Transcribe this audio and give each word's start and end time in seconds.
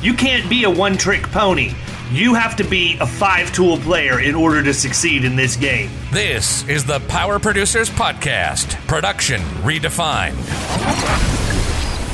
You 0.00 0.14
can't 0.14 0.48
be 0.48 0.62
a 0.62 0.70
one 0.70 0.96
trick 0.96 1.24
pony. 1.24 1.72
You 2.12 2.32
have 2.34 2.54
to 2.54 2.62
be 2.62 2.96
a 3.00 3.06
five 3.06 3.52
tool 3.52 3.78
player 3.78 4.20
in 4.20 4.36
order 4.36 4.62
to 4.62 4.72
succeed 4.72 5.24
in 5.24 5.34
this 5.34 5.56
game. 5.56 5.90
This 6.12 6.66
is 6.68 6.84
the 6.84 7.00
Power 7.08 7.40
Producers 7.40 7.90
Podcast, 7.90 8.74
production 8.86 9.40
redefined. 9.64 10.36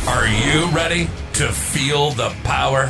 Are 0.08 0.26
you 0.26 0.74
ready 0.74 1.10
to 1.34 1.52
feel 1.52 2.12
the 2.12 2.30
power? 2.42 2.86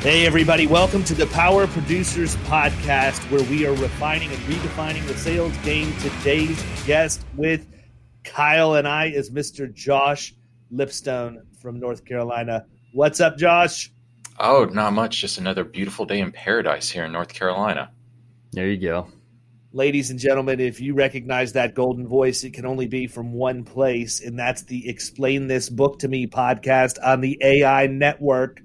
Hey, 0.00 0.24
everybody, 0.24 0.66
welcome 0.66 1.04
to 1.04 1.14
the 1.14 1.26
Power 1.26 1.66
Producers 1.66 2.36
Podcast, 2.36 3.18
where 3.30 3.44
we 3.50 3.66
are 3.66 3.74
refining 3.74 4.30
and 4.30 4.40
redefining 4.44 5.06
the 5.06 5.18
sales 5.18 5.54
game. 5.58 5.94
Today's 5.98 6.64
guest 6.86 7.26
with 7.36 7.66
Kyle 8.24 8.76
and 8.76 8.88
I 8.88 9.08
is 9.08 9.28
Mr. 9.28 9.70
Josh 9.70 10.34
Lipstone 10.72 11.42
from 11.60 11.78
North 11.78 12.06
Carolina. 12.06 12.64
What's 12.92 13.20
up, 13.20 13.38
Josh? 13.38 13.90
Oh, 14.38 14.66
not 14.66 14.92
much. 14.92 15.18
Just 15.18 15.38
another 15.38 15.64
beautiful 15.64 16.04
day 16.04 16.20
in 16.20 16.30
paradise 16.30 16.90
here 16.90 17.04
in 17.06 17.12
North 17.12 17.32
Carolina. 17.32 17.90
There 18.52 18.68
you 18.68 18.76
go. 18.78 19.08
Ladies 19.72 20.10
and 20.10 20.18
gentlemen, 20.18 20.60
if 20.60 20.78
you 20.78 20.92
recognize 20.92 21.54
that 21.54 21.74
golden 21.74 22.06
voice, 22.06 22.44
it 22.44 22.52
can 22.52 22.66
only 22.66 22.86
be 22.86 23.06
from 23.06 23.32
one 23.32 23.64
place, 23.64 24.20
and 24.20 24.38
that's 24.38 24.64
the 24.64 24.90
Explain 24.90 25.46
This 25.46 25.70
Book 25.70 26.00
to 26.00 26.08
Me 26.08 26.26
podcast 26.26 26.98
on 27.02 27.22
the 27.22 27.38
AI 27.42 27.86
network. 27.86 28.60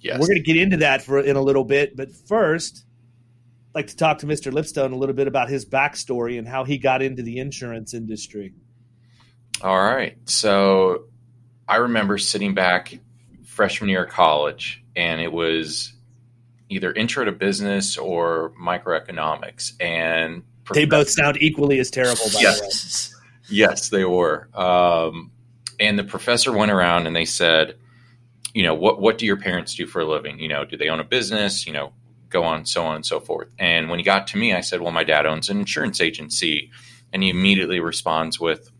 Yes. 0.00 0.18
We're 0.18 0.26
going 0.26 0.42
to 0.42 0.52
get 0.52 0.56
into 0.56 0.78
that 0.78 1.02
for 1.02 1.20
in 1.20 1.36
a 1.36 1.42
little 1.42 1.62
bit, 1.62 1.96
but 1.96 2.10
first, 2.10 2.84
I'd 3.68 3.78
like 3.78 3.86
to 3.88 3.96
talk 3.96 4.18
to 4.18 4.26
Mr. 4.26 4.50
Lipstone 4.50 4.92
a 4.92 4.96
little 4.96 5.14
bit 5.14 5.28
about 5.28 5.48
his 5.48 5.64
backstory 5.64 6.40
and 6.40 6.48
how 6.48 6.64
he 6.64 6.76
got 6.76 7.02
into 7.02 7.22
the 7.22 7.38
insurance 7.38 7.94
industry. 7.94 8.52
All 9.62 9.78
right. 9.78 10.18
So 10.24 11.04
I 11.68 11.76
remember 11.76 12.18
sitting 12.18 12.54
back 12.54 12.98
freshman 13.50 13.90
year 13.90 14.04
of 14.04 14.10
college, 14.10 14.82
and 14.96 15.20
it 15.20 15.32
was 15.32 15.92
either 16.68 16.92
intro 16.92 17.24
to 17.24 17.32
business 17.32 17.98
or 17.98 18.52
microeconomics. 18.60 19.72
And 19.80 20.44
they 20.72 20.84
both 20.84 21.10
sound 21.10 21.36
equally 21.40 21.80
as 21.80 21.90
terrible, 21.90 22.24
by 22.32 22.40
yes. 22.40 23.10
the. 23.10 23.54
Yes, 23.54 23.88
they 23.88 24.04
were. 24.04 24.48
Um, 24.54 25.32
and 25.80 25.98
the 25.98 26.04
professor 26.04 26.52
went 26.52 26.70
around 26.70 27.08
and 27.08 27.16
they 27.16 27.24
said, 27.24 27.74
you 28.54 28.62
know, 28.62 28.74
what 28.74 29.00
what 29.00 29.18
do 29.18 29.26
your 29.26 29.36
parents 29.36 29.74
do 29.74 29.86
for 29.86 30.00
a 30.00 30.06
living? 30.06 30.38
You 30.38 30.48
know, 30.48 30.64
do 30.64 30.76
they 30.76 30.88
own 30.88 31.00
a 31.00 31.04
business? 31.04 31.66
You 31.66 31.72
know, 31.72 31.92
go 32.28 32.44
on, 32.44 32.64
so 32.66 32.84
on 32.84 32.94
and 32.94 33.04
so 33.04 33.18
forth. 33.18 33.48
And 33.58 33.90
when 33.90 33.98
he 33.98 34.04
got 34.04 34.28
to 34.28 34.38
me, 34.38 34.54
I 34.54 34.60
said, 34.60 34.80
well, 34.80 34.92
my 34.92 35.04
dad 35.04 35.26
owns 35.26 35.48
an 35.48 35.58
insurance 35.58 36.00
agency. 36.00 36.70
And 37.12 37.24
he 37.24 37.30
immediately 37.30 37.80
responds 37.80 38.38
with, 38.38 38.70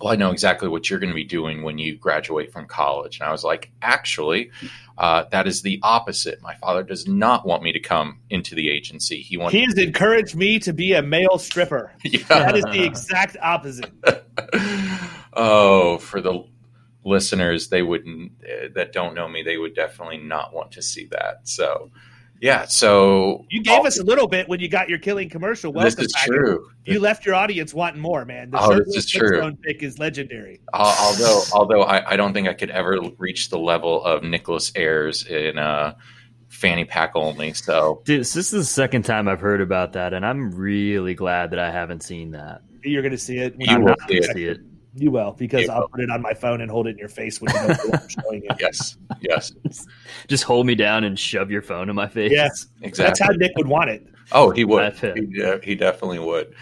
well, 0.00 0.12
I 0.12 0.16
know 0.16 0.32
exactly 0.32 0.68
what 0.68 0.90
you're 0.90 0.98
going 0.98 1.10
to 1.10 1.14
be 1.14 1.24
doing 1.24 1.62
when 1.62 1.78
you 1.78 1.96
graduate 1.96 2.52
from 2.52 2.66
college. 2.66 3.20
And 3.20 3.28
I 3.28 3.32
was 3.32 3.44
like, 3.44 3.70
actually, 3.80 4.50
uh, 4.98 5.24
that 5.30 5.46
is 5.46 5.62
the 5.62 5.78
opposite. 5.82 6.42
My 6.42 6.54
father 6.54 6.82
does 6.82 7.06
not 7.06 7.46
want 7.46 7.62
me 7.62 7.72
to 7.72 7.80
come 7.80 8.20
into 8.28 8.56
the 8.56 8.70
agency. 8.70 9.20
He 9.20 9.36
wants. 9.36 9.54
He 9.54 9.64
has 9.64 9.78
encouraged 9.78 10.34
me 10.34 10.58
to 10.60 10.72
be 10.72 10.94
a 10.94 11.02
male 11.02 11.38
stripper. 11.38 11.92
Yeah. 12.04 12.22
That 12.28 12.56
is 12.56 12.64
the 12.64 12.84
exact 12.84 13.36
opposite. 13.42 13.90
oh, 15.32 15.98
for 15.98 16.20
the 16.20 16.44
listeners, 17.04 17.68
they 17.68 17.82
wouldn't 17.82 18.32
uh, 18.44 18.68
that 18.74 18.92
don't 18.92 19.14
know 19.14 19.28
me, 19.28 19.42
they 19.42 19.56
would 19.56 19.74
definitely 19.74 20.18
not 20.18 20.52
want 20.52 20.72
to 20.72 20.82
see 20.82 21.06
that. 21.06 21.40
So, 21.48 21.90
yeah. 22.40 22.66
So 22.66 23.44
You 23.50 23.62
gave 23.62 23.84
us 23.84 23.98
a 23.98 24.02
little 24.04 24.26
bit 24.26 24.48
when 24.48 24.60
you 24.60 24.68
got 24.68 24.88
your 24.88 24.98
killing 24.98 25.28
commercial. 25.28 25.72
Welcome 25.72 25.94
this 25.96 26.06
is 26.06 26.12
package. 26.12 26.34
true. 26.34 26.68
You 26.84 27.00
left 27.00 27.24
your 27.24 27.34
audience 27.34 27.72
wanting 27.72 28.00
more, 28.00 28.24
man. 28.24 28.50
The 28.50 28.60
Oh, 28.60 28.78
this 28.78 28.96
is 28.96 29.06
true. 29.10 29.28
Flintstone 29.40 29.56
pick 29.58 29.82
is 29.82 29.98
legendary. 29.98 30.60
Uh, 30.72 30.94
although, 31.00 31.42
although 31.52 31.82
I, 31.82 32.12
I 32.12 32.16
don't 32.16 32.32
think 32.34 32.48
I 32.48 32.54
could 32.54 32.70
ever 32.70 32.98
reach 33.18 33.48
the 33.50 33.58
level 33.58 34.04
of 34.04 34.22
Nicholas 34.22 34.72
Ayers 34.76 35.24
in 35.26 35.58
uh, 35.58 35.94
fanny 36.48 36.84
pack 36.84 37.12
only. 37.14 37.52
So 37.54 38.02
Dude, 38.04 38.20
this 38.20 38.36
is 38.36 38.50
the 38.50 38.64
second 38.64 39.04
time 39.04 39.26
I've 39.28 39.40
heard 39.40 39.60
about 39.60 39.94
that, 39.94 40.12
and 40.12 40.24
I'm 40.26 40.54
really 40.54 41.14
glad 41.14 41.50
that 41.50 41.58
I 41.58 41.70
haven't 41.70 42.02
seen 42.02 42.32
that. 42.32 42.60
You're 42.82 43.02
going 43.02 43.12
to 43.12 43.18
see 43.18 43.38
it. 43.38 43.54
You 43.58 43.66
I'm 43.68 43.80
will 43.82 43.88
not- 43.98 44.08
see 44.08 44.16
it. 44.18 44.34
See 44.36 44.44
it. 44.44 44.58
You 44.96 45.10
will, 45.10 45.32
because 45.32 45.62
You 45.64 45.70
I'll 45.72 45.80
will. 45.80 45.88
put 45.88 46.00
it 46.00 46.10
on 46.10 46.22
my 46.22 46.34
phone 46.34 46.60
and 46.60 46.70
hold 46.70 46.86
it 46.86 46.90
in 46.90 46.98
your 46.98 47.08
face 47.08 47.40
when 47.40 47.52
you 47.54 47.60
know 47.68 47.76
I'm 47.94 48.08
showing 48.08 48.42
you. 48.44 48.50
yes, 48.60 48.96
yes, 49.20 49.52
Just 50.28 50.44
hold 50.44 50.66
me 50.66 50.74
down 50.74 51.04
and 51.04 51.18
shove 51.18 51.50
your 51.50 51.62
phone 51.62 51.88
in 51.90 51.96
my 51.96 52.08
face. 52.08 52.30
Yes, 52.32 52.68
exactly. 52.82 53.04
that's 53.04 53.20
how 53.20 53.28
Nick 53.36 53.52
would 53.56 53.66
want 53.66 53.90
it. 53.90 54.06
Oh, 54.32 54.50
he 54.50 54.64
would. 54.64 54.94
He, 54.94 55.26
de- 55.26 55.60
he 55.62 55.74
definitely 55.74 56.18
would. 56.20 56.54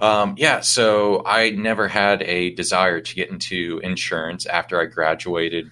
Um, 0.00 0.34
yeah, 0.36 0.60
so 0.60 1.22
I 1.24 1.50
never 1.50 1.88
had 1.88 2.22
a 2.22 2.50
desire 2.50 3.00
to 3.00 3.14
get 3.14 3.30
into 3.30 3.80
insurance 3.82 4.46
after 4.46 4.80
I 4.80 4.86
graduated. 4.86 5.70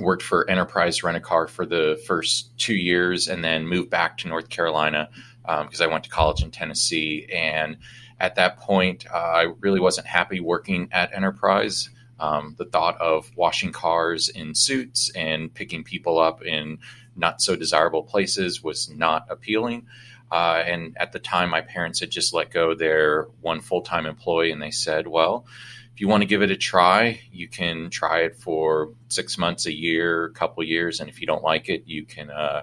Worked 0.00 0.24
for 0.24 0.48
Enterprise 0.50 1.02
Rent 1.04 1.16
a 1.16 1.20
Car 1.20 1.46
for 1.46 1.64
the 1.64 2.02
first 2.06 2.56
two 2.58 2.74
years, 2.74 3.28
and 3.28 3.44
then 3.44 3.66
moved 3.68 3.90
back 3.90 4.18
to 4.18 4.28
North 4.28 4.48
Carolina 4.48 5.08
because 5.42 5.80
I 5.80 5.86
went 5.86 6.02
to 6.04 6.10
college 6.10 6.42
in 6.42 6.50
Tennessee. 6.50 7.28
And 7.32 7.76
at 8.20 8.36
that 8.36 8.58
point, 8.58 9.06
uh, 9.12 9.16
I 9.16 9.42
really 9.60 9.80
wasn't 9.80 10.06
happy 10.06 10.40
working 10.40 10.88
at 10.92 11.14
Enterprise. 11.14 11.90
Um, 12.18 12.54
the 12.58 12.64
thought 12.64 13.00
of 13.00 13.30
washing 13.36 13.72
cars 13.72 14.28
in 14.28 14.54
suits 14.54 15.10
and 15.16 15.52
picking 15.52 15.82
people 15.82 16.18
up 16.18 16.44
in 16.44 16.78
not 17.16 17.42
so 17.42 17.56
desirable 17.56 18.04
places 18.04 18.62
was 18.62 18.88
not 18.88 19.26
appealing. 19.28 19.86
Uh, 20.30 20.62
and 20.66 20.96
at 20.96 21.12
the 21.12 21.18
time, 21.18 21.50
my 21.50 21.60
parents 21.60 22.00
had 22.00 22.10
just 22.10 22.32
let 22.32 22.50
go 22.50 22.74
their 22.74 23.24
one 23.40 23.60
full 23.60 23.82
time 23.82 24.06
employee, 24.06 24.52
and 24.52 24.62
they 24.62 24.70
said, 24.70 25.06
well, 25.06 25.46
if 25.94 26.00
you 26.00 26.08
want 26.08 26.22
to 26.22 26.26
give 26.26 26.42
it 26.42 26.50
a 26.50 26.56
try, 26.56 27.20
you 27.30 27.46
can 27.48 27.90
try 27.90 28.22
it 28.22 28.36
for 28.36 28.94
six 29.08 29.38
months, 29.38 29.66
a 29.66 29.72
year, 29.72 30.24
a 30.24 30.32
couple 30.32 30.64
years, 30.64 31.00
and 31.00 31.08
if 31.08 31.20
you 31.20 31.26
don't 31.26 31.44
like 31.44 31.68
it, 31.68 31.84
you 31.86 32.04
can 32.04 32.30
uh, 32.30 32.62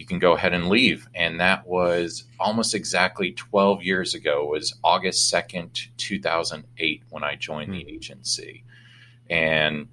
you 0.00 0.06
can 0.06 0.18
go 0.18 0.32
ahead 0.32 0.54
and 0.54 0.70
leave. 0.70 1.06
And 1.14 1.38
that 1.40 1.66
was 1.66 2.24
almost 2.40 2.74
exactly 2.74 3.32
12 3.32 3.82
years 3.82 4.14
ago. 4.14 4.44
It 4.44 4.50
was 4.50 4.74
August 4.82 5.30
2nd, 5.30 5.88
2008, 5.98 7.02
when 7.10 7.22
I 7.22 7.36
joined 7.36 7.74
the 7.74 7.86
agency. 7.86 8.64
And 9.28 9.88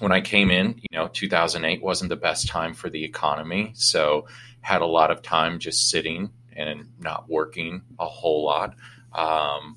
when 0.00 0.10
I 0.10 0.20
came 0.20 0.50
in, 0.50 0.80
you 0.90 0.98
know, 0.98 1.06
2008 1.06 1.80
wasn't 1.80 2.08
the 2.08 2.16
best 2.16 2.48
time 2.48 2.74
for 2.74 2.90
the 2.90 3.04
economy, 3.04 3.70
so 3.76 4.26
had 4.60 4.82
a 4.82 4.86
lot 4.86 5.12
of 5.12 5.22
time 5.22 5.60
just 5.60 5.88
sitting 5.88 6.30
and 6.56 6.88
not 6.98 7.28
working 7.28 7.82
a 8.00 8.06
whole 8.06 8.44
lot. 8.44 8.74
Um, 9.12 9.76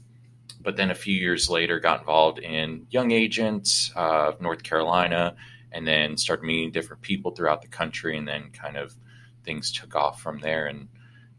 but 0.59 0.75
then 0.75 0.89
a 0.89 0.95
few 0.95 1.13
years 1.13 1.51
later, 1.51 1.79
got 1.79 1.99
involved 1.99 2.39
in 2.39 2.87
Young 2.89 3.11
Agents 3.11 3.91
uh, 3.95 4.29
of 4.29 4.41
North 4.41 4.63
Carolina, 4.63 5.35
and 5.71 5.87
then 5.87 6.17
started 6.17 6.45
meeting 6.45 6.71
different 6.71 7.03
people 7.03 7.29
throughout 7.29 7.61
the 7.61 7.67
country, 7.67 8.17
and 8.17 8.27
then 8.27 8.49
kind 8.49 8.75
of 8.75 8.95
things 9.43 9.71
took 9.71 9.95
off 9.95 10.21
from 10.21 10.39
there, 10.39 10.67
and 10.67 10.87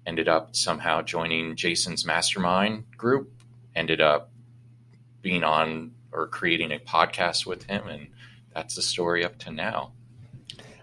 ended 0.07 0.29
up 0.29 0.55
somehow 0.57 1.03
joining 1.03 1.57
Jason's 1.57 2.05
mastermind 2.05 2.85
group. 2.97 3.31
Ended 3.75 4.01
up 4.01 4.31
being 5.23 5.45
on 5.45 5.93
or 6.13 6.27
creating 6.27 6.73
a 6.73 6.79
podcast 6.79 7.47
with 7.47 7.65
him, 7.65 7.87
and 7.89 8.09
that's 8.55 8.75
the 8.75 8.83
story 8.83 9.25
up 9.25 9.39
to 9.39 9.51
now. 9.51 9.93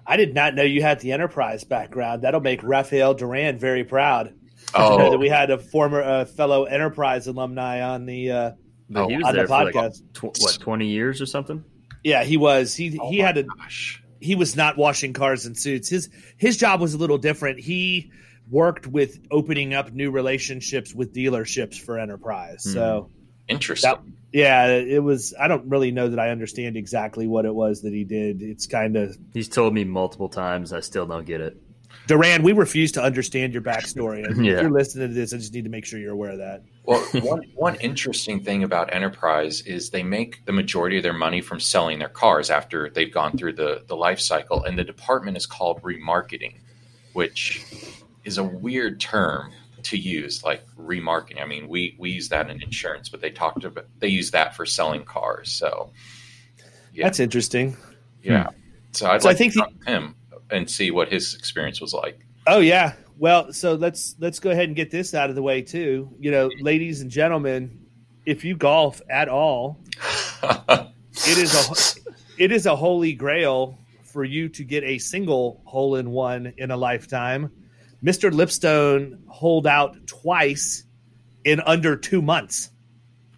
I 0.07 0.17
did 0.17 0.33
not 0.33 0.55
know 0.55 0.63
you 0.63 0.81
had 0.81 0.99
the 1.01 1.11
enterprise 1.11 1.63
background. 1.63 2.23
That'll 2.23 2.39
make 2.41 2.63
Rafael 2.63 3.13
Duran 3.13 3.59
very 3.59 3.83
proud. 3.83 4.33
To 4.73 4.79
know 4.79 4.97
Oh, 4.99 5.09
that 5.11 5.17
we 5.19 5.29
had 5.29 5.51
a 5.51 5.57
former 5.59 6.01
uh, 6.01 6.25
fellow 6.25 6.63
enterprise 6.65 7.27
alumni 7.27 7.81
on 7.81 8.05
the 8.07 8.31
uh, 8.31 8.51
But 8.89 9.07
he 9.09 9.17
was 9.17 9.25
on 9.27 9.33
the 9.33 9.37
there 9.37 9.47
for 9.47 9.63
like 9.65 9.75
podcast. 9.75 10.01
tw- 10.13 10.23
what 10.41 10.57
twenty 10.59 10.87
years 10.87 11.21
or 11.21 11.25
something. 11.27 11.63
Yeah, 12.03 12.23
he 12.23 12.37
was. 12.37 12.75
He 12.75 12.97
Oh 12.99 13.11
he 13.11 13.19
my 13.19 13.25
had 13.25 13.35
to. 13.35 13.43
gosh. 13.43 14.01
He 14.19 14.35
was 14.35 14.55
not 14.55 14.77
washing 14.77 15.13
cars 15.13 15.45
and 15.45 15.57
suits. 15.57 15.89
His 15.89 16.09
his 16.37 16.57
job 16.57 16.81
was 16.81 16.93
a 16.93 16.97
little 16.97 17.17
different. 17.17 17.59
He 17.59 18.11
worked 18.49 18.87
with 18.87 19.19
opening 19.31 19.73
up 19.73 19.91
new 19.93 20.11
relationships 20.11 20.93
with 20.93 21.13
dealerships 21.13 21.79
for 21.79 21.99
Enterprise. 21.99 22.63
So 22.63 23.09
hmm. 23.11 23.19
Interesting. 23.47 23.91
that 23.91 24.01
yeah, 24.31 24.67
it 24.67 25.01
was. 25.01 25.33
I 25.39 25.47
don't 25.47 25.69
really 25.69 25.91
know 25.91 26.09
that 26.09 26.19
I 26.19 26.29
understand 26.29 26.77
exactly 26.77 27.25
what 27.25 27.45
it 27.45 27.53
was 27.53 27.81
that 27.81 27.93
he 27.93 28.03
did. 28.03 28.43
It's 28.43 28.67
kind 28.67 28.95
of 28.95 29.17
He's 29.33 29.49
told 29.49 29.73
me 29.73 29.85
multiple 29.85 30.29
times. 30.29 30.71
I 30.71 30.81
still 30.81 31.07
don't 31.07 31.25
get 31.25 31.41
it. 31.41 31.57
Duran. 32.09 32.41
We 32.41 32.53
refuse 32.53 32.91
to 32.93 33.03
understand 33.03 33.53
your 33.53 33.61
backstory. 33.61 34.27
If 34.29 34.35
Yeah. 34.37 34.61
you're 34.61 34.71
listening 34.71 35.09
to 35.09 35.13
this, 35.13 35.31
I 35.31 35.37
just 35.37 35.53
need 35.53 35.65
to 35.65 35.69
make 35.69 35.85
sure 35.85 35.99
you're 35.99 36.11
aware 36.13 36.31
of 36.31 36.39
that. 36.39 36.63
Well, 36.83 36.99
one 37.23 37.43
one 37.53 37.75
interesting 37.75 38.39
thing 38.43 38.63
about 38.63 38.91
Enterprise 38.91 39.61
is 39.61 39.91
they 39.91 40.01
make 40.01 40.43
the 40.45 40.51
majority 40.51 40.97
of 40.97 41.03
their 41.03 41.13
money 41.13 41.39
from 41.39 41.59
selling 41.59 41.99
their 41.99 42.09
cars 42.09 42.49
after 42.49 42.89
they've 42.89 43.13
gone 43.13 43.37
through 43.37 43.53
the 43.53 43.83
the 43.87 43.95
life 43.95 44.19
cycle, 44.19 44.63
and 44.63 44.77
the 44.77 44.83
department 44.83 45.37
is 45.37 45.45
called 45.45 45.83
remarketing, 45.83 46.55
which 47.13 47.63
is 48.23 48.39
a 48.39 48.43
weird 48.43 48.99
term 48.99 49.51
to 49.83 49.95
use, 49.95 50.43
like 50.43 50.65
remarketing. 50.77 51.39
I 51.41 51.45
mean, 51.45 51.67
we 51.69 51.95
we 51.99 52.09
use 52.09 52.29
that 52.29 52.49
in 52.49 52.59
insurance, 52.63 53.07
but 53.07 53.21
they 53.21 53.29
talked 53.29 53.63
about 53.63 53.85
they 53.99 54.07
use 54.07 54.31
that 54.31 54.55
for 54.55 54.65
selling 54.65 55.03
cars. 55.05 55.51
So 55.51 55.91
Yeah. 56.91 57.03
That's 57.05 57.19
interesting. 57.19 57.77
yeah, 58.23 58.45
hmm. 58.47 58.49
so 58.93 59.07
I'd 59.11 59.21
So 59.21 59.29
I 59.29 59.35
think 59.35 59.53
to 59.53 59.59
the- 59.59 59.65
talk 59.65 59.85
to 59.85 59.91
him 59.91 60.15
and 60.51 60.69
see 60.69 60.91
what 60.91 61.09
his 61.11 61.33
experience 61.35 61.81
was 61.81 61.93
like. 61.93 62.19
Oh 62.47 62.59
yeah. 62.59 62.93
Well, 63.17 63.51
so 63.51 63.73
let's 63.75 64.15
let's 64.19 64.39
go 64.39 64.49
ahead 64.51 64.65
and 64.69 64.75
get 64.75 64.91
this 64.91 65.13
out 65.13 65.29
of 65.29 65.35
the 65.35 65.41
way 65.41 65.61
too. 65.61 66.09
You 66.19 66.31
know, 66.31 66.49
ladies 66.61 67.01
and 67.01 67.11
gentlemen, 67.11 67.85
if 68.25 68.43
you 68.45 68.55
golf 68.55 69.01
at 69.09 69.27
all, 69.29 69.77
it 70.43 71.37
is 71.37 71.53
a 71.53 72.41
it 72.41 72.51
is 72.51 72.65
a 72.65 72.75
holy 72.75 73.13
grail 73.13 73.77
for 74.03 74.23
you 74.23 74.49
to 74.49 74.63
get 74.63 74.83
a 74.83 74.97
single 74.97 75.61
hole 75.65 75.95
in 75.97 76.09
one 76.11 76.53
in 76.57 76.71
a 76.71 76.77
lifetime. 76.77 77.51
Mr. 78.03 78.31
Lipstone 78.31 79.19
holed 79.27 79.67
out 79.67 79.97
twice 80.07 80.85
in 81.43 81.59
under 81.61 81.97
2 81.97 82.21
months. 82.21 82.69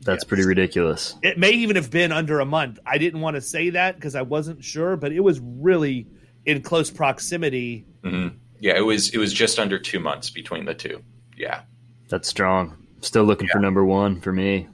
That's 0.04 0.24
Yes. 0.24 0.28
pretty 0.30 0.46
ridiculous. 0.46 1.16
It 1.24 1.38
may 1.40 1.52
even 1.52 1.75
have 1.75 1.90
been 1.92 2.12
under 2.12 2.40
a 2.40 2.46
month. 2.46 2.80
I 2.86 2.98
didn't 3.00 3.22
want 3.22 3.36
to 3.36 3.42
say 3.42 3.72
that 3.72 3.96
because 3.96 4.16
I 4.16 4.22
wasn't 4.22 4.64
sure, 4.64 4.96
but 4.98 5.12
it 5.12 5.19
was 5.19 5.40
really 5.40 6.07
in 6.46 6.62
close 6.62 6.90
proximity. 6.90 7.86
Mhm. 8.04 8.36
Yeah, 8.60 8.78
it 8.78 8.82
was 8.82 9.10
it 9.10 9.18
was 9.18 9.34
just 9.34 9.60
under 9.60 9.80
two 9.80 10.00
months 10.00 10.30
between 10.30 10.66
the 10.66 10.74
two. 10.74 11.04
Yeah. 11.38 11.62
That's 12.10 12.28
strong. 12.28 12.78
Still 13.02 13.24
looking 13.24 13.48
for 13.48 13.60
number 13.60 13.84
one 13.86 14.22
for 14.22 14.32
me. 14.32 14.68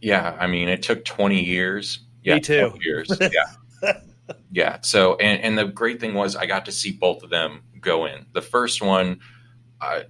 Yeah, 0.00 0.36
I 0.38 0.46
mean, 0.46 0.68
it 0.68 0.82
took 0.82 1.04
20 1.04 1.42
years. 1.42 2.00
Yeah, 2.22 2.36
Me 2.36 2.40
too. 2.40 2.72
years. 2.80 3.10
Yeah. 3.20 3.92
yeah. 4.50 4.78
So, 4.82 5.16
and, 5.16 5.40
and 5.42 5.58
the 5.58 5.66
great 5.72 6.00
thing 6.00 6.14
was 6.14 6.36
I 6.36 6.46
got 6.46 6.64
to 6.66 6.72
see 6.72 6.92
both 6.92 7.22
of 7.22 7.30
them 7.30 7.62
go 7.80 8.06
in. 8.06 8.26
The 8.32 8.40
first 8.40 8.80
one, 8.80 9.20
I, 9.80 10.04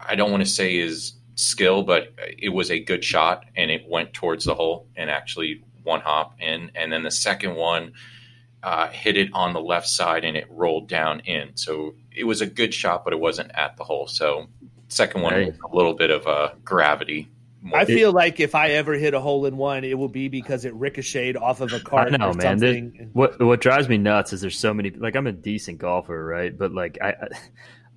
I 0.00 0.14
don't 0.16 0.30
want 0.30 0.42
to 0.42 0.48
say 0.48 0.76
is 0.76 1.14
skill, 1.36 1.82
but 1.84 2.12
it 2.38 2.48
was 2.50 2.70
a 2.70 2.80
good 2.80 3.04
shot 3.04 3.44
and 3.56 3.70
it 3.70 3.82
went 3.88 4.12
towards 4.12 4.44
the 4.44 4.54
hole 4.54 4.88
and 4.96 5.10
actually 5.10 5.62
one 5.84 6.00
hop 6.00 6.34
in. 6.40 6.70
And 6.74 6.92
then 6.92 7.02
the 7.02 7.10
second 7.10 7.54
one 7.54 7.92
uh, 8.62 8.88
hit 8.88 9.16
it 9.16 9.28
on 9.32 9.52
the 9.52 9.60
left 9.60 9.88
side 9.88 10.24
and 10.24 10.36
it 10.36 10.46
rolled 10.50 10.88
down 10.88 11.20
in. 11.20 11.50
So 11.56 11.94
it 12.14 12.24
was 12.24 12.40
a 12.40 12.46
good 12.46 12.72
shot, 12.72 13.04
but 13.04 13.12
it 13.12 13.18
wasn't 13.20 13.50
at 13.54 13.76
the 13.76 13.84
hole. 13.84 14.06
So, 14.06 14.46
second 14.88 15.22
one, 15.22 15.32
Hey. 15.32 15.44
was 15.46 15.54
a 15.72 15.74
little 15.76 15.94
bit 15.94 16.10
of 16.10 16.26
uh, 16.26 16.50
gravity. 16.64 17.28
more. 17.60 17.78
I 17.78 17.84
feel 17.84 18.12
like 18.12 18.38
if 18.40 18.54
I 18.54 18.70
ever 18.70 18.94
hit 18.94 19.14
a 19.14 19.20
hole 19.20 19.46
in 19.46 19.56
one, 19.56 19.84
it 19.84 19.96
will 19.98 20.08
be 20.08 20.28
because 20.28 20.64
it 20.64 20.74
ricocheted 20.74 21.36
off 21.36 21.60
of 21.60 21.72
a 21.72 21.80
cart 21.80 22.12
I 22.12 22.16
know, 22.16 22.30
or 22.30 22.34
man. 22.34 22.58
There- 22.58 22.74
something. 22.74 23.10
What 23.12 23.40
what 23.40 23.60
drives 23.60 23.88
me 23.88 23.98
nuts 23.98 24.32
is 24.32 24.40
there's 24.40 24.58
so 24.58 24.72
many. 24.74 24.90
Like 24.90 25.16
I'm 25.16 25.26
a 25.26 25.32
decent 25.32 25.78
golfer, 25.78 26.24
right? 26.24 26.56
But 26.56 26.72
like 26.72 26.98
I 27.02 27.08
I, 27.10 27.28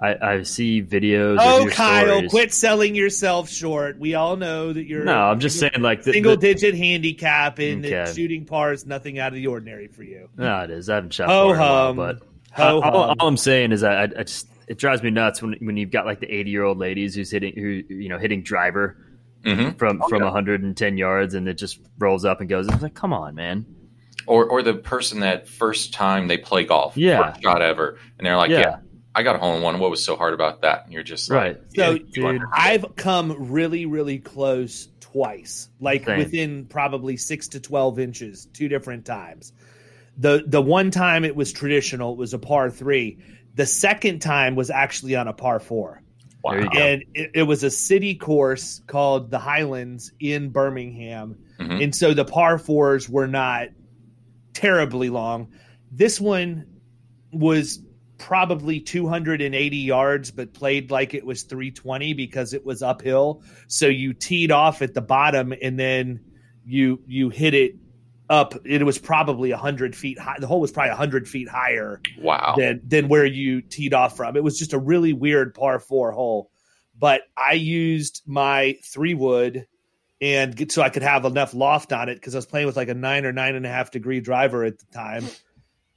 I 0.01 0.15
I 0.21 0.43
see 0.43 0.81
videos. 0.83 1.37
Oh, 1.39 1.57
of 1.59 1.63
your 1.63 1.71
Kyle, 1.71 2.05
stories. 2.07 2.29
quit 2.31 2.53
selling 2.53 2.95
yourself 2.95 3.49
short. 3.49 3.97
We 3.97 4.13
all 4.15 4.35
know 4.35 4.73
that 4.73 4.85
you're 4.85 5.05
No, 5.05 5.17
I'm 5.17 5.39
just 5.39 5.57
saying 5.59 5.79
like 5.81 6.03
the, 6.03 6.11
single 6.13 6.31
the, 6.35 6.53
digit 6.53 6.75
handicap 6.75 7.59
and 7.59 7.83
that 7.85 7.93
Okay. 8.09 8.13
shooting 8.13 8.45
par 8.45 8.73
is 8.73 8.85
nothing 8.85 9.19
out 9.19 9.29
of 9.29 9.35
the 9.35 9.47
ordinary 9.47 9.87
for 9.87 10.03
you. 10.03 10.27
No, 10.37 10.59
it 10.61 10.69
is. 10.69 10.89
I 10.89 10.95
haven't 10.95 11.13
shot 11.13 11.29
Ho 11.29 11.49
for 11.49 11.55
a 11.55 11.59
while, 11.59 11.85
hum. 11.87 11.95
but 11.95 12.19
Ho 12.51 12.81
all, 12.81 12.91
all- 12.91 13.15
all 13.19 13.27
I'm 13.27 13.37
saying 13.37 13.71
is 13.71 13.83
I, 13.83 13.93
I 13.93 14.03
I 14.03 14.23
just 14.23 14.47
it 14.67 14.77
drives 14.77 15.01
me 15.01 15.11
nuts 15.11 15.41
when 15.41 15.53
when 15.61 15.77
you've 15.77 15.91
got 15.91 16.05
like 16.05 16.19
the 16.19 16.29
80 16.31 16.49
year 16.49 16.63
old 16.63 16.77
ladies 16.77 17.15
who's 17.15 17.31
hitting 17.31 17.53
who 17.55 17.81
you 17.93 18.09
know 18.09 18.17
hitting 18.17 18.41
driver 18.43 18.97
Mhm. 19.45 19.77
from 19.77 20.01
Oh, 20.01 20.09
from 20.09 20.19
yeah. 20.21 20.25
110 20.25 20.97
yards 20.97 21.35
and 21.35 21.47
it 21.47 21.53
just 21.53 21.79
rolls 21.99 22.25
up 22.25 22.41
and 22.41 22.49
goes. 22.49 22.67
It's 22.67 22.81
like, 22.81 22.95
come 22.95 23.13
on, 23.13 23.35
man. 23.35 23.65
or 24.27 24.43
or 24.45 24.63
the 24.63 24.73
person 24.73 25.19
that 25.19 25.47
first 25.47 25.93
time 25.93 26.27
they 26.27 26.37
play 26.37 26.63
golf, 26.65 26.97
Yeah. 26.97 27.29
first 27.31 27.43
shot 27.43 27.61
ever, 27.61 27.99
and 28.17 28.25
they're 28.25 28.35
like, 28.37 28.49
yeah. 28.49 28.59
Yeah. 28.59 28.75
I 29.17 29.23
got 29.23 29.35
a 29.35 29.39
hole 29.39 29.55
in 29.55 29.61
one. 29.63 29.79
What 29.79 29.89
was 29.89 30.03
so 30.03 30.15
hard 30.17 30.33
about 30.33 30.61
that? 30.63 30.83
And 30.85 30.93
you're 30.93 31.01
just 31.03 31.29
Right. 31.31 31.55
like, 31.57 31.63
So, 31.75 31.91
yeah, 31.91 31.99
dude. 32.11 32.41
I've 32.53 32.95
come 32.97 33.49
really, 33.51 33.85
really 33.85 34.19
close 34.19 34.89
twice, 34.99 35.69
like 35.79 36.05
Same. 36.05 36.17
within 36.17 36.65
probably 36.65 37.15
six 37.15 37.47
to 37.49 37.59
twelve 37.61 37.97
inches, 37.97 38.47
two 38.53 38.67
different 38.67 39.05
times. 39.05 39.53
The 40.17 40.43
the 40.45 40.61
one 40.61 40.91
time 40.91 41.23
it 41.23 41.35
was 41.35 41.53
traditional, 41.53 42.11
it 42.13 42.17
was 42.17 42.33
a 42.33 42.39
par 42.39 42.69
three. 42.69 43.17
The 43.55 43.65
second 43.65 44.19
time 44.19 44.55
was 44.55 44.69
actually 44.69 45.15
on 45.15 45.27
a 45.29 45.33
par 45.33 45.59
four. 45.61 46.01
wow. 46.43 46.51
There 46.51 46.61
you 46.63 46.69
go. 46.69 46.77
and 46.79 47.03
it, 47.15 47.31
it 47.35 47.43
was 47.43 47.63
a 47.63 47.71
city 47.71 48.13
course 48.15 48.81
called 48.85 49.31
the 49.31 49.39
Highlands 49.39 50.11
in 50.19 50.49
Birmingham, 50.49 51.37
Mhm. 51.59 51.83
and 51.83 51.95
so 51.95 52.13
the 52.13 52.25
par 52.25 52.57
fours 52.59 53.09
were 53.09 53.27
not 53.27 53.69
terribly 54.53 55.09
long. 55.09 55.47
This 55.91 56.19
one 56.21 56.65
was 57.31 57.79
probably 58.17 58.79
280 58.79 59.77
yards, 59.77 60.31
but 60.31 60.53
played 60.53 60.91
like 60.91 61.13
it 61.13 61.25
was 61.25 61.43
320 61.43 62.13
because 62.13 62.53
it 62.53 62.65
was 62.65 62.81
uphill. 62.81 63.43
So 63.67 63.87
you 63.87 64.13
teed 64.13 64.51
off 64.51 64.81
at 64.81 64.93
the 64.93 65.01
bottom, 65.01 65.53
and 65.61 65.79
then 65.79 66.19
you 66.65 67.01
you 67.07 67.29
hit 67.29 67.53
it 67.53 67.75
up. 68.29 68.55
It 68.65 68.83
was 68.83 68.97
probably 68.97 69.51
100 69.51 69.95
feet 69.95 70.17
high. 70.17 70.37
The 70.39 70.47
hole 70.47 70.59
was 70.61 70.71
probably 70.71 70.89
100 70.91 71.27
feet 71.27 71.47
higher 71.49 72.01
Wow. 72.19 72.55
than 72.57 72.81
than 72.87 73.07
where 73.07 73.25
you 73.25 73.61
teed 73.61 73.93
off 73.93 74.15
from. 74.17 74.35
It 74.35 74.43
was 74.43 74.57
just 74.57 74.73
a 74.73 74.79
really 74.79 75.13
weird 75.13 75.53
par 75.53 75.79
four 75.79 76.11
hole. 76.11 76.51
But 76.97 77.23
I 77.37 77.53
used 77.53 78.21
my 78.25 78.77
three 78.83 79.13
wood 79.13 79.67
and 80.21 80.55
get, 80.55 80.71
so 80.71 80.81
I 80.81 80.87
could 80.89 81.03
have 81.03 81.25
enough 81.25 81.53
loft 81.53 81.91
on 81.91 82.07
it 82.07 82.15
because 82.15 82.33
I 82.33 82.37
was 82.37 82.45
playing 82.45 82.67
with 82.67 82.77
like 82.77 82.87
a 82.87 82.93
nine 82.93 83.25
or 83.25 83.33
nine 83.33 83.55
and 83.55 83.65
a 83.65 83.69
half 83.69 83.91
degree 83.91 84.21
driver 84.21 84.63
at 84.63 84.79
the 84.79 84.85
time. 84.93 85.25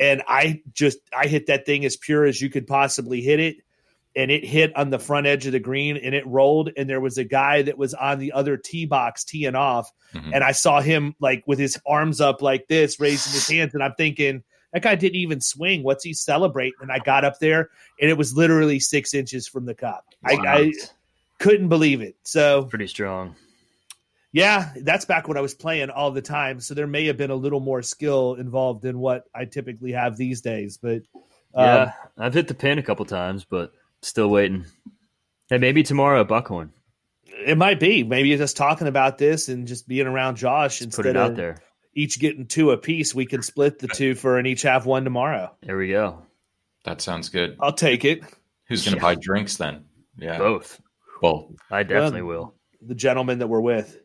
And 0.01 0.23
I 0.29 0.63
just 0.73 0.99
I 1.17 1.27
hit 1.27 1.47
that 1.47 1.67
thing 1.67 1.85
as 1.85 1.97
pure 1.97 2.25
as 2.25 2.41
you 2.41 2.51
could 2.51 2.67
possibly 2.67 3.21
hit 3.21 3.41
it. 3.41 3.57
And 4.17 4.31
it 4.31 4.45
hit 4.45 4.77
on 4.77 4.91
the 4.91 4.99
front 4.99 5.27
edge 5.27 5.47
of 5.47 5.53
the 5.53 5.61
green 5.61 5.97
and 5.97 6.15
it 6.15 6.27
rolled. 6.27 6.71
And 6.77 6.89
there 6.89 7.01
was 7.01 7.19
a 7.19 7.25
guy 7.25 7.63
that 7.63 7.79
was 7.79 7.95
on 7.95 8.19
the 8.19 8.33
other 8.33 8.57
tee 8.57 8.87
box 8.87 9.23
teeing 9.23 9.55
off. 9.55 9.93
Mhm. 10.15 10.33
And 10.35 10.43
I 10.43 10.53
saw 10.53 10.81
him 10.81 11.15
like 11.21 11.45
with 11.47 11.59
his 11.59 11.79
arms 11.87 12.21
up 12.21 12.43
like 12.43 12.67
this, 12.69 12.99
raising 12.99 13.33
his 13.33 13.49
hands. 13.49 13.75
And 13.75 13.83
I'm 13.83 13.95
thinking, 13.97 14.43
that 14.73 14.83
guy 14.83 14.97
didn't 14.97 15.17
even 15.17 15.41
swing. 15.41 15.83
What's 15.83 16.05
he 16.05 16.15
celebrating? 16.15 16.75
And 16.81 16.91
I 16.93 16.99
got 16.99 17.25
up 17.25 17.39
there 17.39 17.71
and 18.01 18.11
it 18.11 18.19
was 18.19 18.35
literally 18.35 18.81
six 18.81 19.15
inches 19.15 19.47
from 19.47 19.67
the 19.67 19.75
cup. 19.75 20.05
I, 20.25 20.35
I 20.35 20.73
couldn't 21.39 21.69
believe 21.69 22.01
it. 22.01 22.17
So 22.25 22.65
pretty 22.65 22.89
strong. 22.89 23.37
Yeah, 24.33 24.73
that's 24.83 25.05
back 25.05 25.27
when 25.29 25.37
I 25.37 25.41
was 25.41 25.55
playing 25.55 25.91
all 25.91 26.11
the 26.11 26.23
time. 26.23 26.61
So 26.61 26.75
there 26.75 26.87
may 26.87 27.07
have 27.07 27.17
been 27.17 27.31
a 27.31 27.35
little 27.37 27.61
more 27.61 27.83
skill 27.83 28.35
involved 28.35 28.83
than 28.83 28.99
what 28.99 29.25
I 29.35 29.45
typically 29.47 29.93
have 29.93 30.17
these 30.17 30.41
days. 30.41 30.79
But 30.81 31.03
um, 31.55 31.65
Yeah, 31.65 31.93
I've 32.19 32.35
hit 32.35 32.49
the 32.49 32.55
pin 32.55 32.79
a 32.79 32.83
couple 32.83 33.05
times, 33.07 33.45
but 33.45 33.73
still 34.03 34.29
waiting. 34.29 34.67
Hey, 35.49 35.59
maybe 35.59 35.83
tomorrow 35.83 36.21
at 36.21 36.29
Buckhorn. 36.29 36.73
it 37.25 37.57
might 37.57 37.81
be. 37.81 38.05
Maybe 38.05 38.37
just 38.37 38.57
talking 38.57 38.87
about 38.87 39.17
this 39.19 39.49
and 39.49 39.67
just 39.67 39.89
being 39.89 40.07
around 40.07 40.37
Josh 40.37 40.81
Just 40.81 40.91
put 40.97 41.07
instead 41.07 41.17
it 41.17 41.19
out 41.19 41.31
of 41.31 41.37
there. 41.37 41.57
each 41.95 42.19
getting 42.21 42.47
two 42.47 42.71
a 42.71 42.77
piece, 42.77 43.15
We 43.15 43.25
can 43.27 43.43
split 43.43 43.79
the 43.79 43.89
two 43.89 44.15
for 44.15 44.37
and 44.39 44.47
each 44.47 44.63
have 44.63 44.85
one 44.87 45.05
tomorrow. 45.05 45.55
There 45.63 45.77
we 45.79 45.89
go. 45.89 46.27
That 46.85 47.01
sounds 47.01 47.29
good. 47.31 47.57
I'll 47.61 47.73
take 47.73 48.05
it. 48.05 48.23
Who's 48.69 48.85
going 48.85 48.97
to 48.99 48.99
Yeah. 48.99 49.15
buy 49.15 49.17
drinks 49.21 49.57
then? 49.57 49.87
Yeah. 50.19 50.37
Both. 50.39 50.81
Well, 51.23 51.51
I 51.71 51.83
definitely 51.83 52.23
will. 52.23 52.55
The 52.83 52.95
gentleman 52.95 53.39
that 53.41 53.47
we're 53.49 53.61
with. 53.61 53.99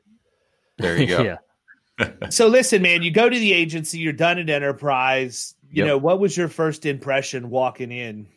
There 0.77 0.97
you 0.97 1.07
go. 1.07 1.23
yeah. 1.99 2.29
So 2.29 2.47
listen, 2.47 2.81
man, 2.81 3.03
you 3.03 3.11
go 3.11 3.29
to 3.29 3.39
the 3.39 3.53
agency, 3.53 3.99
you're 3.99 4.13
done 4.13 4.39
at 4.39 4.49
Enterprise. 4.49 5.55
You 5.69 5.79
Yep. 5.83 5.87
know, 5.87 5.97
what 5.97 6.19
was 6.19 6.35
your 6.37 6.47
first 6.49 6.85
impression 6.85 7.49
walking 7.49 7.91
in 7.91 8.27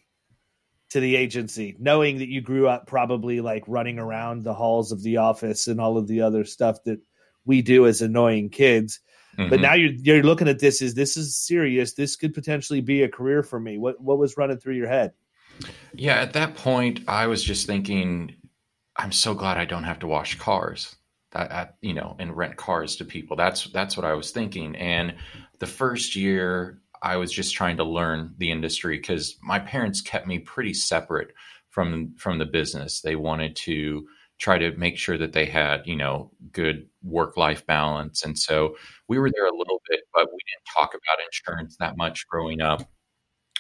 to 0.90 1.00
the 1.00 1.16
agency, 1.16 1.74
knowing 1.78 2.18
that 2.18 2.28
you 2.28 2.40
grew 2.40 2.68
up 2.68 2.86
probably 2.86 3.40
like 3.40 3.64
running 3.66 3.98
around 3.98 4.44
the 4.44 4.54
halls 4.54 4.92
of 4.92 5.02
the 5.02 5.16
office 5.18 5.66
and 5.66 5.80
all 5.80 5.98
of 5.98 6.06
the 6.06 6.20
other 6.22 6.44
stuff 6.44 6.82
that 6.84 7.00
we 7.44 7.60
do 7.62 7.86
as 7.86 8.02
annoying 8.02 8.48
kids. 8.50 9.00
But 9.36 9.58
Mhm. 9.58 9.62
now 9.62 9.74
you're 9.74 9.92
you're 9.92 10.22
looking 10.22 10.48
at 10.48 10.58
this 10.60 10.80
as 10.80 10.94
this 10.94 11.16
is 11.18 11.36
serious. 11.36 11.92
This 11.94 12.16
could 12.16 12.32
potentially 12.32 12.80
be 12.80 13.02
a 13.02 13.08
career 13.08 13.42
for 13.42 13.60
me. 13.60 13.76
What 13.78 14.00
what 14.00 14.18
was 14.18 14.36
running 14.38 14.58
through 14.58 14.76
your 14.76 14.88
head? 14.88 15.12
Yeah, 15.94 16.14
at 16.20 16.32
that 16.34 16.54
point, 16.54 17.00
I 17.08 17.26
was 17.26 17.42
just 17.42 17.66
thinking, 17.66 18.34
I'm 18.96 19.12
so 19.12 19.34
glad 19.34 19.58
I 19.58 19.64
don't 19.66 19.84
have 19.84 19.98
to 20.00 20.06
wash 20.06 20.38
cars. 20.38 20.96
Uh, 21.36 21.46
at, 21.50 21.76
you 21.82 21.92
know, 21.92 22.16
and 22.18 22.34
rent 22.34 22.56
cars 22.56 22.96
to 22.96 23.04
people. 23.04 23.36
That's 23.36 23.64
that's 23.64 23.94
what 23.94 24.06
I 24.06 24.14
was 24.14 24.30
thinking. 24.30 24.74
And 24.76 25.14
the 25.58 25.66
first 25.66 26.16
year, 26.16 26.80
I 27.02 27.18
was 27.18 27.30
just 27.30 27.54
trying 27.54 27.76
to 27.76 27.84
learn 27.84 28.34
the 28.38 28.50
industry 28.50 28.96
because 28.96 29.36
my 29.42 29.58
parents 29.58 30.00
kept 30.00 30.26
me 30.26 30.38
pretty 30.38 30.72
separate 30.72 31.34
from 31.68 32.14
from 32.16 32.38
the 32.38 32.46
business. 32.46 33.02
They 33.02 33.16
wanted 33.16 33.54
to 33.56 34.06
try 34.38 34.56
to 34.56 34.74
make 34.78 34.96
sure 34.96 35.18
that 35.18 35.34
they 35.34 35.44
had 35.44 35.82
you 35.86 35.96
know 35.96 36.30
good 36.52 36.88
work 37.02 37.36
life 37.36 37.66
balance, 37.66 38.24
and 38.24 38.38
so 38.38 38.74
we 39.06 39.18
were 39.18 39.30
there 39.30 39.46
a 39.46 39.56
little 39.56 39.82
bit, 39.90 40.00
but 40.14 40.24
we 40.32 40.38
didn't 40.38 40.66
talk 40.74 40.94
about 40.94 41.24
insurance 41.26 41.76
that 41.78 41.98
much 41.98 42.26
growing 42.28 42.62
up. 42.62 42.88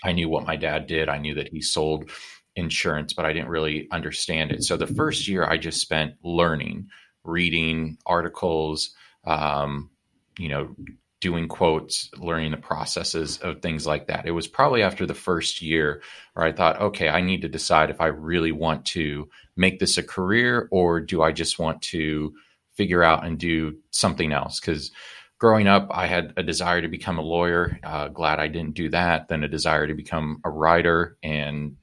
I 0.02 0.12
knew 0.12 0.30
what 0.30 0.46
my 0.46 0.56
dad 0.56 0.86
did. 0.86 1.10
I 1.10 1.18
knew 1.18 1.34
that 1.34 1.48
he 1.48 1.60
sold 1.60 2.10
insurance, 2.54 3.12
but 3.12 3.26
I 3.26 3.34
didn't 3.34 3.50
really 3.50 3.86
understand 3.90 4.50
it. 4.50 4.64
So 4.64 4.78
the 4.78 4.86
first 4.86 5.28
year 5.28 5.44
I 5.44 5.58
just 5.58 5.80
spent 5.80 6.14
learning, 6.24 6.88
reading 7.26 7.98
articles, 8.06 8.94
um, 9.24 9.90
you 10.38 10.48
know, 10.48 10.74
doing 11.20 11.48
quotes, 11.48 12.10
learning 12.18 12.50
the 12.50 12.56
processes 12.56 13.38
of 13.38 13.60
things 13.60 13.86
like 13.86 14.06
that. 14.06 14.26
It 14.26 14.32
was 14.32 14.46
probably 14.46 14.82
after 14.82 15.06
the 15.06 15.14
first 15.14 15.62
year 15.62 16.02
where 16.34 16.46
I 16.46 16.52
thought, 16.52 16.80
okay, 16.80 17.08
I 17.08 17.22
need 17.22 17.42
to 17.42 17.48
decide 17.48 17.90
if 17.90 18.00
I 18.00 18.06
really 18.06 18.52
want 18.52 18.84
to 18.86 19.28
make 19.56 19.78
this 19.78 19.96
a 19.96 20.02
career 20.02 20.68
or 20.70 21.00
do 21.00 21.22
I 21.22 21.32
just 21.32 21.58
want 21.58 21.80
to 21.82 22.34
figure 22.74 23.02
out 23.02 23.24
and 23.24 23.38
do 23.38 23.78
something 23.90 24.32
else? 24.32 24.60
Because 24.60 24.92
growing 25.38 25.66
up, 25.66 25.88
I 25.90 26.06
had 26.06 26.34
a 26.36 26.42
desire 26.42 26.82
to 26.82 26.88
become 26.88 27.18
a 27.18 27.22
lawyer. 27.22 27.78
Uh, 27.82 28.08
glad 28.08 28.38
I 28.38 28.48
didn't 28.48 28.74
do 28.74 28.90
that. 28.90 29.28
Then 29.28 29.42
a 29.42 29.48
desire 29.48 29.86
to 29.86 29.94
become 29.94 30.40
a 30.44 30.50
writer 30.50 31.16
and 31.22 31.76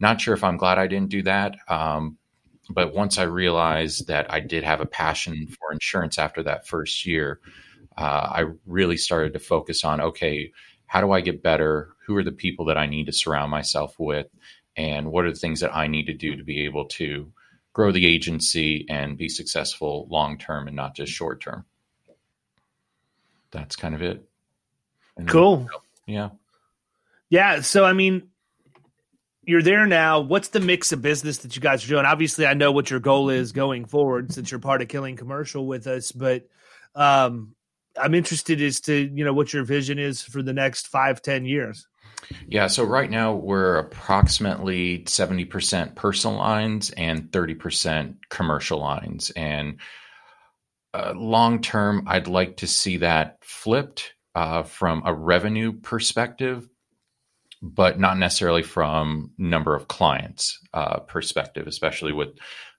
not 0.00 0.20
sure 0.20 0.34
if 0.34 0.42
I'm 0.42 0.56
glad 0.56 0.78
I 0.78 0.88
didn't 0.88 1.10
do 1.10 1.22
that. 1.22 1.54
Um, 1.68 2.18
but 2.74 2.94
once 2.94 3.18
I 3.18 3.24
realized 3.24 4.08
that 4.08 4.32
I 4.32 4.40
did 4.40 4.64
have 4.64 4.80
a 4.80 4.86
passion 4.86 5.46
for 5.46 5.72
insurance 5.72 6.18
after 6.18 6.42
that 6.42 6.66
first 6.66 7.06
year, 7.06 7.40
uh, 7.96 8.28
I 8.30 8.44
really 8.66 8.96
started 8.96 9.32
to 9.34 9.38
focus 9.38 9.84
on 9.84 10.00
okay, 10.00 10.52
how 10.86 11.00
do 11.00 11.12
I 11.12 11.20
get 11.20 11.42
better? 11.42 11.90
Who 12.06 12.16
are 12.16 12.24
the 12.24 12.32
people 12.32 12.66
that 12.66 12.78
I 12.78 12.86
need 12.86 13.06
to 13.06 13.12
surround 13.12 13.50
myself 13.50 13.94
with? 13.98 14.26
And 14.76 15.10
what 15.10 15.24
are 15.24 15.30
the 15.30 15.38
things 15.38 15.60
that 15.60 15.74
I 15.74 15.86
need 15.86 16.06
to 16.06 16.14
do 16.14 16.36
to 16.36 16.44
be 16.44 16.64
able 16.64 16.86
to 16.86 17.30
grow 17.72 17.92
the 17.92 18.06
agency 18.06 18.86
and 18.88 19.16
be 19.16 19.28
successful 19.28 20.06
long 20.10 20.38
term 20.38 20.66
and 20.66 20.76
not 20.76 20.94
just 20.94 21.12
short 21.12 21.40
term? 21.40 21.64
That's 23.50 23.76
kind 23.76 23.94
of 23.94 24.02
it. 24.02 24.26
And 25.16 25.28
cool. 25.28 25.68
yeah. 26.06 26.30
Yeah. 27.28 27.60
So, 27.60 27.84
I 27.84 27.92
mean, 27.92 28.30
you're 29.44 29.62
there 29.62 29.86
now. 29.86 30.20
What's 30.20 30.48
the 30.48 30.60
mix 30.60 30.92
of 30.92 31.02
business 31.02 31.38
that 31.38 31.56
you 31.56 31.62
guys 31.62 31.84
are 31.84 31.88
doing? 31.88 32.06
Obviously, 32.06 32.46
I 32.46 32.54
know 32.54 32.72
what 32.72 32.90
your 32.90 33.00
goal 33.00 33.30
is 33.30 33.52
going 33.52 33.86
forward 33.86 34.32
since 34.32 34.50
you're 34.50 34.60
part 34.60 34.82
of 34.82 34.88
Killing 34.88 35.16
Commercial 35.16 35.66
with 35.66 35.86
us, 35.86 36.12
but 36.12 36.48
um, 36.94 37.54
I'm 38.00 38.14
interested 38.14 38.60
as 38.60 38.80
to 38.82 38.94
you 38.94 39.24
know 39.24 39.32
what 39.32 39.52
your 39.52 39.64
vision 39.64 39.98
is 39.98 40.22
for 40.22 40.42
the 40.42 40.52
next 40.52 40.88
five, 40.88 41.22
ten 41.22 41.44
years. 41.44 41.86
Yeah, 42.46 42.68
so 42.68 42.84
right 42.84 43.10
now 43.10 43.34
we're 43.34 43.78
approximately 43.78 45.00
70% 45.00 45.96
personal 45.96 46.38
lines 46.38 46.90
and 46.90 47.30
30% 47.30 48.16
commercial 48.28 48.78
lines. 48.78 49.30
And 49.30 49.78
uh, 50.94 51.14
long 51.16 51.60
term, 51.60 52.04
I'd 52.06 52.28
like 52.28 52.58
to 52.58 52.66
see 52.66 52.98
that 52.98 53.38
flipped 53.42 54.14
uh, 54.34 54.62
from 54.62 55.02
a 55.04 55.12
revenue 55.12 55.72
perspective 55.72 56.68
but 57.62 57.98
not 57.98 58.18
necessarily 58.18 58.62
from 58.62 59.30
number 59.38 59.76
of 59.76 59.86
clients 59.86 60.58
uh, 60.74 60.98
perspective, 60.98 61.68
especially 61.68 62.12
with 62.12 62.30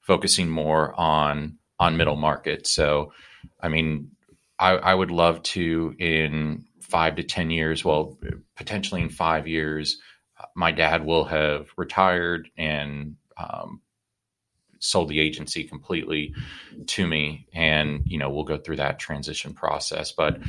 focusing 0.02 0.50
more 0.50 0.94
on 1.00 1.58
on 1.80 1.98
middle 1.98 2.18
market. 2.18 2.68
So, 2.68 3.14
I 3.62 3.70
mean, 3.70 4.12
I, 4.60 4.72
I 4.72 4.94
would 4.94 5.10
love 5.10 5.42
to 5.44 5.96
in 5.98 6.66
five 6.82 7.16
to 7.16 7.24
ten 7.24 7.50
years, 7.50 7.84
well, 7.84 8.20
potentially 8.56 9.02
in 9.02 9.10
five 9.10 9.48
years, 9.48 10.00
my 10.56 10.72
dad 10.72 11.06
will 11.06 11.24
have 11.24 11.70
retired 11.78 12.50
and 12.58 13.16
um, 13.38 13.82
sold 14.80 15.08
the 15.08 15.22
agency 15.22 15.64
completely 15.64 16.36
to 16.88 17.08
me, 17.08 17.48
and 17.54 18.04
you 18.06 18.18
know 18.18 18.30
we'll 18.30 18.44
go 18.44 18.58
through 18.58 18.78
that 18.78 19.00
transition 19.00 19.54
process, 19.54 20.12
but. 20.12 20.40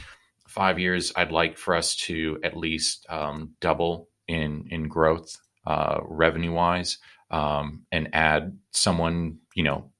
Five 0.46 0.78
years, 0.78 1.10
I'd 1.16 1.32
like 1.32 1.56
for 1.56 1.74
us 1.74 1.96
to 1.96 2.38
at 2.44 2.54
least 2.56 3.06
um, 3.08 3.54
double 3.60 4.08
in 4.28 4.66
in 4.70 4.88
growth 4.88 5.36
uh, 5.66 6.00
revenue 6.04 6.52
wise 6.52 6.98
um, 7.30 7.84
and 7.92 8.08
add 8.12 8.56
someone 8.70 9.38
you 9.54 9.64
know 9.64 9.90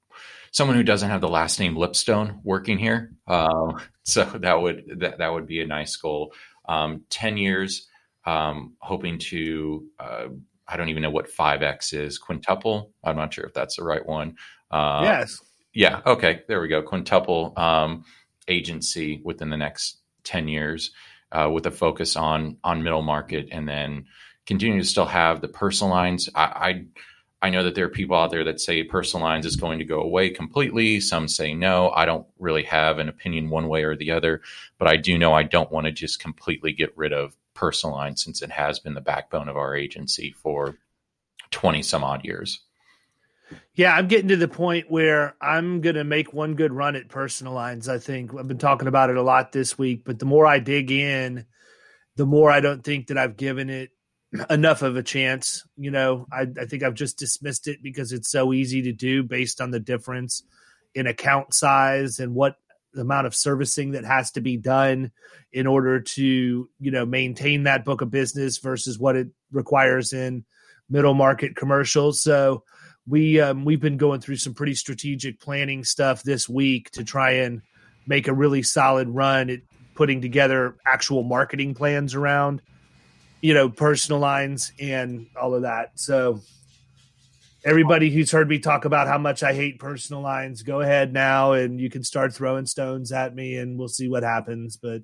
someone 0.55 0.77
who 0.77 0.83
doesn't 0.83 1.09
have 1.09 1.19
the 1.19 1.27
last 1.27 1.59
name 1.59 1.75
Lipstone 1.75 2.39
working 2.43 2.77
here. 2.77 3.11
Uh, 3.27 3.73
so 4.03 4.23
that 4.23 4.53
would 4.53 4.99
that, 4.99 5.17
that 5.17 5.33
would 5.33 5.45
be 5.45 5.61
a 5.61 5.67
nice 5.67 5.95
goal. 5.97 6.33
Um, 6.67 7.03
Ten 7.09 7.37
years, 7.37 7.87
um, 8.25 8.73
hoping 8.79 9.19
to. 9.19 9.85
Uh, 9.99 10.27
I 10.67 10.77
don't 10.77 10.89
even 10.89 11.03
know 11.03 11.11
what 11.11 11.29
five 11.29 11.61
x 11.61 11.93
is. 11.93 12.17
Quintuple. 12.17 12.91
I'm 13.03 13.17
not 13.17 13.33
sure 13.33 13.45
if 13.45 13.53
that's 13.53 13.75
the 13.75 13.83
right 13.83 14.03
one. 14.03 14.35
Uh, 14.71 15.01
yes. 15.03 15.39
Yeah. 15.73 16.01
Okay. 16.07 16.41
There 16.47 16.59
we 16.59 16.69
go. 16.69 16.81
Quintuple 16.81 17.53
um, 17.55 18.03
agency 18.47 19.21
within 19.23 19.49
the 19.49 19.57
next 19.57 19.99
ten 20.23 20.47
years 20.47 20.91
uh, 21.35 21.49
with 21.49 21.65
a 21.65 21.71
focus 21.71 22.15
on 22.15 22.57
on 22.63 22.83
middle 22.83 23.01
market, 23.01 23.49
and 23.51 23.67
then 23.67 24.05
continue 24.45 24.79
to 24.79 24.87
still 24.87 25.05
have 25.05 25.41
the 25.41 25.47
personal 25.47 25.91
lines. 25.91 26.29
I, 26.33 26.43
I 26.43 26.85
I 27.41 27.49
know 27.49 27.63
that 27.63 27.75
there 27.75 27.85
are 27.85 27.89
people 27.89 28.15
out 28.15 28.31
there 28.31 28.45
that 28.45 28.61
say 28.61 28.83
personal 28.83 29.25
lines 29.25 29.45
is 29.45 29.57
going 29.57 29.79
to 29.79 29.85
go 29.85 30.01
away 30.01 30.29
completely. 30.29 31.01
Some 31.01 31.27
say 31.27 31.53
no. 31.53 31.89
I 31.89 32.05
don't 32.05 32.25
really 32.39 32.63
have 32.63 32.97
an 32.97 33.09
opinion 33.09 33.49
one 33.49 33.67
way 33.67 33.83
or 33.83 33.95
the 33.95 34.11
other, 34.11 34.41
but 34.79 34.87
I 34.87 34.95
do 34.95 35.17
know 35.17 35.33
I 35.33 35.43
don't 35.43 35.71
want 35.71 35.85
to 35.85 35.91
just 35.91 36.19
completely 36.19 36.71
get 36.71 36.97
rid 36.97 37.11
of 37.11 37.35
personal 37.53 37.95
lines 37.95 38.23
since 38.23 38.41
it 38.41 38.51
has 38.51 38.79
been 38.79 38.93
the 38.93 39.01
backbone 39.01 39.49
of 39.49 39.57
our 39.57 39.75
agency 39.75 40.31
for 40.31 40.77
20 41.51 41.83
some 41.83 42.03
odd 42.03 42.23
years. 42.23 42.61
Yeah, 43.73 43.93
I'm 43.93 44.07
getting 44.07 44.29
to 44.29 44.37
the 44.37 44.47
point 44.47 44.89
where 44.89 45.35
I'm 45.41 45.81
going 45.81 45.95
to 45.95 46.03
make 46.03 46.33
one 46.33 46.55
good 46.55 46.73
run 46.73 46.95
at 46.95 47.09
personal 47.09 47.53
lines. 47.53 47.87
I 47.89 47.99
think 47.99 48.33
I've 48.33 48.47
been 48.47 48.57
talking 48.57 48.87
about 48.87 49.09
it 49.09 49.17
a 49.17 49.21
lot 49.21 49.51
this 49.51 49.77
week, 49.77 50.03
but 50.05 50.19
the 50.19 50.25
more 50.25 50.45
I 50.45 50.59
dig 50.59 50.91
in, 50.91 51.45
the 52.15 52.25
more 52.25 52.49
I 52.49 52.59
don't 52.59 52.83
think 52.83 53.07
that 53.07 53.17
I've 53.17 53.37
given 53.37 53.69
it 53.69 53.91
enough 54.49 54.81
of 54.81 54.95
a 54.95 55.03
chance. 55.03 55.65
You 55.77 55.91
know, 55.91 56.25
I, 56.31 56.47
I 56.59 56.65
think 56.65 56.83
I've 56.83 56.93
just 56.93 57.17
dismissed 57.19 57.67
it 57.67 57.83
because 57.83 58.11
it's 58.11 58.31
so 58.31 58.53
easy 58.53 58.81
to 58.83 58.93
do 58.93 59.23
based 59.23 59.61
on 59.61 59.71
the 59.71 59.79
difference 59.79 60.43
in 60.93 61.07
account 61.07 61.53
size 61.53 62.19
and 62.19 62.33
what 62.33 62.55
amount 62.97 63.27
of 63.27 63.35
servicing 63.35 63.91
that 63.91 64.05
has 64.05 64.31
to 64.31 64.41
be 64.41 64.55
done 64.55 65.11
in 65.51 65.67
order 65.67 65.99
to 65.99 66.69
you 66.79 66.91
know 66.91 67.05
maintain 67.05 67.63
that 67.63 67.83
book 67.83 67.99
of 67.99 68.09
business 68.09 68.57
versus 68.59 68.97
what 68.97 69.17
it 69.17 69.27
requires 69.51 70.13
in 70.13 70.45
middle 70.89 71.13
market 71.13 71.57
commercials 71.57 72.21
so 72.21 72.63
we 73.07 73.39
um, 73.39 73.65
we've 73.65 73.79
been 73.79 73.97
going 73.97 74.21
through 74.21 74.37
some 74.37 74.53
pretty 74.53 74.75
strategic 74.75 75.39
planning 75.39 75.83
stuff 75.83 76.23
this 76.23 76.49
week 76.49 76.89
to 76.91 77.03
try 77.03 77.31
and 77.31 77.61
make 78.07 78.27
a 78.27 78.33
really 78.33 78.63
solid 78.63 79.09
run 79.09 79.49
at 79.49 79.59
putting 79.93 80.21
together 80.21 80.75
actual 80.85 81.23
marketing 81.23 81.73
plans 81.73 82.15
around 82.15 82.61
you 83.41 83.53
know 83.53 83.69
personal 83.69 84.19
lines 84.19 84.71
and 84.79 85.27
all 85.39 85.53
of 85.53 85.61
that. 85.61 85.91
So 85.99 86.41
everybody 87.65 88.11
who's 88.11 88.31
heard 88.31 88.47
me 88.47 88.59
talk 88.59 88.85
about 88.85 89.07
how 89.07 89.17
much 89.17 89.41
i 89.41 89.51
hate 89.51 89.79
personal 89.79 90.21
lines 90.21 90.61
go 90.61 90.81
ahead 90.81 91.11
now 91.11 91.53
and 91.53 91.81
you 91.81 91.89
can 91.89 92.03
start 92.03 92.31
throwing 92.31 92.65
stones 92.65 93.11
at 93.11 93.33
me 93.33 93.57
and 93.57 93.77
we'll 93.77 93.87
see 93.87 94.07
what 94.07 94.21
happens 94.21 94.77
but 94.77 95.01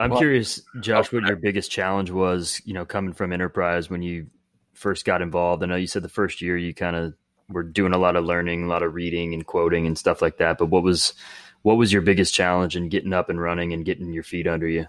i'm 0.00 0.08
well, 0.10 0.18
curious 0.18 0.62
josh 0.80 1.12
what 1.12 1.22
your 1.24 1.36
biggest 1.36 1.70
challenge 1.70 2.10
was 2.10 2.62
you 2.64 2.72
know 2.72 2.86
coming 2.86 3.12
from 3.12 3.30
enterprise 3.30 3.90
when 3.90 4.02
you 4.02 4.26
first 4.78 5.04
got 5.04 5.22
involved? 5.22 5.62
I 5.62 5.66
know 5.66 5.76
you 5.76 5.86
said 5.86 6.02
the 6.02 6.08
first 6.08 6.40
year 6.40 6.56
you 6.56 6.72
kind 6.72 6.96
of 6.96 7.14
were 7.48 7.62
doing 7.62 7.92
a 7.92 7.98
lot 7.98 8.16
of 8.16 8.24
learning, 8.24 8.64
a 8.64 8.68
lot 8.68 8.82
of 8.82 8.94
reading 8.94 9.34
and 9.34 9.46
quoting 9.46 9.86
and 9.86 9.98
stuff 9.98 10.22
like 10.22 10.38
that. 10.38 10.58
But 10.58 10.66
what 10.66 10.82
was 10.82 11.14
what 11.62 11.76
was 11.76 11.92
your 11.92 12.02
biggest 12.02 12.34
challenge 12.34 12.76
in 12.76 12.88
getting 12.88 13.12
up 13.12 13.28
and 13.28 13.40
running 13.40 13.72
and 13.72 13.84
getting 13.84 14.12
your 14.12 14.22
feet 14.22 14.46
under 14.46 14.68
you? 14.68 14.86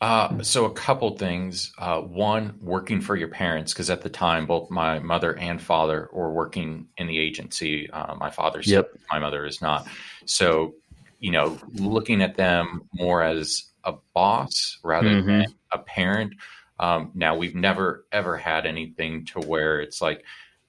Uh, 0.00 0.42
so 0.42 0.64
a 0.64 0.72
couple 0.72 1.16
things. 1.16 1.72
Uh, 1.78 2.00
one, 2.00 2.56
working 2.60 3.00
for 3.00 3.16
your 3.16 3.28
parents, 3.28 3.72
because 3.72 3.90
at 3.90 4.02
the 4.02 4.08
time 4.08 4.46
both 4.46 4.70
my 4.70 4.98
mother 5.00 5.36
and 5.36 5.60
father 5.60 6.08
were 6.12 6.32
working 6.32 6.86
in 6.98 7.06
the 7.06 7.18
agency. 7.18 7.90
Uh, 7.90 8.14
my 8.14 8.30
father's, 8.30 8.66
yep. 8.66 8.92
my 9.10 9.18
mother 9.18 9.44
is 9.44 9.60
not. 9.60 9.88
So, 10.24 10.74
you 11.18 11.32
know, 11.32 11.58
looking 11.72 12.22
at 12.22 12.36
them 12.36 12.82
more 12.92 13.22
as 13.22 13.64
a 13.82 13.94
boss 14.14 14.78
rather 14.84 15.08
mm-hmm. 15.08 15.26
than 15.26 15.54
a 15.72 15.78
parent 15.78 16.34
um, 16.78 17.10
now, 17.14 17.36
we've 17.36 17.54
never 17.54 18.06
ever 18.12 18.36
had 18.36 18.66
anything 18.66 19.26
to 19.26 19.40
where 19.40 19.80
it's 19.80 20.00
like, 20.00 20.24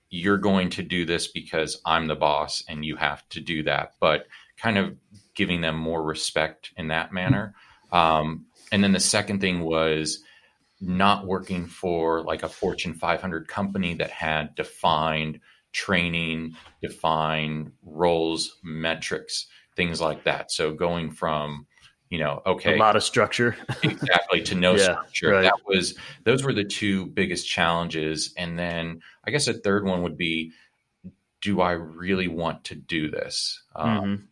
you're 0.09 0.37
going 0.37 0.71
to 0.71 0.83
do 0.83 1.05
this 1.05 1.27
because 1.27 1.79
I'm 1.85 2.07
the 2.07 2.15
boss 2.15 2.63
and 2.67 2.83
you 2.83 2.95
have 2.95 3.27
to 3.29 3.39
do 3.39 3.63
that, 3.63 3.93
but 3.99 4.27
kind 4.57 4.77
of 4.77 4.95
giving 5.35 5.61
them 5.61 5.75
more 5.75 6.01
respect 6.01 6.71
in 6.77 6.87
that 6.87 7.13
manner. 7.13 7.53
Um, 7.91 8.45
and 8.71 8.83
then 8.83 8.91
the 8.91 8.99
second 8.99 9.39
thing 9.39 9.61
was 9.61 10.23
not 10.81 11.27
working 11.27 11.67
for 11.67 12.23
like 12.23 12.43
a 12.43 12.49
Fortune 12.49 12.93
500 12.93 13.47
company 13.47 13.95
that 13.95 14.09
had 14.09 14.55
defined 14.55 15.39
training, 15.71 16.55
defined 16.81 17.71
roles, 17.83 18.57
metrics, 18.63 19.47
things 19.75 20.01
like 20.01 20.23
that. 20.23 20.51
So 20.51 20.73
going 20.73 21.11
from 21.11 21.67
you 22.09 22.19
know, 22.19 22.41
okay, 22.45 22.75
a 22.75 22.79
lot 22.79 22.95
of 22.95 23.03
structure, 23.03 23.55
exactly 23.83 24.41
to 24.43 24.55
no 24.55 24.75
Yeah, 24.75 24.93
structure. 24.93 25.31
right. 25.31 25.43
That 25.43 25.59
was 25.67 25.95
those 26.23 26.43
were 26.43 26.53
the 26.53 26.63
two 26.63 27.05
biggest 27.07 27.47
challenges, 27.47 28.33
and 28.37 28.57
then 28.57 29.01
I 29.25 29.31
guess 29.31 29.47
a 29.47 29.53
third 29.53 29.85
one 29.85 30.01
would 30.03 30.17
be, 30.17 30.51
do 31.41 31.61
I 31.61 31.71
really 31.73 32.27
want 32.27 32.63
to 32.65 32.75
do 32.75 33.09
this? 33.09 33.61
Um, 33.75 33.89
Mhm. 33.89 34.23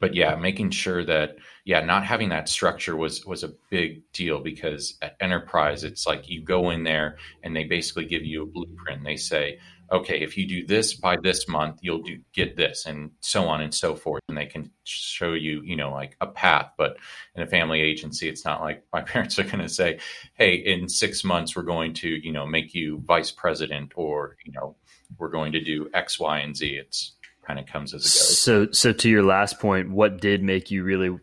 but 0.00 0.14
yeah, 0.14 0.36
making 0.36 0.70
sure 0.70 1.04
that 1.04 1.36
yeah, 1.64 1.80
not 1.80 2.04
having 2.04 2.28
that 2.30 2.48
structure 2.48 2.96
was 2.96 3.24
was 3.26 3.44
a 3.44 3.52
big 3.70 4.02
deal 4.12 4.40
because 4.40 4.96
at 5.02 5.16
enterprise, 5.20 5.84
it's 5.84 6.06
like 6.06 6.28
you 6.28 6.42
go 6.42 6.70
in 6.70 6.84
there 6.84 7.18
and 7.42 7.54
they 7.54 7.64
basically 7.64 8.06
give 8.06 8.24
you 8.24 8.42
a 8.42 8.46
blueprint. 8.46 9.04
They 9.04 9.16
say, 9.16 9.58
okay, 9.90 10.20
if 10.20 10.36
you 10.36 10.46
do 10.46 10.66
this 10.66 10.94
by 10.94 11.16
this 11.16 11.48
month, 11.48 11.78
you'll 11.82 12.02
do 12.02 12.18
get 12.32 12.56
this, 12.56 12.86
and 12.86 13.10
so 13.20 13.44
on 13.44 13.60
and 13.60 13.74
so 13.74 13.94
forth. 13.94 14.22
And 14.28 14.36
they 14.36 14.46
can 14.46 14.70
show 14.84 15.32
you, 15.32 15.62
you 15.62 15.76
know, 15.76 15.90
like 15.92 16.16
a 16.20 16.26
path. 16.26 16.70
But 16.76 16.96
in 17.34 17.42
a 17.42 17.46
family 17.46 17.80
agency, 17.80 18.28
it's 18.28 18.44
not 18.44 18.60
like 18.60 18.84
my 18.92 19.00
parents 19.02 19.38
are 19.38 19.44
going 19.44 19.58
to 19.58 19.68
say, 19.68 19.98
hey, 20.34 20.54
in 20.54 20.88
six 20.88 21.24
months 21.24 21.56
we're 21.56 21.62
going 21.62 21.94
to, 21.94 22.08
you 22.08 22.32
know, 22.32 22.46
make 22.46 22.74
you 22.74 23.02
vice 23.06 23.30
president, 23.30 23.92
or 23.96 24.36
you 24.44 24.52
know, 24.52 24.76
we're 25.18 25.30
going 25.30 25.52
to 25.52 25.62
do 25.62 25.88
X, 25.94 26.18
Y, 26.18 26.38
and 26.38 26.56
Z. 26.56 26.66
It's 26.66 27.12
kind 27.46 27.58
of 27.58 27.66
comes 27.66 27.94
as 27.94 28.02
it 28.02 28.04
goes. 28.04 28.38
So, 28.38 28.70
so 28.72 28.92
to 28.92 29.08
your 29.08 29.22
last 29.22 29.60
point, 29.60 29.90
what 29.90 30.20
did 30.20 30.42
make 30.42 30.70
you 30.70 30.82
really 30.82 31.16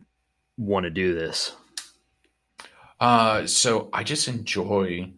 want 0.57 0.85
to 0.85 0.89
do 0.89 1.13
this? 1.13 1.53
Uh, 2.99 3.45
so 3.45 3.89
I 3.91 4.03
just 4.03 4.27
enjoy 4.27 5.11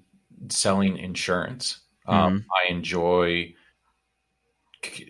selling 0.50 0.98
insurance. 0.98 1.80
Um, 2.08 2.46
I 2.52 2.72
enjoy 2.72 3.54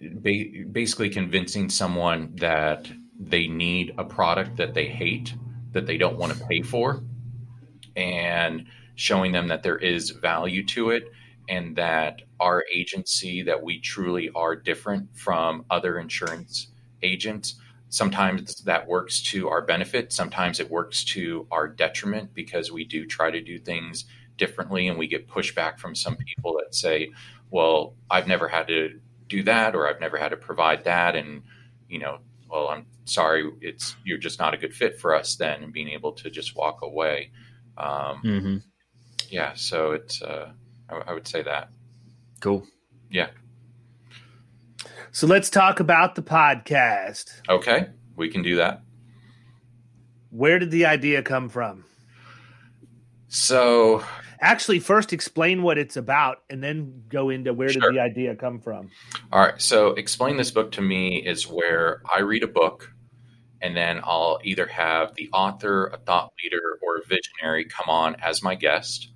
ba- 0.02 0.64
basically 0.72 1.10
convincing 1.10 1.70
someone 1.70 2.36
that 2.36 2.88
they 3.20 3.48
need 3.48 3.94
a 3.98 4.04
product 4.04 4.58
that 4.58 4.74
they 4.74 4.88
hate, 4.88 5.36
that 5.72 5.86
they 5.86 5.98
don't 5.98 6.18
want 6.18 6.34
to 6.34 6.46
pay 6.46 6.62
for, 6.62 7.04
and 7.96 8.66
showing 8.96 9.32
them 9.32 9.48
that 9.50 9.64
there 9.64 9.78
is 9.78 10.10
value 10.12 10.66
to 10.66 10.90
it 10.90 11.12
and 11.48 11.75
that 11.75 12.22
our 12.40 12.64
agency, 12.74 13.44
that 13.44 13.62
we 13.62 13.80
truly 13.80 14.30
are 14.36 14.56
different 14.56 15.16
from 15.16 15.66
other 15.70 16.00
insurance 16.00 16.68
agents. 17.04 17.56
Sometimes 17.90 18.56
that 18.64 18.88
works 18.88 19.22
to 19.22 19.48
our 19.48 19.62
benefit. 19.62 20.12
Sometimes 20.12 20.60
it 20.60 20.70
works 20.70 21.04
to 21.04 21.48
our 21.52 21.68
detriment 21.68 22.34
because 22.34 22.72
we 22.72 22.84
do 22.84 23.06
try 23.06 23.30
to 23.30 23.42
do 23.42 23.60
things 23.60 24.06
differently 24.38 24.88
and 24.88 24.98
we 24.98 25.08
get 25.08 25.27
pushback 25.27 25.80
from 25.80 25.96
some 25.96 26.15
people 26.18 26.58
that 26.58 26.75
say, 26.75 27.12
well, 27.50 27.96
I've 28.10 28.27
never 28.27 28.48
had 28.48 28.68
to 28.68 29.00
do 29.27 29.44
that 29.44 29.75
or 29.75 29.88
I've 29.88 30.00
never 30.00 30.18
had 30.18 30.30
to 30.30 30.38
provide 30.38 30.84
that. 30.86 31.15
And, 31.15 31.44
you 31.88 32.00
know, 32.00 32.20
well, 32.50 32.68
I'm 32.68 32.86
sorry, 33.06 33.50
it's, 33.62 33.96
you're 34.04 34.18
just 34.18 34.39
not 34.39 34.54
a 34.54 34.58
good 34.58 34.74
fit 34.74 35.00
for 35.00 35.15
us 35.15 35.36
then 35.36 35.63
and 35.63 35.74
being 35.74 35.89
able 35.89 36.13
to 36.13 36.30
just 36.30 36.56
walk 36.56 36.82
away. 36.82 37.32
Um, 37.77 38.22
Mm-hmm. 38.24 38.58
yeah. 39.30 39.54
So 39.56 39.92
it's, 39.92 40.22
uh, 40.22 40.51
I, 40.89 40.96
I 41.08 41.13
would 41.13 41.27
say 41.27 41.44
that. 41.44 41.70
Cool. 42.42 42.68
Yeah. 43.10 43.30
So 45.12 45.27
let's 45.27 45.50
talk 45.50 45.80
about 45.80 46.15
the 46.15 46.22
podcast. 46.22 47.42
Okay. 47.48 47.88
We 48.15 48.30
can 48.30 48.44
do 48.44 48.58
that. 48.58 48.82
Where 50.30 50.60
did 50.60 50.72
the 50.72 50.86
idea 50.86 51.22
come 51.24 51.48
from? 51.48 51.86
So 53.27 54.04
Actually, 54.42 54.80
first 54.80 55.13
explain 55.13 55.63
what 55.63 55.77
it's 55.77 55.98
about 55.98 56.39
and 56.50 56.63
then 56.63 57.04
go 57.10 57.30
into 57.30 57.54
where 57.54 57.70
Sure. 57.70 57.82
did 57.82 57.96
the 57.96 58.01
idea 58.01 58.36
come 58.36 58.60
from. 58.60 58.89
All 59.32 59.39
right. 59.39 59.62
So, 59.62 59.89
explain 59.89 60.38
this 60.38 60.51
book 60.51 60.72
to 60.74 60.82
me 60.82 61.25
is 61.25 61.48
where 61.48 62.01
I 62.13 62.20
read 62.20 62.44
a 62.44 62.48
book 62.48 62.92
and 63.62 63.75
then 63.75 64.01
I'll 64.04 64.39
either 64.44 64.68
have 64.68 65.15
the 65.15 65.30
author, 65.32 65.88
a 65.88 65.98
thought 65.98 66.34
leader, 66.44 66.77
or 66.81 66.98
a 66.98 67.05
visionary 67.07 67.66
come 67.66 67.90
on 67.90 68.16
as 68.16 68.44
my 68.44 68.55
guest. 68.55 69.09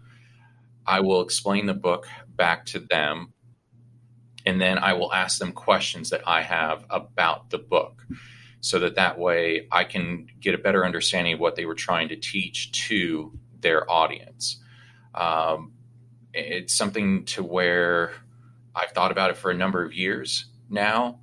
I 0.85 1.01
will 1.01 1.21
explain 1.21 1.65
the 1.65 1.73
book 1.73 2.07
back 2.35 2.65
to 2.67 2.79
them 2.79 3.33
and 4.45 4.59
then 4.59 4.77
I 4.77 4.93
will 4.93 5.13
ask 5.13 5.37
them 5.37 5.51
questions 5.51 6.09
that 6.09 6.21
I 6.27 6.41
have 6.41 6.85
about 6.89 7.49
the 7.49 7.57
book 7.57 8.05
so 8.61 8.79
that 8.79 8.95
that 8.95 9.19
way 9.19 9.67
I 9.71 9.83
can 9.83 10.27
get 10.39 10.55
a 10.55 10.57
better 10.57 10.85
understanding 10.85 11.35
of 11.35 11.39
what 11.39 11.55
they 11.55 11.65
were 11.65 11.75
trying 11.75 12.09
to 12.09 12.15
teach 12.15 12.71
to 12.87 13.37
their 13.59 13.89
audience. 13.89 14.61
Um, 15.13 15.73
it's 16.33 16.73
something 16.73 17.25
to 17.25 17.43
where 17.43 18.13
I've 18.75 18.91
thought 18.91 19.11
about 19.11 19.31
it 19.31 19.37
for 19.37 19.51
a 19.51 19.55
number 19.55 19.83
of 19.83 19.93
years 19.93 20.45
now. 20.69 21.19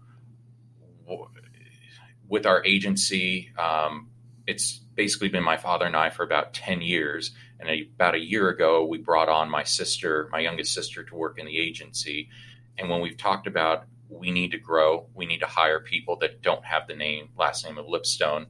With 2.29 2.45
our 2.45 2.65
agency, 2.65 3.53
um, 3.57 4.09
it's 4.47 4.81
basically 4.95 5.29
been 5.29 5.45
my 5.45 5.57
father 5.57 5.87
and 5.87 5.97
I 5.97 6.11
for 6.11 6.25
about 6.25 6.55
10 6.55 6.83
years. 6.83 7.31
And 7.61 7.69
a, 7.71 7.89
about 7.95 8.17
a 8.17 8.19
year 8.19 8.49
ago, 8.49 8.85
we 8.85 8.99
brought 8.99 9.29
on 9.29 9.49
my 9.49 9.63
sister, 9.63 10.29
my 10.33 10.41
youngest 10.41 10.75
sister, 10.75 11.05
to 11.05 11.15
work 11.15 11.39
in 11.39 11.47
the 11.47 11.59
agency. 11.59 12.29
And 12.77 12.91
when 12.91 13.01
we've 13.01 13.17
talked 13.17 13.47
about 13.47 13.85
we 14.09 14.31
need 14.31 14.53
to 14.53 14.59
grow, 14.59 15.07
we 15.15 15.27
need 15.27 15.41
to 15.41 15.47
hire 15.47 15.81
people 15.81 16.17
that 16.17 16.43
don't 16.43 16.65
have 16.65 16.87
the 16.87 16.95
name, 16.95 17.31
last 17.37 17.65
name 17.65 17.79
of 17.79 17.87
Lipstone, 17.87 18.47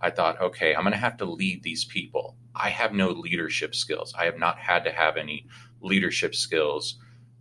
I 0.00 0.10
thought, 0.10 0.40
okay, 0.40 0.74
I'm 0.74 0.82
going 0.82 0.92
to 0.92 0.98
have 0.98 1.18
to 1.18 1.24
lead 1.24 1.62
these 1.62 1.84
people. 1.84 2.36
I 2.60 2.70
have 2.70 2.92
no 2.92 3.10
leadership 3.10 3.74
skills. 3.74 4.14
I 4.16 4.26
have 4.26 4.38
not 4.38 4.58
had 4.58 4.84
to 4.84 4.92
have 4.92 5.16
any 5.16 5.46
leadership 5.80 6.34
skills 6.34 6.98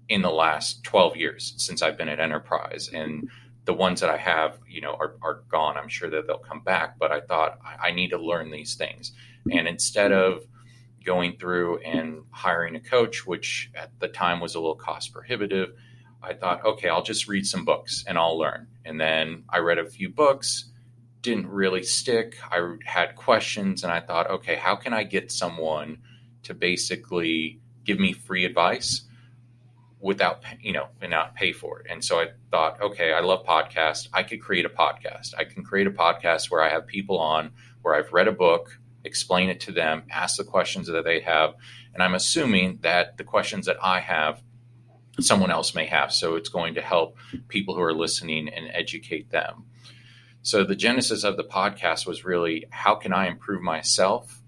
in 0.08 0.22
the 0.22 0.32
last 0.32 0.84
12 0.84 1.18
years 1.18 1.54
since 1.58 1.82
I've 1.82 1.98
been 1.98 2.10
at 2.10 2.20
Enterprise. 2.20 2.90
And 2.94 3.30
the 3.66 3.74
ones 3.74 4.02
that 4.02 4.10
I 4.10 4.18
have, 4.18 4.58
you 4.68 4.82
know, 4.82 4.94
are, 4.94 5.16
are 5.22 5.44
gone. 5.50 5.78
I'm 5.78 5.90
sure 5.90 6.10
that 6.10 6.26
they'll 6.26 6.40
come 6.40 6.62
back, 6.62 6.98
but 6.98 7.12
I 7.12 7.22
thought 7.22 7.60
I, 7.64 7.90
I 7.90 7.92
need 7.92 8.10
to 8.12 8.18
learn 8.18 8.50
these 8.50 8.76
things. 8.76 9.12
And 9.52 9.68
instead 9.68 10.12
of 10.12 10.46
going 11.06 11.38
through 11.38 11.80
and 11.80 12.24
hiring 12.32 12.76
a 12.76 12.80
coach, 12.80 13.28
which 13.28 13.72
at 13.76 13.92
the 14.00 14.08
time 14.08 14.40
was 14.40 14.56
a 14.56 14.60
little 14.60 14.76
cost 14.76 15.14
prohibitive, 15.14 15.74
I 16.22 16.34
thought, 16.34 16.66
okay, 16.66 16.90
I'll 16.90 17.04
just 17.04 17.28
read 17.28 17.46
some 17.46 17.66
books 17.66 18.04
and 18.08 18.18
I'll 18.18 18.38
learn. 18.38 18.68
And 18.86 19.00
then 19.00 19.44
I 19.50 19.60
read 19.60 19.78
a 19.78 19.86
few 19.86 20.10
books, 20.10 20.72
didn't 21.22 21.48
really 21.48 21.84
stick. 21.84 22.38
I 22.50 22.76
had 22.86 23.16
questions 23.16 23.84
and 23.84 23.92
I 23.92 24.00
thought, 24.00 24.30
okay, 24.30 24.56
how 24.56 24.76
can 24.76 24.94
I 24.94 25.04
get 25.04 25.32
someone 25.32 26.00
to 26.44 26.54
basically 26.54 27.60
give 27.84 28.00
me 28.00 28.14
free 28.14 28.46
advice 28.46 29.04
without, 30.00 30.44
you 30.62 30.72
know, 30.72 30.88
and 31.02 31.12
not 31.12 31.36
pay 31.36 31.52
for 31.52 31.82
it? 31.82 31.88
And 31.90 32.04
so 32.04 32.20
I 32.20 32.28
thought, 32.52 32.82
okay, 32.82 33.14
I 33.14 33.20
love 33.20 33.46
podcasts. 33.46 34.08
I 34.14 34.24
could 34.24 34.42
create 34.42 34.66
a 34.66 34.70
podcast. 34.70 35.34
I 35.38 35.44
can 35.44 35.64
create 35.64 35.88
a 35.88 35.92
podcast 35.92 36.50
where 36.50 36.62
I 36.62 36.70
have 36.70 36.88
people 36.88 37.20
on 37.20 37.52
where 37.82 37.96
I've 37.96 38.14
read 38.14 38.28
a 38.28 38.34
book, 38.34 38.80
explain 39.04 39.50
it 39.50 39.60
to 39.62 39.72
them, 39.72 40.04
ask 40.12 40.38
the 40.38 40.44
questions 40.44 40.88
that 40.88 41.04
they 41.04 41.20
have. 41.22 41.56
And 41.94 42.04
I'm 42.04 42.16
assuming 42.16 42.80
that 42.82 43.18
the 43.18 43.24
questions 43.24 43.66
that 43.66 43.78
I 43.84 44.00
have, 44.00 44.42
someone 45.20 45.52
else 45.52 45.76
may 45.76 45.86
have. 45.86 46.14
So 46.14 46.36
it's 46.36 46.50
going 46.50 46.76
to 46.76 46.82
help 46.82 47.18
people 47.50 47.76
who 47.76 47.82
are 47.82 47.94
listening 47.94 48.48
and 48.48 48.70
educate 48.74 49.32
them. 49.32 49.66
So 50.50 50.64
the 50.64 50.76
genesis 50.76 51.24
of 51.24 51.38
the 51.38 51.44
podcast 51.44 52.08
was 52.08 52.26
really 52.26 52.66
how 52.72 52.96
can 52.96 53.14
I 53.14 53.28
improve 53.28 53.62
myself 53.62 54.42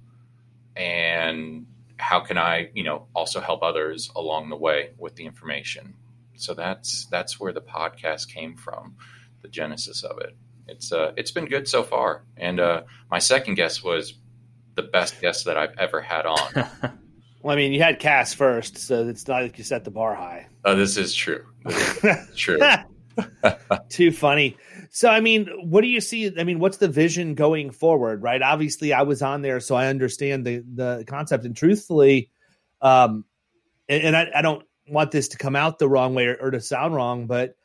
and 0.75 1.67
how 1.97 2.21
can 2.21 2.39
I, 2.39 2.71
you 2.73 2.81
know, 2.81 3.05
also 3.13 3.39
help 3.39 3.61
others 3.61 4.09
along 4.15 4.49
the 4.49 4.55
way 4.55 4.93
with 4.97 5.15
the 5.15 5.27
information. 5.27 5.93
So 6.37 6.55
that's 6.55 7.05
that's 7.11 7.39
where 7.39 7.53
the 7.53 7.61
podcast 7.61 8.33
came 8.33 8.55
from, 8.55 8.95
the 9.43 9.47
genesis 9.47 10.03
of 10.03 10.17
it. 10.17 10.35
It's 10.67 10.91
uh 10.91 11.11
it's 11.17 11.29
been 11.29 11.45
good 11.45 11.67
so 11.67 11.83
far. 11.83 12.23
And 12.35 12.59
uh 12.59 12.81
my 13.11 13.19
second 13.19 13.53
guest 13.53 13.83
was 13.83 14.15
the 14.73 14.81
best 14.81 15.21
guest 15.21 15.45
that 15.45 15.55
I've 15.55 15.77
ever 15.77 16.01
had 16.01 16.25
on. 16.25 16.97
Well, 17.43 17.53
I 17.53 17.55
mean, 17.55 17.73
you 17.73 17.81
had 17.81 17.97
Cass 17.97 18.35
first, 18.35 18.77
so 18.77 19.07
it's 19.07 19.27
not 19.27 19.41
like 19.41 19.57
you 19.57 19.63
set 19.63 19.83
the 19.83 19.89
bar 19.89 20.13
high. 20.13 20.45
Uh, 20.63 20.75
this 20.75 20.95
is 20.95 21.11
true. 21.15 21.43
This 21.65 22.05
is 22.05 22.35
true. 22.35 22.59
Too 23.89 24.11
funny. 24.11 24.57
So, 24.93 25.09
I 25.09 25.21
mean, 25.21 25.47
what 25.63 25.81
do 25.81 25.87
you 25.87 26.01
see? 26.01 26.37
I 26.37 26.43
mean, 26.43 26.59
what's 26.59 26.77
the 26.77 26.89
vision 26.89 27.33
going 27.33 27.71
forward? 27.71 28.21
Right. 28.21 28.41
Obviously, 28.41 28.91
I 28.91 29.03
was 29.03 29.21
on 29.21 29.41
there, 29.41 29.61
so 29.61 29.73
I 29.73 29.87
understand 29.87 30.45
the 30.45 30.63
the 30.73 31.05
concept. 31.07 31.45
And 31.45 31.55
truthfully, 31.55 32.29
um, 32.81 33.23
and, 33.87 34.03
and 34.03 34.17
I, 34.17 34.27
I 34.35 34.41
don't 34.41 34.65
want 34.89 35.11
this 35.11 35.29
to 35.29 35.37
come 35.37 35.55
out 35.55 35.79
the 35.79 35.87
wrong 35.87 36.13
way 36.13 36.27
or, 36.27 36.35
or 36.35 36.51
to 36.51 36.59
sound 36.59 36.93
wrong, 36.93 37.25
but 37.25 37.55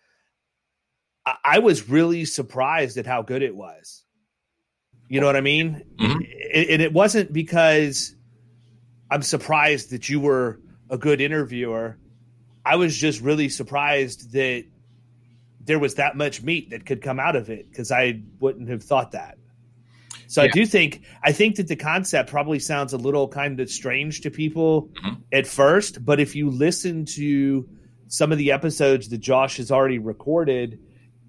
I, 1.27 1.35
I 1.45 1.59
was 1.59 1.89
really 1.89 2.25
surprised 2.27 2.97
at 2.97 3.07
how 3.07 3.23
good 3.23 3.43
it 3.43 3.57
was. 3.57 4.05
You 5.09 5.21
know 5.21 5.27
what 5.27 5.37
I 5.37 5.41
mean? 5.41 5.83
Mhm. 5.99 6.15
And- 6.55 6.71
and 6.71 6.81
it 6.83 6.93
wasn't 6.93 7.33
because 7.33 8.15
I'm 9.11 9.23
surprised 9.23 9.91
that 9.91 10.09
you 10.09 10.21
were 10.21 10.61
a 10.89 10.97
good 10.97 11.21
interviewer. 11.21 11.99
I 12.65 12.77
was 12.77 12.97
just 12.97 13.21
really 13.21 13.49
surprised 13.49 14.33
that 14.33 14.65
there 15.67 15.79
was 15.79 15.97
that 15.97 16.17
much 16.17 16.43
meat 16.43 16.71
that 16.71 16.87
could 16.87 17.03
come 17.03 17.21
out 17.21 17.37
of 17.37 17.51
it 17.51 17.69
because 17.71 17.93
I 17.93 18.23
wouldn't 18.41 18.69
have 18.71 18.83
thought 18.83 19.13
that. 19.13 19.37
So 20.29 20.43
I 20.43 20.49
do 20.49 20.67
think 20.67 21.03
I 21.23 21.31
think 21.33 21.57
that 21.57 21.69
the 21.69 21.77
concept 21.77 22.31
probably 22.31 22.59
sounds 22.59 22.93
a 22.93 22.97
little 22.97 23.29
kind 23.29 23.61
of 23.61 23.71
strange 23.71 24.23
to 24.23 24.31
people 24.31 24.91
Mhm. 25.05 25.19
at 25.33 25.47
first, 25.47 26.05
but 26.05 26.19
if 26.19 26.35
you 26.35 26.51
listen 26.51 27.05
to 27.17 27.69
some 28.09 28.33
of 28.33 28.39
the 28.39 28.53
episodes 28.53 29.09
that 29.11 29.19
Josh 29.19 29.59
has 29.59 29.71
already 29.71 29.99
recorded, 29.99 30.79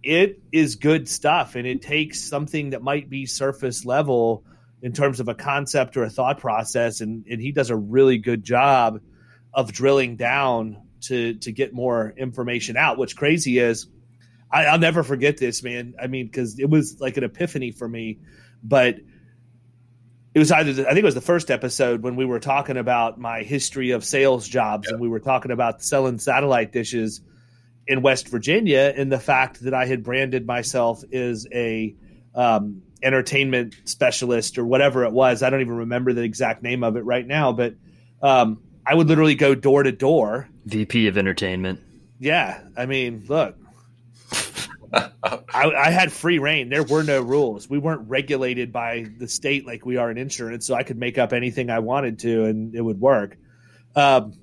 it 0.03 0.39
is 0.51 0.75
good 0.75 1.07
stuff, 1.07 1.55
and 1.55 1.67
it 1.67 1.81
takes 1.81 2.21
something 2.21 2.71
that 2.71 2.81
might 2.81 3.09
be 3.09 3.25
surface 3.25 3.85
level 3.85 4.43
in 4.81 4.93
terms 4.93 5.19
of 5.19 5.27
a 5.27 5.35
concept 5.35 5.97
or 5.97 6.03
a 6.03 6.09
thought 6.09 6.39
process, 6.39 7.01
and, 7.01 7.25
and 7.29 7.41
he 7.41 7.51
does 7.51 7.69
a 7.71 7.75
really 7.75 8.17
good 8.17 8.43
job 8.43 8.99
of 9.53 9.71
drilling 9.71 10.15
down 10.15 10.77
to 11.01 11.35
to 11.35 11.51
get 11.51 11.73
more 11.73 12.13
information 12.17 12.77
out. 12.77 12.97
What's 12.97 13.13
crazy 13.13 13.59
is 13.59 13.87
I, 14.51 14.71
will 14.71 14.79
never 14.79 15.03
forget 15.03 15.37
this, 15.37 15.63
man. 15.63 15.95
I 16.01 16.07
mean, 16.07 16.27
because 16.27 16.59
it 16.59 16.69
was 16.69 16.99
like 16.99 17.17
an 17.17 17.23
epiphany 17.23 17.71
for 17.71 17.87
me, 17.87 18.19
but 18.63 18.99
it 20.33 20.39
was 20.39 20.51
either 20.51 20.83
I 20.83 20.89
think 20.89 20.99
it 20.99 21.03
was 21.03 21.15
the 21.15 21.21
first 21.21 21.49
episode 21.49 22.03
when 22.03 22.15
we 22.15 22.25
were 22.25 22.39
talking 22.39 22.77
about 22.77 23.19
my 23.19 23.41
history 23.43 23.91
of 23.91 24.05
sales 24.05 24.47
jobs 24.47 24.85
yep. 24.85 24.93
and 24.93 25.01
we 25.01 25.09
were 25.09 25.19
talking 25.19 25.51
about 25.51 25.81
selling 25.81 26.19
satellite 26.19 26.71
dishes 26.71 27.21
in 27.87 28.01
West 28.01 28.27
Virginia 28.27 28.93
and 28.95 29.11
the 29.11 29.19
fact 29.19 29.63
that 29.63 29.73
I 29.73 29.85
had 29.85 30.03
branded 30.03 30.45
myself 30.45 31.03
as 31.11 31.47
a 31.51 31.95
um, 32.35 32.83
entertainment 33.01 33.75
specialist 33.85 34.57
or 34.57 34.65
whatever 34.65 35.05
it 35.05 35.11
was. 35.11 35.41
I 35.41 35.49
don't 35.49 35.61
even 35.61 35.77
remember 35.77 36.13
the 36.13 36.23
exact 36.23 36.61
name 36.61 36.83
of 36.83 36.97
it 36.97 37.01
right 37.01 37.25
now, 37.25 37.51
but 37.51 37.75
um, 38.21 38.61
I 38.85 38.93
would 38.93 39.07
literally 39.07 39.35
go 39.35 39.55
door 39.55 39.83
to 39.83 39.91
door. 39.91 40.47
VP 40.65 41.07
of 41.07 41.17
entertainment. 41.17 41.79
Yeah, 42.19 42.61
I 42.77 42.85
mean, 42.85 43.25
look, 43.27 43.55
I, 44.93 45.41
I, 45.53 45.89
had 45.89 46.11
free 46.11 46.39
rein. 46.39 46.69
There 46.69 46.83
were 46.83 47.03
no 47.03 47.21
rules. 47.21 47.69
We 47.69 47.77
weren't 47.77 48.09
regulated 48.09 48.71
by 48.71 49.05
the 49.17 49.27
state 49.27 49.65
like 49.65 49.85
we 49.85 49.97
are 49.97 50.09
in 50.11 50.17
insurance, 50.17 50.65
so 50.65 50.75
I 50.75 50.83
could 50.83 50.97
make 50.97 51.17
up 51.17 51.33
anything 51.33 51.69
I 51.69 51.79
wanted 51.79 52.19
to, 52.19 52.45
and 52.45 52.75
it 52.75 52.81
would 52.81 52.99
work. 52.99 53.37
Um, 53.95 54.33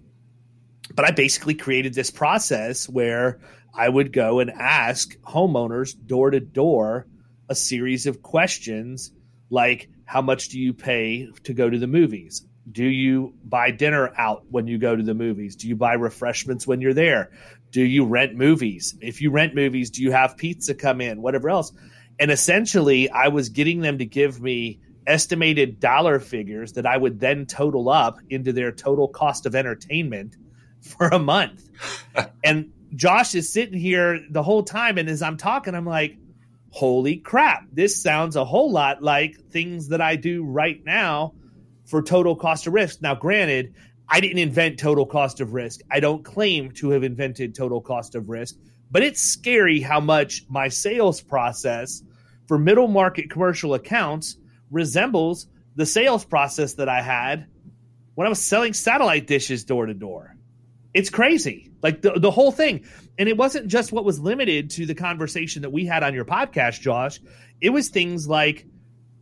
but 0.95 1.05
I 1.05 1.13
basically 1.13 1.55
created 1.55 1.95
this 1.95 2.11
process 2.11 2.89
where 2.89 3.41
I 3.75 3.89
would 3.89 4.13
go 4.13 4.41
and 4.41 4.51
ask 4.51 5.17
homeowners 5.21 5.95
door 6.07 6.31
to 6.31 6.41
door 6.41 7.07
a 7.49 7.55
series 7.55 8.07
of 8.07 8.23
questions 8.23 9.13
like, 9.51 9.89
"How 10.05 10.23
much 10.23 10.49
do 10.49 10.61
you 10.61 10.75
pay 10.75 11.29
to 11.45 11.55
go 11.55 11.69
to 11.69 11.79
the 11.79 11.87
movies?" 11.87 12.47
Do 12.71 12.85
you 12.85 13.35
buy 13.45 13.73
dinner 13.73 14.11
out 14.17 14.45
when 14.51 14.67
you 14.67 14.79
go 14.79 14.97
to 14.97 15.03
the 15.03 15.13
movies? 15.13 15.57
Do 15.57 15.69
you 15.69 15.77
buy 15.77 15.95
refreshments 15.95 16.67
when 16.67 16.81
you're 16.81 16.95
there? 16.95 17.31
Do 17.75 17.83
you 17.83 18.05
rent 18.05 18.37
movies? 18.37 18.95
If 19.01 19.21
you 19.21 19.33
rent 19.33 19.57
movies, 19.57 19.91
do 19.91 20.01
you 20.01 20.13
have 20.13 20.37
pizza 20.37 20.77
come 20.77 21.01
in? 21.01 21.21
Whatever 21.21 21.51
else. 21.51 21.73
And 22.21 22.31
essentially, 22.31 23.11
I 23.11 23.29
was 23.29 23.49
getting 23.49 23.81
them 23.81 23.99
to 23.99 24.07
give 24.07 24.41
me 24.41 24.79
estimated 25.09 25.81
dollar 25.81 26.21
figures 26.21 26.75
that 26.75 26.87
I 26.87 26.97
would 26.97 27.19
then 27.19 27.47
total 27.47 27.89
up 27.89 28.21
into 28.31 28.53
their 28.53 28.71
total 28.71 29.09
cost 29.09 29.45
of 29.45 29.57
entertainment 29.57 30.37
for 30.83 31.09
a 31.09 31.19
month. 31.19 31.69
and 32.45 32.71
Josh 32.95 33.35
is 33.35 33.53
sitting 33.53 33.77
here 33.77 34.25
the 34.31 34.45
whole 34.45 34.63
time. 34.63 34.97
And 34.97 35.09
as 35.09 35.21
I'm 35.21 35.37
talking, 35.37 35.75
I'm 35.75 35.85
like, 35.85 36.17
holy 36.71 37.17
crap, 37.17 37.67
this 37.73 38.01
sounds 38.01 38.37
a 38.37 38.45
whole 38.45 38.71
lot 38.71 39.03
like 39.03 39.51
things 39.51 39.89
that 39.89 40.01
I 40.01 40.15
do 40.15 40.45
right 40.45 40.81
now 40.85 41.35
for 41.87 42.03
total 42.03 42.37
cost 42.37 42.69
of 42.69 42.73
risk. 42.73 43.03
Now, 43.03 43.17
granted, 43.17 43.75
I 44.09 44.21
didn't 44.21 44.39
invent 44.39 44.79
total 44.79 45.07
cost 45.07 45.41
of 45.41 45.55
risk. 45.55 45.81
I 45.91 46.01
don't 46.01 46.25
claim 46.25 46.73
to 46.73 46.91
have 46.91 47.03
invented 47.03 47.55
total 47.55 47.81
cost 47.81 48.15
of 48.15 48.29
risk, 48.29 48.57
but 48.91 49.03
it's 49.03 49.21
scary 49.21 49.81
how 49.81 50.01
much 50.01 50.45
my 50.49 50.69
sales 50.69 51.21
process 51.21 52.03
for 52.47 52.59
middle 52.59 52.89
market 52.89 53.31
commercial 53.31 53.75
accounts 53.75 54.37
resembles 54.71 55.47
the 55.77 55.87
sales 55.87 56.25
process 56.25 56.75
that 56.75 56.89
I 56.89 57.03
had 57.03 57.47
when 58.15 58.27
I 58.27 58.31
was 58.31 58.43
selling 58.43 58.73
satellite 58.73 59.27
dishes 59.27 59.65
door 59.65 59.87
to 59.87 59.95
door. 59.95 60.37
It's 60.93 61.11
crazy. 61.11 61.73
Like 61.83 62.03
the, 62.03 62.13
the 62.13 62.31
whole 62.31 62.53
thing. 62.53 62.87
And 63.19 63.29
it 63.29 63.37
wasn't 63.37 63.67
just 63.67 63.93
what 63.93 64.05
was 64.05 64.21
limited 64.21 64.71
to 64.71 64.87
the 64.87 64.95
conversation 64.95 65.63
that 65.63 65.71
we 65.71 65.85
had 65.87 66.03
on 66.03 66.15
your 66.15 66.25
podcast, 66.25 66.81
Josh. 66.81 67.21
It 67.61 67.71
was 67.71 67.89
things 67.89 68.29
like 68.29 68.67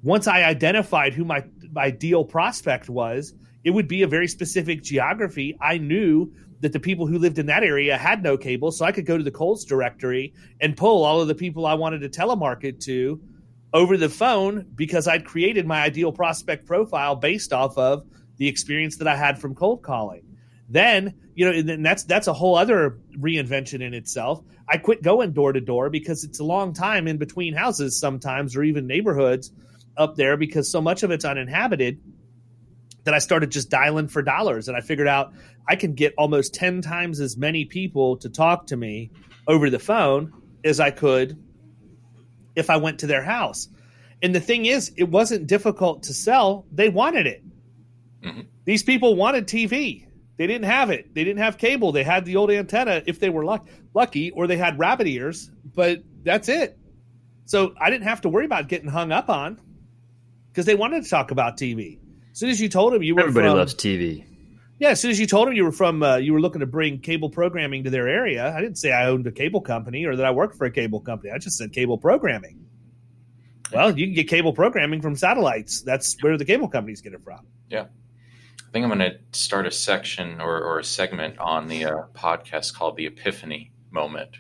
once 0.03 0.27
I 0.27 0.45
identified 0.45 1.15
who 1.15 1.25
my 1.25 1.45
ideal 1.77 2.25
prospect 2.25 2.91
was, 2.91 3.33
it 3.65 3.71
would 3.71 3.89
be 3.89 4.03
a 4.03 4.09
very 4.09 4.29
specific 4.29 4.83
geography. 4.83 5.57
I 5.61 5.79
knew 5.79 6.33
that 6.61 6.73
the 6.73 6.81
people 6.81 7.07
who 7.07 7.19
lived 7.19 7.39
in 7.39 7.47
that 7.47 7.65
area 7.65 7.97
had 7.97 8.23
no 8.23 8.37
cable, 8.37 8.71
so 8.71 8.85
I 8.85 8.93
could 8.93 9.07
go 9.07 9.19
to 9.19 9.25
the 9.25 9.31
Cole's 9.31 9.65
directory 9.65 10.35
and 10.61 10.77
pull 10.77 11.05
all 11.05 11.21
of 11.21 11.29
the 11.29 11.35
people 11.35 11.67
I 11.67 11.75
wanted 11.75 12.01
to 12.01 12.09
telemarket 12.09 12.81
to 12.85 13.21
over 13.73 13.97
the 13.97 14.09
phone 14.09 14.67
because 14.75 15.09
I'd 15.09 15.25
created 15.25 15.67
my 15.67 15.83
ideal 15.83 16.13
prospect 16.13 16.67
profile 16.67 17.17
based 17.17 17.53
off 17.53 17.79
of 17.79 18.05
the 18.37 18.49
experience 18.49 18.99
that 18.99 19.09
I 19.09 19.17
had 19.17 19.39
from 19.39 19.55
cold 19.55 19.83
calling. 19.83 20.23
Then, 20.69 21.15
you 21.35 21.45
know, 21.45 21.73
and 21.73 21.85
that's 21.85 22.05
that's 22.05 22.29
a 22.29 22.33
whole 22.33 22.57
other 22.57 22.99
reinvention 23.19 23.83
in 23.83 23.95
itself. 23.95 24.43
I 24.69 24.79
quit 24.79 25.03
going 25.03 25.33
door 25.33 25.53
to 25.53 25.61
door 25.61 25.91
because 25.91 26.25
it's 26.25 26.41
a 26.41 26.45
long 26.45 26.73
time 26.73 27.09
in 27.09 27.19
between 27.19 27.55
houses 27.55 27.99
sometimes 27.99 28.57
or 28.57 28.63
even 28.63 28.87
neighborhoods 28.87 29.53
up 29.97 30.17
there 30.17 30.37
because 30.37 30.71
so 30.71 30.81
much 30.81 31.03
of 31.03 31.11
it's 31.11 31.25
uninhabited 31.25 32.01
that 33.05 33.15
I 33.15 33.19
started 33.19 33.51
just 33.51 33.71
dialing 33.71 34.09
for 34.09 34.23
dollars. 34.23 34.69
And 34.69 34.77
I 34.77 34.81
figured 34.81 35.09
out 35.09 35.33
I 35.69 35.77
can 35.77 35.95
get 35.95 36.15
almost 36.17 36.55
10 36.55 36.83
times 36.83 37.21
as 37.21 37.37
many 37.37 37.65
people 37.65 38.17
to 38.19 38.29
talk 38.29 38.69
to 38.69 38.77
me 38.77 39.11
over 39.47 39.71
the 39.71 39.79
phone 39.79 40.33
as 40.65 40.81
I 40.81 40.91
could 40.91 41.37
if 42.55 42.71
I 42.71 42.77
went 42.77 43.01
to 43.01 43.07
their 43.07 43.23
house. 43.23 43.69
And 44.23 44.35
the 44.35 44.41
thing 44.41 44.67
is, 44.67 44.93
it 44.97 45.09
wasn't 45.09 45.49
difficult 45.49 46.05
to 46.05 46.15
sell. 46.15 46.65
They 46.71 46.89
wanted 46.89 47.27
it. 47.27 47.43
Mm-hmm. 48.23 48.43
These 48.65 48.85
people 48.85 49.17
wanted 49.17 49.49
TV. 49.49 50.07
They 50.37 50.47
didn't 50.47 50.67
have 50.67 50.91
it. 50.91 51.13
They 51.15 51.25
didn't 51.25 51.43
have 51.43 51.59
cable. 51.59 51.93
They 51.93 52.05
had 52.05 52.25
the 52.25 52.37
old 52.37 52.51
antenna 52.51 53.03
if 53.07 53.19
they 53.19 53.31
were 53.31 53.45
luck- 53.45 53.69
lucky, 53.95 54.31
or 54.31 54.47
they 54.47 54.57
had 54.57 54.79
rabbit 54.79 55.07
ears, 55.09 55.51
but 55.75 56.03
that's 56.23 56.49
it. 56.49 56.79
So 57.47 57.75
I 57.81 57.91
didn't 57.91 58.05
have 58.05 58.23
to 58.23 58.29
worry 58.29 58.45
about 58.45 58.69
getting 58.69 58.89
hung 58.89 59.13
up 59.13 59.29
on 59.29 59.61
because 60.49 60.67
they 60.67 60.75
wanted 60.75 61.03
to 61.05 61.11
talk 61.11 61.33
about 61.33 61.57
TV. 61.57 61.99
As 62.33 62.39
soon 62.39 62.51
as 62.51 62.61
you 62.61 62.69
told 62.69 62.95
him 62.95 63.03
you 63.03 63.15
were 63.15 63.21
everybody 63.21 63.49
from, 63.49 63.59
loves 63.59 63.75
TV. 63.75 64.25
Yeah, 64.79 64.89
as 64.89 65.01
soon 65.01 65.11
as 65.11 65.21
you 65.21 65.27
told 65.27 65.49
him 65.49 65.55
you 65.55 65.65
were 65.65 65.73
from, 65.73 66.03
uh, 66.03 66.17
you 66.17 66.33
were 66.33 66.41
looking 66.41 66.61
to 66.61 66.67
bring 66.67 66.99
cable 66.99 67.29
programming 67.29 67.85
to 67.85 67.91
their 67.91 68.09
area. 68.09 68.53
I 68.57 68.61
didn't 68.61 68.79
say 68.79 68.91
I 68.91 69.07
owned 69.07 69.27
a 69.27 69.33
cable 69.33 69.61
company 69.61 70.07
or 70.07 70.17
that 70.17 70.25
I 70.25 70.31
worked 70.31 70.57
for 70.57 70.65
a 70.65 70.71
cable 70.71 71.01
company. 71.01 71.31
I 71.31 71.39
just 71.39 71.59
said 71.59 71.73
cable 71.73 71.99
programming. 71.99 72.67
Well, 73.73 73.97
you 73.97 74.07
can 74.07 74.15
get 74.15 74.29
cable 74.29 74.53
programming 74.53 75.03
from 75.03 75.15
satellites. 75.15 75.83
That's 75.83 76.17
where 76.23 76.37
the 76.37 76.45
cable 76.45 76.69
companies 76.69 77.01
get 77.01 77.13
it 77.13 77.23
from. 77.23 77.47
Yeah. 77.71 77.85
I 77.85 78.73
think 78.73 78.85
I'm 78.85 78.99
going 78.99 79.11
to 79.11 79.19
start 79.39 79.67
a 79.67 79.71
section 79.71 80.41
or, 80.41 80.63
or 80.63 80.79
a 80.79 80.85
segment 80.85 81.39
on 81.39 81.69
the 81.69 81.85
uh, 81.85 82.03
podcast 82.15 82.75
called 82.75 82.97
the 82.97 83.07
Epiphany 83.07 83.73
Moment. 83.91 84.37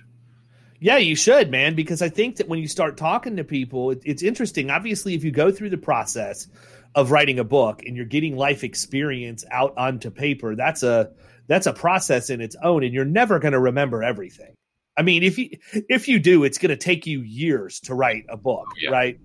Yeah, 0.80 0.96
you 0.96 1.14
should, 1.14 1.50
man, 1.50 1.74
because 1.74 2.02
I 2.02 2.08
think 2.08 2.36
that 2.36 2.48
when 2.48 2.58
you 2.58 2.66
start 2.66 2.96
talking 2.96 3.36
to 3.36 3.44
people, 3.44 3.92
it, 3.92 4.02
it's 4.04 4.22
interesting. 4.22 4.70
Obviously, 4.70 5.14
if 5.14 5.22
you 5.22 5.30
go 5.30 5.52
through 5.52 5.70
the 5.70 5.78
process 5.78 6.48
of 6.94 7.10
writing 7.10 7.38
a 7.38 7.44
book 7.44 7.82
and 7.86 7.96
you're 7.96 8.06
getting 8.06 8.36
life 8.36 8.64
experience 8.64 9.44
out 9.50 9.74
onto 9.78 10.10
paper 10.10 10.54
that's 10.54 10.82
a 10.82 11.10
that's 11.48 11.66
a 11.66 11.72
process 11.72 12.30
in 12.30 12.40
its 12.40 12.56
own 12.62 12.84
and 12.84 12.94
you're 12.94 13.04
never 13.04 13.38
going 13.38 13.52
to 13.52 13.58
remember 13.58 14.02
everything. 14.02 14.54
I 14.96 15.02
mean 15.02 15.22
if 15.22 15.38
you 15.38 15.58
if 15.72 16.08
you 16.08 16.18
do 16.18 16.44
it's 16.44 16.58
going 16.58 16.70
to 16.70 16.76
take 16.76 17.06
you 17.06 17.20
years 17.22 17.80
to 17.80 17.94
write 17.94 18.24
a 18.28 18.36
book 18.36 18.66
yeah. 18.78 18.90
right? 18.90 19.18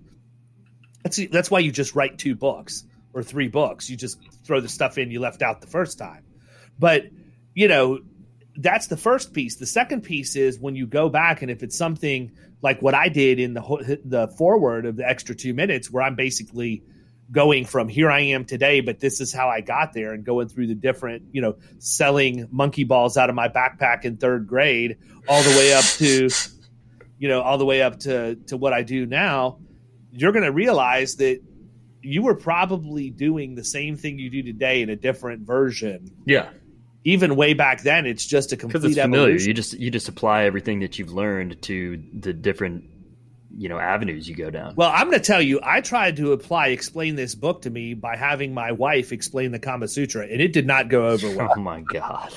That's 1.02 1.20
that's 1.30 1.50
why 1.50 1.60
you 1.60 1.70
just 1.70 1.94
write 1.94 2.18
two 2.18 2.34
books 2.34 2.84
or 3.12 3.22
three 3.22 3.48
books. 3.48 3.88
You 3.88 3.96
just 3.96 4.18
throw 4.44 4.60
the 4.60 4.68
stuff 4.68 4.98
in 4.98 5.10
you 5.10 5.20
left 5.20 5.42
out 5.42 5.60
the 5.60 5.66
first 5.66 5.98
time. 5.98 6.24
But 6.78 7.04
you 7.54 7.68
know 7.68 8.00
that's 8.56 8.88
the 8.88 8.96
first 8.96 9.32
piece. 9.32 9.56
The 9.56 9.66
second 9.66 10.02
piece 10.02 10.34
is 10.34 10.58
when 10.58 10.74
you 10.74 10.86
go 10.86 11.08
back 11.08 11.42
and 11.42 11.50
if 11.50 11.62
it's 11.62 11.76
something 11.76 12.32
like 12.62 12.82
what 12.82 12.94
i 12.94 13.08
did 13.08 13.38
in 13.38 13.54
the 13.54 14.00
the 14.04 14.28
foreword 14.28 14.86
of 14.86 14.96
the 14.96 15.08
extra 15.08 15.34
2 15.34 15.54
minutes 15.54 15.90
where 15.90 16.02
i'm 16.02 16.14
basically 16.14 16.82
going 17.30 17.64
from 17.64 17.88
here 17.88 18.10
I 18.10 18.20
am 18.20 18.44
today, 18.44 18.80
but 18.80 19.00
this 19.00 19.20
is 19.20 19.32
how 19.32 19.48
I 19.48 19.60
got 19.60 19.92
there 19.92 20.12
and 20.12 20.24
going 20.24 20.48
through 20.48 20.68
the 20.68 20.74
different, 20.74 21.24
you 21.32 21.42
know, 21.42 21.56
selling 21.78 22.48
monkey 22.50 22.84
balls 22.84 23.16
out 23.16 23.28
of 23.28 23.34
my 23.34 23.48
backpack 23.48 24.04
in 24.04 24.16
third 24.16 24.46
grade 24.46 24.96
all 25.28 25.42
the 25.42 25.50
way 25.50 25.74
up 25.74 25.84
to, 25.84 26.30
you 27.18 27.28
know, 27.28 27.42
all 27.42 27.58
the 27.58 27.66
way 27.66 27.82
up 27.82 28.00
to, 28.00 28.36
to 28.46 28.56
what 28.56 28.72
I 28.72 28.82
do 28.82 29.04
now, 29.04 29.58
you're 30.10 30.32
going 30.32 30.44
to 30.44 30.52
realize 30.52 31.16
that 31.16 31.40
you 32.00 32.22
were 32.22 32.34
probably 32.34 33.10
doing 33.10 33.54
the 33.54 33.64
same 33.64 33.96
thing 33.96 34.18
you 34.18 34.30
do 34.30 34.42
today 34.42 34.80
in 34.82 34.88
a 34.88 34.96
different 34.96 35.46
version. 35.46 36.10
Yeah. 36.24 36.48
Even 37.04 37.36
way 37.36 37.54
back 37.54 37.82
then, 37.82 38.06
it's 38.06 38.24
just 38.24 38.52
a 38.52 38.56
complete 38.56 38.84
it's 38.84 38.98
familiar. 38.98 39.26
Evolution. 39.26 39.48
You 39.48 39.54
just 39.54 39.72
you 39.74 39.90
just 39.90 40.08
apply 40.08 40.44
everything 40.44 40.80
that 40.80 40.98
you've 40.98 41.12
learned 41.12 41.60
to 41.62 42.02
the 42.12 42.32
different 42.32 42.84
you 43.56 43.68
know 43.68 43.78
avenues 43.78 44.28
you 44.28 44.34
go 44.34 44.50
down. 44.50 44.74
Well, 44.76 44.90
I'm 44.92 45.08
going 45.08 45.18
to 45.18 45.24
tell 45.24 45.42
you, 45.42 45.60
I 45.62 45.80
tried 45.80 46.16
to 46.16 46.32
apply 46.32 46.68
explain 46.68 47.16
this 47.16 47.34
book 47.34 47.62
to 47.62 47.70
me 47.70 47.94
by 47.94 48.16
having 48.16 48.54
my 48.54 48.72
wife 48.72 49.12
explain 49.12 49.52
the 49.52 49.58
Kama 49.58 49.88
Sutra, 49.88 50.24
and 50.24 50.40
it 50.40 50.52
did 50.52 50.66
not 50.66 50.88
go 50.88 51.08
over 51.08 51.34
well. 51.34 51.52
Oh 51.56 51.60
my 51.60 51.80
god. 51.80 52.34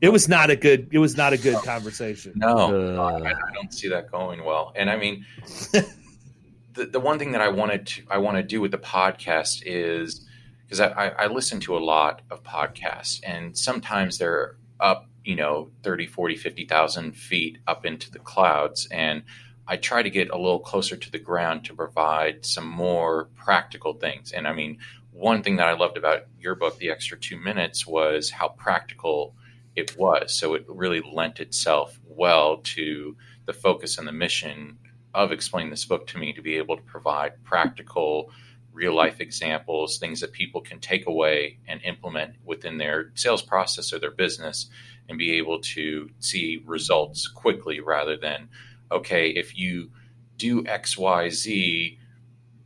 It 0.00 0.10
was 0.10 0.28
not 0.28 0.50
a 0.50 0.56
good. 0.56 0.88
It 0.92 0.98
was 0.98 1.16
not 1.16 1.32
a 1.32 1.38
good 1.38 1.56
conversation. 1.56 2.32
No, 2.36 2.96
uh, 2.96 3.20
I, 3.22 3.30
I, 3.30 3.52
don't 3.52 3.72
see 3.72 3.88
that 3.88 4.10
going 4.10 4.44
well. 4.44 4.72
And 4.74 4.88
I 4.88 4.96
mean, 4.96 5.26
the 5.72 6.86
the 6.86 7.00
one 7.00 7.18
thing 7.18 7.32
that 7.32 7.40
I 7.40 7.48
wanted 7.48 7.86
to 7.86 8.02
I 8.10 8.18
want 8.18 8.38
to 8.38 8.42
do 8.42 8.60
with 8.60 8.70
the 8.70 8.78
podcast 8.78 9.62
is 9.66 10.26
because 10.64 10.80
I, 10.80 10.88
I, 10.88 11.08
I 11.08 11.26
listen 11.26 11.60
to 11.60 11.76
a 11.76 11.80
lot 11.80 12.22
of 12.30 12.42
podcasts, 12.42 13.20
and 13.24 13.56
sometimes 13.56 14.16
they're 14.18 14.56
up 14.78 15.06
you 15.24 15.36
know 15.36 15.70
30 15.82 16.06
40 16.06 16.36
50,000 16.36 17.12
feet 17.12 17.58
up 17.66 17.84
into 17.84 18.10
the 18.10 18.18
clouds. 18.18 18.88
And 18.90 19.22
I 19.66 19.76
try 19.76 20.02
to 20.02 20.10
get 20.10 20.30
a 20.30 20.36
little 20.36 20.58
closer 20.58 20.96
to 20.96 21.10
the 21.10 21.18
ground 21.18 21.64
to 21.66 21.74
provide 21.74 22.44
some 22.44 22.66
more 22.66 23.28
practical 23.36 23.94
things. 23.94 24.32
And 24.32 24.48
I 24.48 24.52
mean 24.52 24.78
one 25.12 25.42
thing 25.42 25.56
that 25.56 25.68
I 25.68 25.74
loved 25.74 25.96
about 25.96 26.26
your 26.38 26.54
book 26.54 26.78
the 26.78 26.90
extra 26.90 27.18
2 27.18 27.36
minutes 27.36 27.86
was 27.86 28.30
how 28.30 28.48
practical 28.48 29.34
it 29.76 29.96
was. 29.96 30.34
So 30.34 30.54
it 30.54 30.64
really 30.68 31.00
lent 31.00 31.40
itself 31.40 31.98
well 32.06 32.58
to 32.58 33.16
the 33.46 33.52
focus 33.52 33.98
and 33.98 34.06
the 34.06 34.12
mission 34.12 34.78
of 35.14 35.32
explaining 35.32 35.70
this 35.70 35.84
book 35.84 36.06
to 36.08 36.18
me 36.18 36.32
to 36.32 36.42
be 36.42 36.56
able 36.56 36.76
to 36.76 36.82
provide 36.82 37.42
practical 37.44 38.30
real 38.72 38.94
life 38.94 39.20
examples, 39.20 39.98
things 39.98 40.20
that 40.20 40.32
people 40.32 40.60
can 40.60 40.78
take 40.78 41.06
away 41.06 41.58
and 41.66 41.82
implement 41.82 42.36
within 42.44 42.78
their 42.78 43.10
sales 43.14 43.42
process 43.42 43.92
or 43.92 43.98
their 43.98 44.10
business 44.12 44.68
and 45.10 45.18
be 45.18 45.32
able 45.32 45.60
to 45.60 46.08
see 46.20 46.62
results 46.64 47.28
quickly 47.28 47.80
rather 47.80 48.16
than, 48.16 48.48
okay, 48.90 49.28
if 49.30 49.58
you 49.58 49.90
do 50.36 50.64
X, 50.66 50.96
Y, 50.96 51.28
Z, 51.28 51.98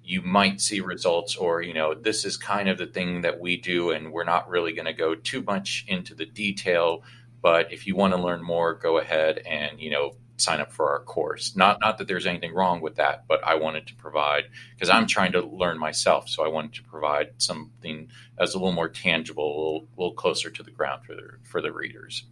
you 0.05 0.21
might 0.21 0.61
see 0.61 0.81
results, 0.81 1.35
or, 1.35 1.63
you 1.63 1.73
know, 1.73 1.95
this 1.95 2.27
is 2.27 2.37
kind 2.37 2.69
of 2.69 2.77
the 2.77 2.87
thing 2.87 3.23
that 3.23 3.41
we 3.41 3.57
do, 3.57 3.91
and 3.91 4.13
we're 4.13 4.23
not 4.23 4.49
really 4.51 4.75
going 4.75 4.85
to 4.85 4.93
go 4.93 5.15
too 5.15 5.43
much 5.43 5.87
into 5.89 6.15
the 6.15 6.27
detail. 6.27 7.03
But 7.41 7.73
if 7.73 7.87
you 7.87 7.97
want 7.97 8.15
to 8.15 8.21
learn 8.21 8.43
more, 8.43 8.75
go 8.75 8.99
ahead 8.99 9.39
and, 9.39 9.81
you 9.81 9.91
know, 9.91 10.13
sign 10.37 10.61
up 10.61 10.73
for 10.73 10.91
our 10.91 11.01
course. 11.01 11.55
Not 11.57 11.81
not 11.81 11.99
that 11.99 12.09
there's 12.09 12.27
anything 12.27 12.55
wrong 12.55 12.81
with 12.81 12.97
that, 12.97 13.25
but 13.29 13.45
I 13.45 13.55
wanted 13.57 13.87
to 13.89 13.95
provide 13.95 14.45
because 14.75 14.91
I'm 14.91 15.07
trying 15.07 15.33
to 15.33 15.43
learn 15.43 15.79
myself, 15.79 16.29
so 16.29 16.45
I 16.45 16.49
wanted 16.49 16.75
to 16.75 16.83
provide 16.83 17.31
something 17.39 18.09
as 18.39 18.55
a 18.55 18.59
little 18.59 18.73
more 18.73 18.89
tangible, 18.89 19.45
a 19.45 19.57
little, 19.59 19.89
a 19.97 20.01
little 20.01 20.15
closer 20.15 20.51
to 20.51 20.63
the 20.63 20.71
ground 20.71 21.05
for 21.05 21.15
the 21.15 21.29
for 21.43 21.61
the 21.61 21.73
readers. 21.73 22.25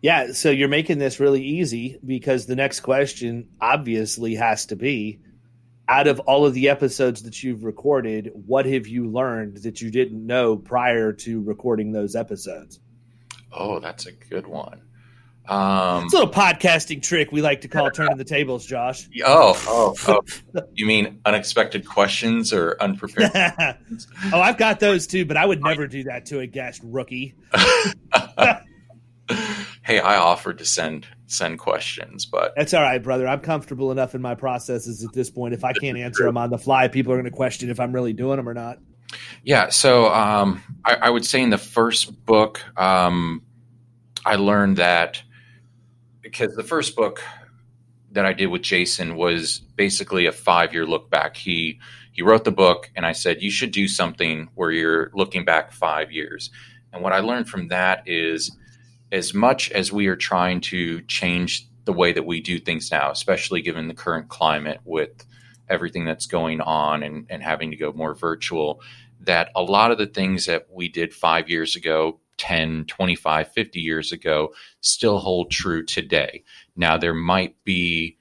Yeah, 0.00 0.32
so 0.32 0.50
you're 0.50 0.68
making 0.68 0.98
this 0.98 1.20
really 1.20 1.42
easy 1.42 1.98
because 2.04 2.46
the 2.46 2.56
next 2.56 2.80
question 2.80 3.48
obviously 3.60 4.34
has 4.34 4.66
to 4.66 4.76
be 4.76 5.20
out 5.88 6.06
of 6.06 6.20
all 6.20 6.46
of 6.46 6.54
the 6.54 6.68
episodes 6.68 7.22
that 7.22 7.42
you've 7.42 7.64
recorded, 7.64 8.30
what 8.34 8.66
have 8.66 8.86
you 8.86 9.10
learned 9.10 9.58
that 9.58 9.80
you 9.80 9.90
didn't 9.90 10.24
know 10.26 10.56
prior 10.56 11.12
to 11.12 11.42
recording 11.42 11.92
those 11.92 12.16
episodes? 12.16 12.80
Oh, 13.52 13.78
that's 13.78 14.06
a 14.06 14.12
good 14.12 14.46
one. 14.46 14.82
Um, 15.48 16.04
it's 16.04 16.14
a 16.14 16.18
little 16.18 16.32
podcasting 16.32 17.02
trick 17.02 17.32
we 17.32 17.42
like 17.42 17.62
to 17.62 17.68
call 17.68 17.90
turning 17.90 18.16
the 18.16 18.24
tables, 18.24 18.64
Josh. 18.64 19.08
Oh, 19.24 19.60
oh, 19.66 19.94
oh. 20.08 20.62
you 20.74 20.86
mean 20.86 21.20
unexpected 21.24 21.86
questions 21.86 22.52
or 22.52 22.76
unprepared? 22.80 23.30
oh, 24.32 24.40
I've 24.40 24.58
got 24.58 24.80
those 24.80 25.06
too, 25.06 25.24
but 25.24 25.36
I 25.36 25.46
would 25.46 25.62
never 25.62 25.86
do 25.86 26.04
that 26.04 26.26
to 26.26 26.40
a 26.40 26.46
guest 26.46 26.80
rookie. 26.84 27.34
hey, 29.82 30.00
I 30.00 30.16
offered 30.16 30.58
to 30.58 30.64
send 30.64 31.06
send 31.26 31.58
questions, 31.58 32.26
but 32.26 32.52
that's 32.56 32.74
all 32.74 32.82
right, 32.82 33.02
brother. 33.02 33.26
I'm 33.26 33.40
comfortable 33.40 33.90
enough 33.90 34.14
in 34.14 34.22
my 34.22 34.34
processes 34.34 35.04
at 35.04 35.12
this 35.12 35.30
point. 35.30 35.54
If 35.54 35.64
I 35.64 35.72
can't 35.72 35.98
answer 35.98 36.24
them 36.24 36.36
on 36.36 36.50
the 36.50 36.58
fly, 36.58 36.88
people 36.88 37.12
are 37.12 37.16
going 37.16 37.24
to 37.24 37.36
question 37.36 37.70
if 37.70 37.80
I'm 37.80 37.92
really 37.92 38.12
doing 38.12 38.36
them 38.36 38.48
or 38.48 38.54
not. 38.54 38.78
Yeah, 39.42 39.68
so 39.70 40.12
um, 40.12 40.62
I, 40.84 40.94
I, 40.94 41.10
would 41.10 41.24
say 41.24 41.42
in 41.42 41.50
the 41.50 41.58
first 41.58 42.24
book, 42.24 42.62
um, 42.78 43.42
I 44.24 44.36
learned 44.36 44.78
that 44.78 45.22
because 46.32 46.56
the 46.56 46.64
first 46.64 46.96
book 46.96 47.22
that 48.10 48.24
I 48.26 48.32
did 48.32 48.46
with 48.46 48.62
Jason 48.62 49.16
was 49.16 49.60
basically 49.76 50.26
a 50.26 50.32
five 50.32 50.72
year 50.72 50.86
look 50.86 51.10
back. 51.10 51.36
He 51.36 51.78
he 52.10 52.22
wrote 52.22 52.44
the 52.44 52.52
book, 52.52 52.90
and 52.96 53.06
I 53.06 53.12
said 53.12 53.42
you 53.42 53.50
should 53.50 53.70
do 53.70 53.86
something 53.86 54.48
where 54.54 54.70
you're 54.70 55.10
looking 55.14 55.44
back 55.44 55.72
five 55.72 56.10
years. 56.10 56.50
And 56.92 57.02
what 57.02 57.12
I 57.12 57.20
learned 57.20 57.48
from 57.48 57.68
that 57.68 58.02
is, 58.06 58.54
as 59.10 59.32
much 59.32 59.70
as 59.70 59.92
we 59.92 60.08
are 60.08 60.16
trying 60.16 60.60
to 60.62 61.02
change 61.02 61.68
the 61.84 61.92
way 61.92 62.12
that 62.12 62.26
we 62.26 62.40
do 62.40 62.58
things 62.58 62.90
now, 62.90 63.10
especially 63.10 63.62
given 63.62 63.88
the 63.88 63.94
current 63.94 64.28
climate 64.28 64.80
with 64.84 65.24
everything 65.68 66.04
that's 66.04 66.26
going 66.26 66.60
on 66.60 67.02
and, 67.02 67.26
and 67.30 67.42
having 67.42 67.70
to 67.70 67.76
go 67.76 67.92
more 67.92 68.14
virtual, 68.14 68.82
that 69.20 69.50
a 69.56 69.62
lot 69.62 69.90
of 69.90 69.96
the 69.96 70.06
things 70.06 70.44
that 70.46 70.66
we 70.70 70.88
did 70.88 71.14
five 71.14 71.48
years 71.48 71.76
ago 71.76 72.20
10, 72.42 72.86
25, 72.88 73.52
50 73.52 73.80
years 73.80 74.10
ago 74.10 74.52
still 74.80 75.18
hold 75.18 75.52
true 75.52 75.84
today. 75.84 76.42
Now, 76.74 76.98
there 76.98 77.14
might 77.14 77.54
be 77.62 78.18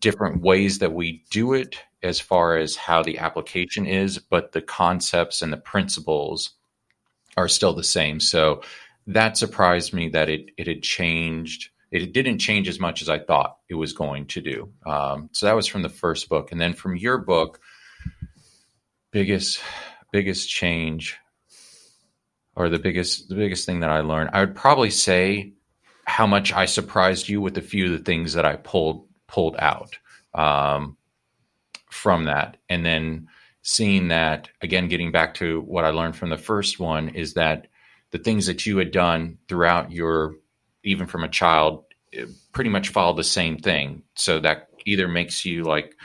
different 0.00 0.42
ways 0.42 0.80
that 0.80 0.92
we 0.92 1.22
do 1.30 1.52
it 1.52 1.76
as 2.02 2.18
far 2.18 2.56
as 2.56 2.74
how 2.74 3.04
the 3.04 3.18
application 3.18 3.86
is, 3.86 4.18
but 4.18 4.50
the 4.50 4.60
concepts 4.60 5.42
and 5.42 5.52
the 5.52 5.56
principles 5.56 6.50
are 7.36 7.46
still 7.46 7.72
the 7.72 7.84
same. 7.84 8.18
So 8.18 8.62
that 9.06 9.36
surprised 9.36 9.94
me 9.94 10.08
that 10.08 10.28
it, 10.28 10.50
it 10.56 10.66
had 10.66 10.82
changed. 10.82 11.70
It 11.92 12.12
didn't 12.12 12.40
change 12.40 12.68
as 12.68 12.80
much 12.80 13.00
as 13.00 13.08
I 13.08 13.20
thought 13.20 13.58
it 13.68 13.76
was 13.76 13.92
going 13.92 14.26
to 14.26 14.40
do. 14.40 14.72
Um, 14.84 15.30
so 15.30 15.46
that 15.46 15.54
was 15.54 15.68
from 15.68 15.82
the 15.82 15.88
first 15.88 16.28
book. 16.28 16.50
And 16.50 16.60
then 16.60 16.74
from 16.74 16.96
your 16.96 17.18
book, 17.18 17.60
biggest 19.12 19.60
biggest 20.12 20.48
change 20.48 21.19
or 22.60 22.68
the 22.68 22.78
biggest 22.78 23.30
the 23.30 23.34
biggest 23.34 23.64
thing 23.64 23.80
that 23.80 23.88
I 23.88 24.00
learned, 24.00 24.30
I 24.34 24.40
would 24.40 24.54
probably 24.54 24.90
say 24.90 25.54
how 26.04 26.26
much 26.26 26.52
I 26.52 26.66
surprised 26.66 27.26
you 27.26 27.40
with 27.40 27.56
a 27.56 27.62
few 27.62 27.86
of 27.86 27.92
the 27.92 28.04
things 28.04 28.34
that 28.34 28.44
I 28.44 28.56
pulled 28.56 29.06
pulled 29.26 29.56
out 29.58 29.96
um, 30.34 30.98
from 31.90 32.24
that, 32.24 32.58
and 32.68 32.84
then 32.84 33.28
seeing 33.62 34.08
that 34.08 34.50
again, 34.60 34.88
getting 34.88 35.10
back 35.10 35.34
to 35.34 35.62
what 35.62 35.86
I 35.86 35.90
learned 35.90 36.16
from 36.16 36.28
the 36.28 36.36
first 36.36 36.78
one 36.78 37.08
is 37.08 37.32
that 37.34 37.68
the 38.10 38.18
things 38.18 38.46
that 38.46 38.66
you 38.66 38.76
had 38.76 38.90
done 38.90 39.38
throughout 39.48 39.90
your 39.90 40.34
even 40.84 41.06
from 41.06 41.24
a 41.24 41.28
child 41.28 41.84
pretty 42.52 42.68
much 42.68 42.90
follow 42.90 43.14
the 43.14 43.24
same 43.24 43.56
thing. 43.56 44.02
So 44.16 44.38
that 44.40 44.68
either 44.84 45.08
makes 45.08 45.46
you 45.46 45.64
like 45.64 45.96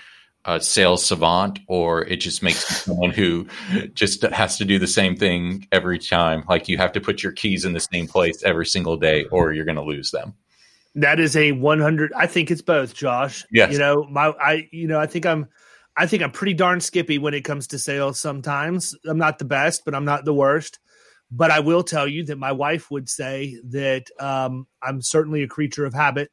a 0.45 0.62
sales 0.62 1.05
savant 1.05 1.60
or 1.67 2.03
it 2.05 2.17
just 2.17 2.43
makes 2.43 2.84
someone 2.84 3.10
who 3.10 3.47
just 3.93 4.21
has 4.23 4.58
to 4.58 4.65
do 4.65 4.77
the 4.77 4.88
same 4.88 5.15
thing 5.15 5.67
every 5.71 5.99
time. 5.99 6.43
Like 6.47 6.69
you 6.69 6.77
have 6.77 6.91
to 6.93 7.01
put 7.01 7.23
your 7.23 7.31
keys 7.31 7.65
in 7.65 7.73
the 7.73 7.79
same 7.79 8.08
place 8.08 8.43
every 8.43 8.65
single 8.65 8.97
day 8.97 9.25
or 9.25 9.53
you're 9.53 9.65
going 9.65 9.75
to 9.75 9.84
lose 9.84 10.12
them. 10.12 10.36
That 10.95 11.19
is 11.19 11.36
a 11.36 11.51
100. 11.51 12.13
I 12.13 12.27
think 12.27 12.51
it's 12.51 12.62
both, 12.62 12.93
Josh. 12.93 13.45
Yes. 13.51 13.73
You 13.73 13.79
know, 13.79 14.08
my, 14.10 14.34
I, 14.39 14.69
you 14.71 14.88
know, 14.88 14.99
I 14.99 15.08
think 15.08 15.25
I'm, 15.25 15.47
I 15.97 16.08
think 16.08 16.23
I'm 16.23 16.31
pretty 16.31 16.53
darn 16.53 16.79
skippy 16.79 17.17
when 17.17 17.34
it 17.34 17.41
comes 17.41 17.67
to 17.67 17.79
sales 17.79 18.19
sometimes. 18.19 18.95
I'm 19.05 19.17
not 19.17 19.39
the 19.39 19.45
best, 19.45 19.84
but 19.84 19.95
I'm 19.95 20.05
not 20.05 20.25
the 20.25 20.34
worst. 20.34 20.79
But 21.31 21.51
I 21.51 21.60
will 21.60 21.84
tell 21.84 22.08
you 22.08 22.23
that 22.25 22.38
my 22.38 22.51
wife 22.51 22.91
would 22.91 23.10
say 23.10 23.60
that 23.69 24.05
um, 24.19 24.67
I'm 24.81 25.01
certainly 25.01 25.41
a 25.41 25.47
creature 25.47 25.86
of 25.86 25.93
habit 25.93 26.31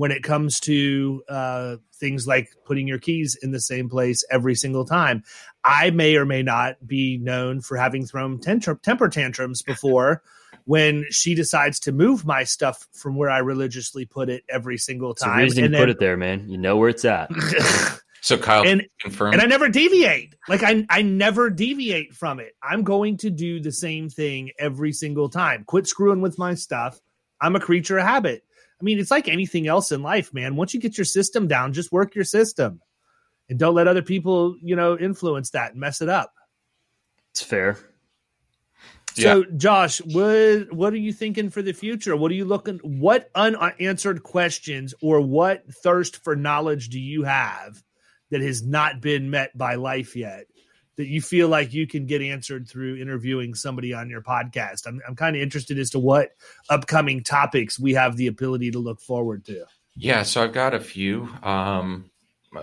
when 0.00 0.10
it 0.10 0.22
comes 0.22 0.60
to 0.60 1.22
uh, 1.28 1.76
things 1.92 2.26
like 2.26 2.48
putting 2.64 2.88
your 2.88 2.98
keys 2.98 3.36
in 3.42 3.50
the 3.50 3.60
same 3.60 3.86
place 3.86 4.24
every 4.30 4.54
single 4.54 4.86
time. 4.86 5.22
I 5.62 5.90
may 5.90 6.16
or 6.16 6.24
may 6.24 6.42
not 6.42 6.76
be 6.86 7.18
known 7.18 7.60
for 7.60 7.76
having 7.76 8.06
thrown 8.06 8.40
temper 8.40 9.10
tantrums 9.10 9.60
before 9.60 10.22
when 10.64 11.04
she 11.10 11.34
decides 11.34 11.78
to 11.80 11.92
move 11.92 12.24
my 12.24 12.44
stuff 12.44 12.88
from 12.94 13.14
where 13.14 13.28
I 13.28 13.40
religiously 13.40 14.06
put 14.06 14.30
it 14.30 14.42
every 14.48 14.78
single 14.78 15.14
time. 15.14 15.40
It's 15.40 15.54
the 15.56 15.60
reason 15.60 15.64
and 15.64 15.72
you 15.74 15.76
then, 15.76 15.82
put 15.82 15.90
it 15.90 16.00
there, 16.00 16.16
man. 16.16 16.48
You 16.48 16.56
know 16.56 16.78
where 16.78 16.88
it's 16.88 17.04
at. 17.04 17.30
so 18.22 18.38
Kyle 18.38 18.66
and, 18.66 18.86
confirmed. 19.02 19.34
and 19.34 19.42
I 19.42 19.44
never 19.44 19.68
deviate. 19.68 20.34
Like 20.48 20.62
I, 20.62 20.86
I 20.88 21.02
never 21.02 21.50
deviate 21.50 22.14
from 22.14 22.40
it. 22.40 22.56
I'm 22.62 22.84
going 22.84 23.18
to 23.18 23.28
do 23.28 23.60
the 23.60 23.70
same 23.70 24.08
thing 24.08 24.52
every 24.58 24.94
single 24.94 25.28
time. 25.28 25.64
Quit 25.64 25.86
screwing 25.86 26.22
with 26.22 26.38
my 26.38 26.54
stuff. 26.54 26.98
I'm 27.38 27.54
a 27.54 27.60
creature 27.60 27.98
of 27.98 28.06
habit. 28.06 28.44
I 28.80 28.84
mean, 28.84 28.98
it's 28.98 29.10
like 29.10 29.28
anything 29.28 29.66
else 29.66 29.92
in 29.92 30.02
life, 30.02 30.32
man. 30.32 30.56
Once 30.56 30.72
you 30.72 30.80
get 30.80 30.96
your 30.96 31.04
system 31.04 31.46
down, 31.46 31.72
just 31.72 31.92
work 31.92 32.14
your 32.14 32.24
system 32.24 32.80
and 33.48 33.58
don't 33.58 33.74
let 33.74 33.88
other 33.88 34.02
people, 34.02 34.56
you 34.62 34.74
know, 34.74 34.96
influence 34.96 35.50
that 35.50 35.72
and 35.72 35.80
mess 35.80 36.00
it 36.00 36.08
up. 36.08 36.32
It's 37.32 37.42
fair. 37.42 37.76
So, 39.14 39.38
yeah. 39.38 39.44
Josh, 39.56 39.98
what 39.98 40.72
what 40.72 40.92
are 40.92 40.98
you 40.98 41.12
thinking 41.12 41.50
for 41.50 41.62
the 41.62 41.72
future? 41.72 42.16
What 42.16 42.30
are 42.30 42.36
you 42.36 42.44
looking? 42.44 42.78
What 42.78 43.28
unanswered 43.34 44.22
questions 44.22 44.94
or 45.02 45.20
what 45.20 45.64
thirst 45.82 46.22
for 46.22 46.36
knowledge 46.36 46.88
do 46.88 47.00
you 47.00 47.24
have 47.24 47.82
that 48.30 48.40
has 48.40 48.62
not 48.62 49.00
been 49.00 49.30
met 49.30 49.56
by 49.58 49.74
life 49.74 50.14
yet? 50.14 50.46
That 51.00 51.08
you 51.08 51.22
feel 51.22 51.48
like 51.48 51.72
you 51.72 51.86
can 51.86 52.04
get 52.04 52.20
answered 52.20 52.68
through 52.68 52.96
interviewing 52.96 53.54
somebody 53.54 53.94
on 53.94 54.10
your 54.10 54.20
podcast. 54.20 54.86
I'm, 54.86 55.00
I'm 55.08 55.16
kind 55.16 55.34
of 55.34 55.40
interested 55.40 55.78
as 55.78 55.88
to 55.90 55.98
what 55.98 56.32
upcoming 56.68 57.24
topics 57.24 57.80
we 57.80 57.94
have 57.94 58.18
the 58.18 58.26
ability 58.26 58.70
to 58.72 58.78
look 58.78 59.00
forward 59.00 59.46
to. 59.46 59.64
Yeah, 59.96 60.24
so 60.24 60.44
I've 60.44 60.52
got 60.52 60.74
a 60.74 60.80
few. 60.80 61.30
Um, 61.42 62.10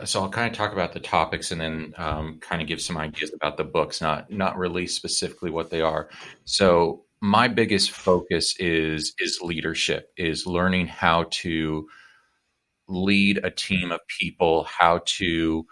so 0.06 0.22
I'll 0.22 0.30
kind 0.30 0.52
of 0.52 0.56
talk 0.56 0.72
about 0.72 0.94
the 0.94 1.00
topics 1.00 1.52
and 1.52 1.60
then 1.60 1.96
um, 1.98 2.38
kind 2.40 2.62
of 2.62 2.68
give 2.68 2.80
some 2.80 2.96
ideas 2.96 3.34
about 3.34 3.58
the 3.58 3.64
books, 3.64 4.02
not 4.02 4.30
not 4.30 4.56
really 4.56 4.86
specifically 4.86 5.50
what 5.50 5.72
they 5.72 5.82
are. 5.82 6.10
So 6.46 7.06
my 7.20 7.48
biggest 7.48 7.90
focus 7.90 8.56
is 8.60 9.16
is 9.18 9.40
leadership, 9.42 10.12
is 10.16 10.46
learning 10.46 10.88
how 10.88 11.26
to 11.32 11.88
lead 12.88 13.40
a 13.44 13.50
team 13.50 13.92
of 13.92 14.02
people, 14.08 14.66
how 14.66 15.02
to 15.06 15.66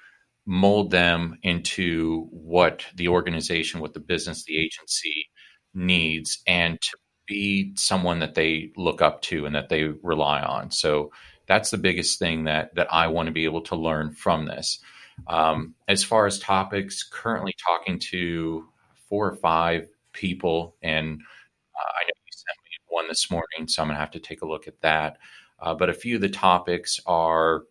mold 0.45 0.91
them 0.91 1.37
into 1.43 2.27
what 2.31 2.85
the 2.95 3.07
organization, 3.07 3.79
what 3.79 3.93
the 3.93 3.99
business, 3.99 4.43
the 4.43 4.57
agency 4.59 5.27
needs, 5.73 6.39
and 6.47 6.79
to 6.81 6.97
be 7.27 7.73
someone 7.75 8.19
that 8.19 8.35
they 8.35 8.71
look 8.77 9.01
up 9.01 9.21
to 9.23 9.45
and 9.45 9.55
that 9.55 9.69
they 9.69 9.85
rely 10.03 10.41
on. 10.41 10.71
So 10.71 11.11
that's 11.47 11.71
the 11.71 11.77
biggest 11.77 12.19
thing 12.19 12.43
that 12.45 12.75
that 12.75 12.91
I 12.93 13.07
want 13.07 13.27
to 13.27 13.33
be 13.33 13.45
able 13.45 13.61
to 13.61 13.75
learn 13.75 14.11
from 14.11 14.45
this. 14.45 14.79
Um, 15.27 15.75
as 15.87 16.03
far 16.03 16.25
as 16.25 16.39
topics, 16.39 17.03
currently 17.03 17.53
talking 17.65 17.99
to 18.11 18.65
four 19.09 19.27
or 19.27 19.35
five 19.35 19.87
people, 20.13 20.75
and 20.81 21.19
uh, 21.75 21.91
I 21.91 22.03
know 22.03 22.13
you 22.25 22.31
sent 22.31 22.57
me 22.63 22.71
one 22.89 23.07
this 23.07 23.31
morning, 23.31 23.67
so 23.67 23.81
I'm 23.81 23.89
to 23.89 23.95
have 23.95 24.11
to 24.11 24.19
take 24.19 24.41
a 24.41 24.47
look 24.47 24.67
at 24.67 24.81
that. 24.81 25.17
Uh, 25.59 25.73
but 25.73 25.89
a 25.89 25.93
few 25.93 26.15
of 26.15 26.21
the 26.21 26.29
topics 26.29 26.99
are 27.05 27.63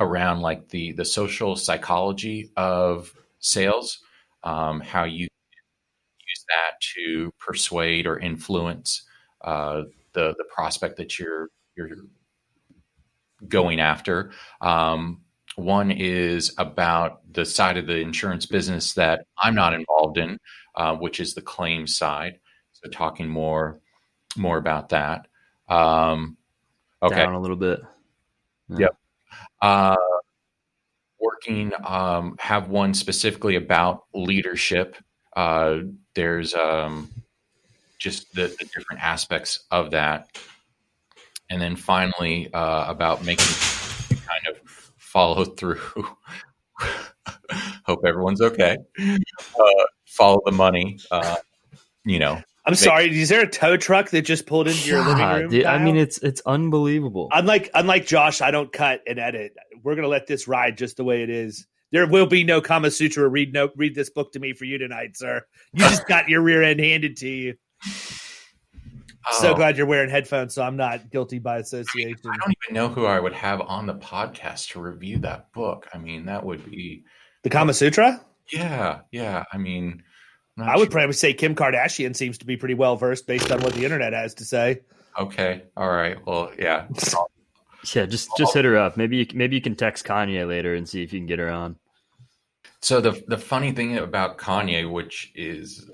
around 0.00 0.40
like 0.40 0.68
the 0.68 0.92
the 0.92 1.04
social 1.04 1.56
psychology 1.56 2.50
of 2.56 3.14
sales, 3.38 3.98
um, 4.44 4.80
how 4.80 5.04
you 5.04 5.22
use 5.22 6.44
that 6.48 6.80
to 6.94 7.32
persuade 7.38 8.06
or 8.06 8.18
influence 8.18 9.04
uh, 9.42 9.82
the 10.12 10.34
the 10.38 10.44
prospect 10.54 10.96
that 10.96 11.18
you're 11.18 11.48
you're 11.76 11.90
going 13.48 13.80
after. 13.80 14.32
Um, 14.60 15.22
one 15.56 15.90
is 15.90 16.54
about 16.56 17.20
the 17.30 17.44
side 17.44 17.76
of 17.76 17.86
the 17.86 17.98
insurance 17.98 18.46
business 18.46 18.94
that 18.94 19.26
I'm 19.42 19.54
not 19.54 19.74
involved 19.74 20.16
in, 20.16 20.38
uh, 20.76 20.96
which 20.96 21.20
is 21.20 21.34
the 21.34 21.42
claim 21.42 21.86
side. 21.86 22.38
So 22.72 22.90
talking 22.90 23.28
more 23.28 23.80
more 24.36 24.56
about 24.56 24.90
that. 24.90 25.26
Um, 25.68 26.36
okay, 27.02 27.16
down 27.16 27.34
a 27.34 27.40
little 27.40 27.56
bit. 27.56 27.80
Yeah. 28.68 28.78
Yep. 28.78 28.96
Uh, 29.62 29.96
working 31.20 31.72
um, 31.86 32.36
have 32.40 32.68
one 32.68 32.92
specifically 32.92 33.54
about 33.56 34.04
leadership. 34.12 34.96
Uh, 35.36 35.78
there's 36.14 36.52
um, 36.54 37.08
just 37.98 38.34
the, 38.34 38.54
the, 38.58 38.66
different 38.74 39.00
aspects 39.00 39.60
of 39.70 39.92
that, 39.92 40.28
and 41.48 41.62
then 41.62 41.76
finally 41.76 42.52
uh, 42.52 42.90
about 42.90 43.24
making 43.24 43.46
kind 44.10 44.46
of 44.50 44.56
follow 44.98 45.44
through. 45.56 46.06
Hope 47.86 48.04
everyone's 48.04 48.40
okay. 48.40 48.76
Uh, 48.98 49.84
follow 50.06 50.40
the 50.44 50.52
money. 50.52 50.98
Uh, 51.10 51.36
you 52.04 52.18
know, 52.18 52.42
I'm 52.64 52.74
sorry. 52.76 53.20
Is 53.20 53.28
there 53.28 53.42
a 53.42 53.48
tow 53.48 53.76
truck 53.76 54.10
that 54.10 54.22
just 54.22 54.46
pulled 54.46 54.68
into 54.68 54.88
your 54.88 55.04
living 55.04 55.26
room? 55.26 55.50
Dude, 55.50 55.64
I 55.64 55.82
mean, 55.82 55.96
it's 55.96 56.18
it's 56.18 56.40
unbelievable. 56.46 57.28
Unlike 57.32 57.70
unlike 57.74 58.06
Josh, 58.06 58.40
I 58.40 58.50
don't 58.50 58.72
cut 58.72 59.00
and 59.06 59.18
edit. 59.18 59.54
We're 59.82 59.96
gonna 59.96 60.08
let 60.08 60.26
this 60.26 60.46
ride 60.46 60.78
just 60.78 60.96
the 60.96 61.04
way 61.04 61.22
it 61.22 61.30
is. 61.30 61.66
There 61.90 62.06
will 62.06 62.26
be 62.26 62.44
no 62.44 62.60
Kama 62.60 62.90
Sutra. 62.90 63.28
Read 63.28 63.52
no 63.52 63.70
read 63.76 63.94
this 63.94 64.10
book 64.10 64.32
to 64.32 64.38
me 64.38 64.52
for 64.52 64.64
you 64.64 64.78
tonight, 64.78 65.16
sir. 65.16 65.42
You 65.72 65.80
just 65.80 66.06
got 66.06 66.28
your 66.28 66.40
rear 66.40 66.62
end 66.62 66.80
handed 66.80 67.16
to 67.18 67.28
you. 67.28 67.54
Oh. 69.30 69.40
So 69.40 69.54
glad 69.54 69.76
you're 69.76 69.86
wearing 69.86 70.10
headphones, 70.10 70.54
so 70.54 70.62
I'm 70.62 70.76
not 70.76 71.10
guilty 71.10 71.38
by 71.38 71.58
association. 71.58 72.18
I 72.26 72.36
don't 72.36 72.54
even 72.64 72.74
know 72.74 72.88
who 72.88 73.06
I 73.06 73.20
would 73.20 73.34
have 73.34 73.60
on 73.60 73.86
the 73.86 73.94
podcast 73.94 74.70
to 74.72 74.80
review 74.80 75.18
that 75.18 75.52
book. 75.52 75.88
I 75.92 75.98
mean, 75.98 76.26
that 76.26 76.44
would 76.44 76.68
be 76.68 77.04
the 77.42 77.50
Kama 77.50 77.74
Sutra. 77.74 78.20
Yeah, 78.52 79.00
yeah. 79.12 79.44
I 79.52 79.58
mean, 79.58 80.02
I 80.58 80.76
would 80.76 80.90
probably 80.90 81.14
say 81.14 81.32
Kim 81.32 81.54
Kardashian 81.54 82.14
seems 82.14 82.38
to 82.38 82.46
be 82.46 82.56
pretty 82.56 82.74
well 82.74 82.96
versed 82.96 83.26
based 83.26 83.50
on 83.50 83.62
what 83.62 83.72
the 83.74 83.84
internet 83.84 84.12
has 84.12 84.34
to 84.34 84.44
say. 84.44 84.80
Okay, 85.18 85.62
all 85.76 85.88
right. 85.88 86.18
Well, 86.26 86.52
yeah. 86.58 86.86
yeah, 87.94 88.06
just 88.06 88.30
just 88.36 88.54
hit 88.54 88.64
her 88.64 88.76
up. 88.76 88.96
Maybe 88.96 89.18
you, 89.18 89.26
maybe 89.34 89.56
you 89.56 89.62
can 89.62 89.76
text 89.76 90.04
Kanye 90.04 90.46
later 90.46 90.74
and 90.74 90.88
see 90.88 91.02
if 91.02 91.12
you 91.12 91.20
can 91.20 91.26
get 91.26 91.38
her 91.38 91.50
on. 91.50 91.76
So 92.80 93.00
the 93.00 93.22
the 93.28 93.38
funny 93.38 93.72
thing 93.72 93.96
about 93.96 94.38
Kanye, 94.38 94.90
which 94.90 95.32
is 95.34 95.88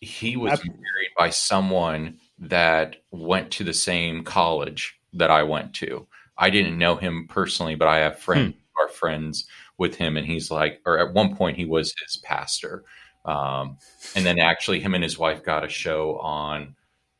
he 0.00 0.36
was 0.36 0.64
married 0.64 1.10
by 1.16 1.30
someone 1.30 2.18
that 2.38 2.96
went 3.10 3.50
to 3.52 3.64
the 3.64 3.74
same 3.74 4.24
college 4.24 4.98
that 5.14 5.30
I 5.30 5.42
went 5.42 5.74
to. 5.74 6.06
I 6.36 6.50
didn't 6.50 6.78
know 6.78 6.96
him 6.96 7.26
personally, 7.28 7.74
but 7.74 7.88
I 7.88 7.98
have 7.98 8.18
friends 8.18 8.54
hmm. 8.54 8.82
are 8.82 8.88
friends 8.88 9.46
with 9.76 9.96
him, 9.96 10.16
and 10.16 10.26
he's 10.26 10.50
like, 10.50 10.80
or 10.86 10.98
at 10.98 11.14
one 11.14 11.34
point 11.34 11.56
he 11.56 11.64
was 11.64 11.94
his 12.04 12.16
pastor. 12.18 12.84
Um, 13.28 13.76
and 14.16 14.24
then 14.24 14.38
actually, 14.38 14.80
him 14.80 14.94
and 14.94 15.04
his 15.04 15.18
wife 15.18 15.44
got 15.44 15.64
a 15.64 15.68
show 15.68 16.18
on, 16.18 16.74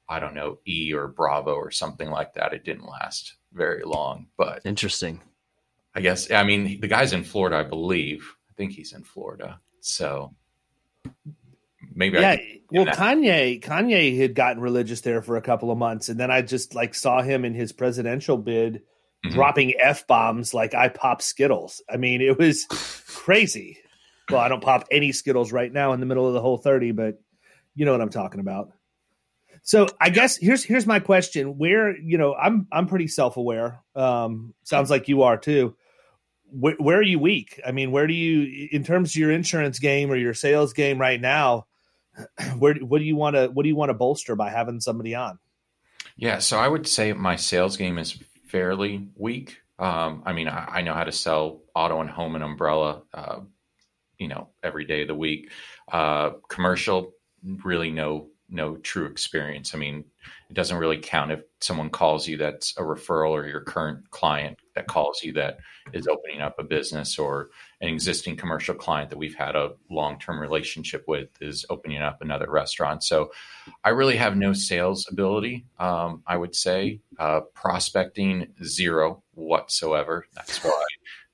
I 0.08 0.18
don't 0.20 0.34
know, 0.34 0.58
E 0.66 0.92
or 0.94 1.08
Bravo 1.08 1.52
or 1.52 1.70
something 1.70 2.10
like 2.10 2.34
that. 2.34 2.54
It 2.54 2.64
didn't 2.64 2.86
last 2.86 3.34
very 3.52 3.82
long, 3.84 4.28
but 4.38 4.62
interesting. 4.64 5.20
I 5.94 6.00
guess. 6.00 6.30
I 6.30 6.44
mean, 6.44 6.80
the 6.80 6.88
guy's 6.88 7.12
in 7.12 7.24
Florida, 7.24 7.58
I 7.58 7.62
believe. 7.64 8.34
I 8.50 8.54
think 8.54 8.72
he's 8.72 8.92
in 8.94 9.02
Florida. 9.02 9.60
So 9.80 10.34
maybe 11.94 12.18
yeah. 12.18 12.36
well, 12.70 12.86
Kanye 12.86 13.62
Kanye 13.62 14.18
had 14.18 14.34
gotten 14.34 14.62
religious 14.62 15.02
there 15.02 15.20
for 15.20 15.36
a 15.36 15.42
couple 15.42 15.70
of 15.70 15.76
months, 15.76 16.08
and 16.08 16.18
then 16.18 16.30
I 16.30 16.40
just 16.40 16.74
like 16.74 16.94
saw 16.94 17.20
him 17.20 17.44
in 17.44 17.52
his 17.52 17.72
presidential 17.72 18.38
bid 18.38 18.76
mm-hmm. 18.76 19.34
dropping 19.34 19.74
f 19.78 20.06
bombs 20.06 20.54
like 20.54 20.74
I 20.74 20.88
pop 20.88 21.20
Skittles. 21.20 21.82
I 21.90 21.98
mean, 21.98 22.22
it 22.22 22.38
was 22.38 22.64
crazy. 23.08 23.78
Well, 24.30 24.40
I 24.40 24.48
don't 24.48 24.62
pop 24.62 24.86
any 24.90 25.12
Skittles 25.12 25.52
right 25.52 25.72
now 25.72 25.92
in 25.92 26.00
the 26.00 26.06
middle 26.06 26.26
of 26.26 26.34
the 26.34 26.40
whole 26.40 26.58
thirty, 26.58 26.92
but 26.92 27.20
you 27.74 27.84
know 27.84 27.92
what 27.92 28.00
I'm 28.00 28.10
talking 28.10 28.40
about. 28.40 28.72
So 29.62 29.86
I 30.00 30.10
guess 30.10 30.36
here's 30.36 30.64
here's 30.64 30.86
my 30.86 31.00
question: 31.00 31.58
Where 31.58 31.96
you 31.96 32.18
know 32.18 32.34
I'm 32.34 32.66
I'm 32.72 32.86
pretty 32.86 33.08
self 33.08 33.36
aware. 33.36 33.80
Um, 33.94 34.54
sounds 34.64 34.90
like 34.90 35.08
you 35.08 35.22
are 35.22 35.36
too. 35.36 35.76
Where, 36.50 36.76
where, 36.78 36.96
are 36.96 37.02
you 37.02 37.18
weak? 37.18 37.60
I 37.66 37.72
mean, 37.72 37.90
where 37.90 38.06
do 38.06 38.14
you 38.14 38.68
in 38.72 38.82
terms 38.82 39.10
of 39.10 39.16
your 39.16 39.30
insurance 39.30 39.78
game 39.78 40.10
or 40.10 40.16
your 40.16 40.32
sales 40.32 40.72
game 40.72 40.98
right 40.98 41.20
now? 41.20 41.66
where 42.58 42.74
what 42.76 42.98
do 42.98 43.04
you 43.04 43.16
want 43.16 43.36
to 43.36 43.48
what 43.48 43.62
do 43.64 43.68
you 43.68 43.76
want 43.76 43.90
to 43.90 43.94
bolster 43.94 44.34
by 44.34 44.50
having 44.50 44.80
somebody 44.80 45.14
on? 45.14 45.38
Yeah, 46.16 46.38
so 46.38 46.58
I 46.58 46.66
would 46.66 46.86
say 46.86 47.12
my 47.12 47.36
sales 47.36 47.76
game 47.76 47.98
is 47.98 48.18
fairly 48.46 49.06
weak. 49.16 49.58
Um, 49.78 50.22
I 50.26 50.32
mean, 50.32 50.48
I, 50.48 50.64
I, 50.78 50.82
know 50.82 50.92
how 50.92 51.04
to 51.04 51.12
sell 51.12 51.60
auto 51.74 52.00
and 52.00 52.10
home 52.10 52.34
and 52.34 52.42
umbrella, 52.42 53.02
uh, 53.14 53.40
you 54.18 54.28
know, 54.28 54.48
every 54.62 54.84
day 54.84 55.02
of 55.02 55.08
the 55.08 55.14
week. 55.14 55.50
Uh, 55.90 56.30
commercial, 56.48 57.12
really 57.64 57.90
no 57.90 58.28
no 58.50 58.76
true 58.76 59.06
experience. 59.06 59.74
I 59.74 59.78
mean, 59.78 60.04
it 60.48 60.54
doesn't 60.54 60.78
really 60.78 60.98
count 60.98 61.32
if 61.32 61.40
someone 61.60 61.90
calls 61.90 62.26
you 62.26 62.38
that's 62.38 62.74
a 62.78 62.80
referral 62.80 63.32
or 63.32 63.46
your 63.46 63.60
current 63.60 64.10
client 64.10 64.58
that 64.74 64.86
calls 64.86 65.22
you 65.22 65.32
that 65.34 65.58
is 65.92 66.06
opening 66.06 66.40
up 66.40 66.58
a 66.58 66.62
business 66.62 67.18
or 67.18 67.50
an 67.80 67.88
existing 67.88 68.36
commercial 68.36 68.74
client 68.74 69.10
that 69.10 69.18
we've 69.18 69.34
had 69.34 69.54
a 69.54 69.72
long-term 69.90 70.40
relationship 70.40 71.04
with 71.06 71.28
is 71.42 71.66
opening 71.68 72.00
up 72.00 72.22
another 72.22 72.50
restaurant. 72.50 73.04
So 73.04 73.30
I 73.84 73.90
really 73.90 74.16
have 74.16 74.36
no 74.36 74.52
sales 74.54 75.06
ability. 75.10 75.66
Um, 75.78 76.22
I 76.26 76.36
would 76.36 76.54
say 76.54 77.00
uh, 77.18 77.40
prospecting 77.52 78.46
zero 78.64 79.22
whatsoever. 79.34 80.26
That's 80.34 80.64
why 80.64 80.84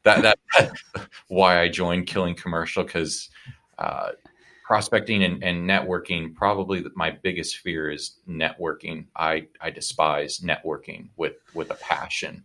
that 0.05 0.23
that 0.23 0.73
why 1.29 1.61
I 1.61 1.69
joined 1.69 2.07
Killing 2.07 2.35
Commercial 2.35 2.85
because 2.85 3.31
uh, 3.79 4.11
prospecting 4.65 5.25
and, 5.25 5.43
and, 5.43 5.69
networking 5.69 6.35
probably 6.35 6.85
my 6.95 7.11
biggest 7.11 7.59
fear 7.59 7.91
is 7.91 8.19
networking. 8.29 9.07
I 9.17 9.49
i 9.61 9.71
despise 9.71 10.41
networking 10.41 11.09
with 11.17 11.35
with 11.55 11.71
a 11.71 11.75
passion. 11.75 12.45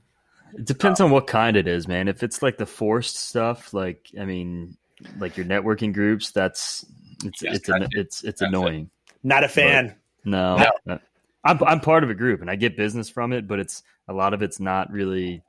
It 0.54 0.66
depends 0.66 1.00
um, 1.00 1.06
on 1.06 1.12
what 1.12 1.28
kind 1.28 1.56
it 1.56 1.68
is 1.68 1.88
man. 1.88 2.08
If 2.08 2.24
it's 2.24 2.42
like 2.42 2.58
the 2.58 2.66
forced 2.66 3.16
stuff 3.16 3.74
like 3.74 4.10
i 4.20 4.26
mean 4.26 4.76
like 5.18 5.38
your 5.38 5.46
networking 5.46 5.94
groups 5.94 6.32
that's 6.32 6.86
it's 7.24 7.42
yes, 7.42 7.56
it's 7.58 7.70
an, 7.70 7.88
it's 7.92 8.24
it's 8.24 8.42
annoying 8.42 8.90
it. 9.08 9.14
not 9.24 9.44
a 9.44 9.48
fan. 9.48 9.96
but 10.24 10.30
no, 10.30 10.70
no. 10.86 11.00
I'm, 11.44 11.64
I'm 11.64 11.80
part 11.80 12.04
of 12.04 12.10
a 12.10 12.14
group 12.14 12.42
and 12.42 12.50
i 12.50 12.56
get 12.56 12.78
business 12.78 13.10
from 13.10 13.34
it 13.34 13.48
but 13.48 13.60
it's 13.60 13.84
a 14.08 14.14
lot 14.14 14.34
of 14.34 14.42
it's 14.42 14.60
not 14.60 14.92
really 14.92 15.42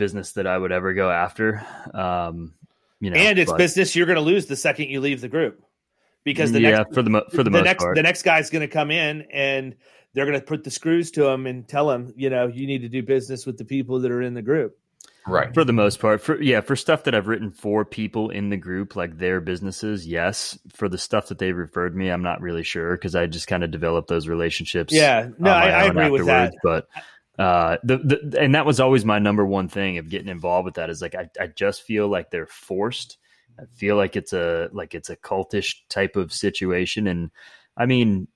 business 0.00 0.32
that 0.32 0.46
i 0.46 0.58
would 0.58 0.72
ever 0.72 0.92
go 0.94 1.08
after 1.10 1.64
um 1.94 2.52
you 2.98 3.10
know, 3.10 3.16
and 3.16 3.38
it's 3.38 3.50
but, 3.50 3.58
business 3.58 3.94
you're 3.94 4.06
going 4.06 4.16
to 4.16 4.22
lose 4.22 4.46
the 4.46 4.56
second 4.56 4.88
you 4.88 5.00
leave 5.00 5.20
the 5.20 5.28
group 5.28 5.62
because 6.24 6.52
the 6.52 6.60
yeah, 6.60 6.70
next 6.70 6.94
for 6.94 7.02
the 7.02 7.24
for 7.30 7.42
the, 7.42 7.50
the 7.50 7.62
next 7.62 7.84
part. 7.84 7.96
the 7.96 8.02
next 8.02 8.22
guy's 8.22 8.50
going 8.50 8.60
to 8.60 8.68
come 8.68 8.90
in 8.90 9.22
and 9.32 9.76
they're 10.12 10.26
going 10.26 10.38
to 10.38 10.44
put 10.44 10.64
the 10.64 10.70
screws 10.70 11.12
to 11.12 11.26
him 11.26 11.46
and 11.46 11.68
tell 11.68 11.90
him, 11.90 12.12
you 12.16 12.30
know, 12.30 12.46
you 12.48 12.66
need 12.66 12.82
to 12.82 12.88
do 12.88 13.02
business 13.02 13.46
with 13.46 13.58
the 13.58 13.64
people 13.64 14.00
that 14.00 14.10
are 14.10 14.22
in 14.22 14.34
the 14.34 14.42
group. 14.42 14.76
Right. 15.26 15.52
For 15.54 15.64
the 15.64 15.72
most 15.72 16.00
part. 16.00 16.20
For 16.22 16.40
yeah, 16.40 16.62
for 16.62 16.74
stuff 16.74 17.04
that 17.04 17.14
I've 17.14 17.28
written 17.28 17.52
for 17.52 17.84
people 17.84 18.30
in 18.30 18.48
the 18.48 18.56
group, 18.56 18.96
like 18.96 19.18
their 19.18 19.40
businesses, 19.40 20.06
yes. 20.06 20.58
For 20.72 20.88
the 20.88 20.98
stuff 20.98 21.28
that 21.28 21.38
they 21.38 21.52
referred 21.52 21.94
me, 21.94 22.08
I'm 22.08 22.22
not 22.22 22.40
really 22.40 22.64
sure 22.64 22.96
because 22.96 23.14
I 23.14 23.26
just 23.26 23.46
kind 23.46 23.62
of 23.62 23.70
developed 23.70 24.08
those 24.08 24.26
relationships. 24.26 24.92
Yeah. 24.92 25.28
No, 25.38 25.50
I, 25.50 25.68
I 25.68 25.84
agree 25.84 26.10
with 26.10 26.26
that. 26.26 26.54
But 26.62 26.88
uh, 27.40 27.78
the, 27.82 27.96
the 27.96 28.38
and 28.38 28.54
that 28.54 28.66
was 28.66 28.80
always 28.80 29.06
my 29.06 29.18
number 29.18 29.46
one 29.46 29.66
thing 29.66 29.96
of 29.96 30.10
getting 30.10 30.28
involved 30.28 30.66
with 30.66 30.74
that 30.74 30.90
is 30.90 31.00
like 31.00 31.14
I, 31.14 31.30
I 31.40 31.46
just 31.46 31.80
feel 31.80 32.06
like 32.06 32.30
they're 32.30 32.44
forced. 32.44 33.16
I 33.58 33.64
feel 33.64 33.96
like 33.96 34.14
it's 34.14 34.34
a 34.34 34.68
like 34.72 34.94
it's 34.94 35.08
a 35.08 35.16
cultish 35.16 35.76
type 35.88 36.16
of 36.16 36.34
situation, 36.34 37.06
and 37.06 37.30
I 37.78 37.86
mean, 37.86 38.28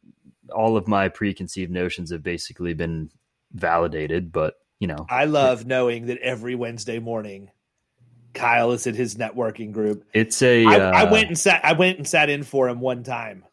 all 0.54 0.78
of 0.78 0.88
my 0.88 1.10
preconceived 1.10 1.70
notions 1.70 2.12
have 2.12 2.22
basically 2.22 2.72
been 2.72 3.10
validated. 3.52 4.32
But 4.32 4.54
you 4.80 4.86
know, 4.86 5.04
I 5.10 5.26
love 5.26 5.66
knowing 5.66 6.06
that 6.06 6.16
every 6.20 6.54
Wednesday 6.54 6.98
morning, 6.98 7.50
Kyle 8.32 8.72
is 8.72 8.86
at 8.86 8.94
his 8.94 9.16
networking 9.16 9.72
group. 9.72 10.06
It's 10.14 10.40
a. 10.40 10.64
I, 10.64 10.80
uh, 10.80 10.92
I 10.92 11.10
went 11.10 11.28
and 11.28 11.38
sat. 11.38 11.62
I 11.62 11.74
went 11.74 11.98
and 11.98 12.08
sat 12.08 12.30
in 12.30 12.42
for 12.42 12.70
him 12.70 12.80
one 12.80 13.02
time 13.02 13.44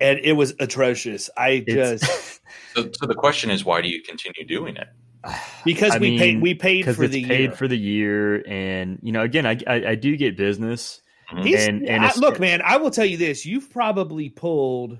and 0.00 0.18
it 0.22 0.32
was 0.32 0.54
atrocious. 0.58 1.30
I 1.36 1.64
It's- 1.66 2.00
just 2.00 2.40
So, 2.74 2.88
so 2.92 3.06
the 3.06 3.14
question 3.14 3.50
is, 3.50 3.64
why 3.64 3.80
do 3.82 3.88
you 3.88 4.00
continue 4.02 4.44
doing 4.46 4.76
it? 4.76 4.88
because 5.64 5.92
I 5.92 5.98
we 5.98 6.18
paid 6.18 6.40
we 6.40 6.54
paid 6.54 6.84
for 6.84 7.04
it's 7.04 7.12
the 7.12 7.24
paid 7.24 7.40
year. 7.40 7.52
for 7.52 7.68
the 7.68 7.76
year, 7.76 8.44
and 8.48 8.98
you 9.02 9.12
know, 9.12 9.22
again, 9.22 9.44
I 9.46 9.58
I, 9.66 9.74
I 9.90 9.94
do 9.96 10.16
get 10.16 10.36
business. 10.36 11.00
Mm-hmm. 11.32 11.46
He's, 11.46 11.66
and- 11.66 11.86
and 11.88 12.04
I- 12.04 12.12
look, 12.16 12.40
man, 12.40 12.62
I 12.64 12.76
will 12.78 12.90
tell 12.90 13.04
you 13.04 13.16
this: 13.16 13.44
you've 13.44 13.70
probably 13.70 14.28
pulled. 14.30 14.98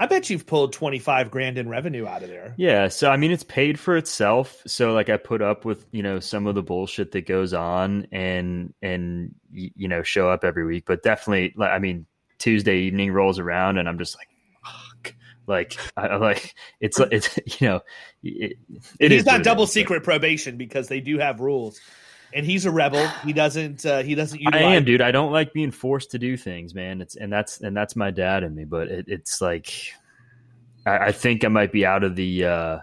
I 0.00 0.06
bet 0.06 0.30
you've 0.30 0.46
pulled 0.46 0.72
twenty 0.72 0.98
five 0.98 1.30
grand 1.30 1.58
in 1.58 1.68
revenue 1.68 2.06
out 2.06 2.22
of 2.22 2.30
there. 2.30 2.54
Yeah, 2.56 2.88
so 2.88 3.10
I 3.10 3.18
mean, 3.18 3.30
it's 3.30 3.44
paid 3.44 3.78
for 3.78 3.98
itself. 3.98 4.62
So 4.66 4.94
like, 4.94 5.10
I 5.10 5.18
put 5.18 5.42
up 5.42 5.66
with 5.66 5.86
you 5.92 6.02
know 6.02 6.20
some 6.20 6.46
of 6.46 6.54
the 6.54 6.62
bullshit 6.62 7.12
that 7.12 7.26
goes 7.26 7.52
on, 7.52 8.06
and 8.10 8.72
and 8.80 9.34
you 9.52 9.88
know 9.88 10.02
show 10.02 10.30
up 10.30 10.42
every 10.42 10.64
week. 10.64 10.84
But 10.86 11.02
definitely, 11.02 11.52
like, 11.54 11.70
I 11.70 11.78
mean, 11.80 12.06
Tuesday 12.38 12.78
evening 12.78 13.12
rolls 13.12 13.38
around, 13.38 13.76
and 13.76 13.86
I'm 13.86 13.98
just 13.98 14.16
like, 14.16 14.28
fuck. 14.64 15.14
Like, 15.46 15.76
I, 15.98 16.16
like 16.16 16.54
it's 16.80 16.98
it's 16.98 17.38
you 17.60 17.68
know, 17.68 17.80
it, 18.22 18.56
it 18.98 19.10
he's 19.10 19.26
is 19.26 19.26
it 19.26 19.44
double 19.44 19.66
secret 19.66 20.02
probation 20.02 20.56
because 20.56 20.88
they 20.88 21.00
do 21.00 21.18
have 21.18 21.40
rules, 21.40 21.78
and 22.34 22.46
he's 22.46 22.66
a 22.66 22.70
rebel. 22.70 23.06
He 23.24 23.32
doesn't. 23.32 23.84
Uh, 23.84 24.02
he 24.02 24.14
doesn't 24.14 24.38
I 24.38 24.42
utilize. 24.42 24.76
am, 24.76 24.84
dude. 24.84 25.00
I 25.00 25.10
don't 25.10 25.32
like 25.32 25.52
being 25.52 25.70
forced 25.70 26.10
to 26.12 26.18
do 26.18 26.36
things, 26.36 26.74
man. 26.74 27.00
It's 27.00 27.16
and 27.16 27.32
that's 27.32 27.60
and 27.60 27.76
that's 27.76 27.96
my 27.96 28.10
dad 28.10 28.42
in 28.42 28.54
me. 28.54 28.64
But 28.64 28.88
it, 28.88 29.04
it's 29.08 29.40
like, 29.40 29.72
I, 30.86 30.98
I 30.98 31.12
think 31.12 31.44
I 31.44 31.48
might 31.48 31.72
be 31.72 31.84
out 31.84 32.04
of 32.04 32.16
the 32.16 32.44
uh 32.44 32.78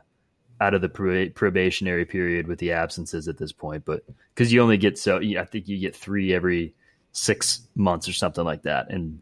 out 0.59 0.73
of 0.73 0.81
the 0.81 0.89
proba- 0.89 1.33
probationary 1.35 2.03
period 2.05 2.47
with 2.47 2.59
the 2.59 2.71
absences 2.71 3.27
at 3.27 3.37
this 3.37 3.51
point. 3.51 3.85
But 3.85 4.03
because 4.33 4.51
you 4.51 4.61
only 4.61 4.77
get 4.77 4.97
so, 4.97 5.19
I 5.19 5.45
think 5.45 5.67
you 5.67 5.77
get 5.77 5.95
three 5.95 6.33
every 6.33 6.73
six 7.11 7.61
months 7.75 8.07
or 8.07 8.13
something 8.13 8.43
like 8.43 8.63
that. 8.63 8.89
And 8.89 9.21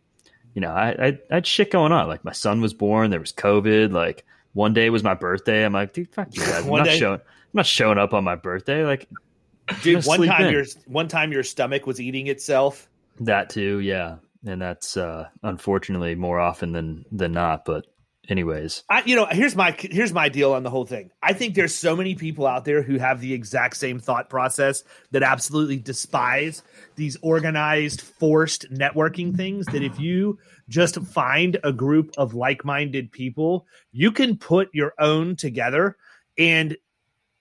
you 0.53 0.61
know, 0.61 0.71
I 0.71 0.89
I, 0.91 1.19
I 1.29 1.35
had 1.35 1.47
shit 1.47 1.71
going 1.71 1.91
on. 1.91 2.07
Like 2.07 2.23
my 2.25 2.31
son 2.31 2.61
was 2.61 2.73
born, 2.73 3.11
there 3.11 3.19
was 3.19 3.33
COVID. 3.33 3.91
Like 3.91 4.25
one 4.53 4.73
day 4.73 4.89
was 4.89 5.03
my 5.03 5.13
birthday. 5.13 5.65
I'm 5.65 5.73
like, 5.73 5.93
dude, 5.93 6.09
fuck 6.13 6.29
you 6.35 6.41
guys. 6.41 6.65
I'm 6.65 6.69
not 6.71 6.85
day- 6.85 6.97
showing. 6.97 7.19
I'm 7.19 7.59
not 7.59 7.65
showing 7.65 7.97
up 7.97 8.13
on 8.13 8.23
my 8.23 8.35
birthday. 8.35 8.83
Like 8.83 9.07
Dude, 9.81 10.05
one 10.05 10.25
time 10.25 10.45
in. 10.45 10.53
your 10.53 10.65
one 10.85 11.07
time 11.07 11.31
your 11.31 11.43
stomach 11.43 11.87
was 11.87 11.99
eating 11.99 12.27
itself. 12.27 12.87
That 13.19 13.49
too, 13.49 13.79
yeah, 13.79 14.17
and 14.45 14.61
that's 14.61 14.97
uh, 14.97 15.27
unfortunately 15.43 16.15
more 16.15 16.39
often 16.39 16.71
than 16.71 17.05
than 17.11 17.31
not. 17.31 17.65
But 17.65 17.87
anyways, 18.29 18.83
I, 18.89 19.03
you 19.05 19.15
know, 19.15 19.25
here's 19.25 19.55
my 19.55 19.75
here's 19.79 20.13
my 20.13 20.29
deal 20.29 20.53
on 20.53 20.63
the 20.63 20.69
whole 20.69 20.85
thing. 20.85 21.09
I 21.23 21.33
think 21.33 21.55
there's 21.55 21.73
so 21.73 21.95
many 21.95 22.15
people 22.15 22.45
out 22.45 22.65
there 22.65 22.81
who 22.83 22.97
have 22.97 23.21
the 23.21 23.33
exact 23.33 23.77
same 23.77 23.99
thought 23.99 24.29
process 24.29 24.83
that 25.11 25.23
absolutely 25.23 25.77
despise 25.77 26.61
these 26.95 27.17
organized, 27.21 28.01
forced 28.01 28.71
networking 28.71 29.35
things. 29.35 29.65
That 29.67 29.83
if 29.83 29.99
you 29.99 30.37
just 30.69 30.99
find 31.01 31.57
a 31.63 31.71
group 31.71 32.11
of 32.17 32.33
like-minded 32.33 33.11
people, 33.11 33.65
you 33.91 34.11
can 34.11 34.37
put 34.37 34.69
your 34.73 34.93
own 34.99 35.35
together. 35.35 35.97
And 36.37 36.75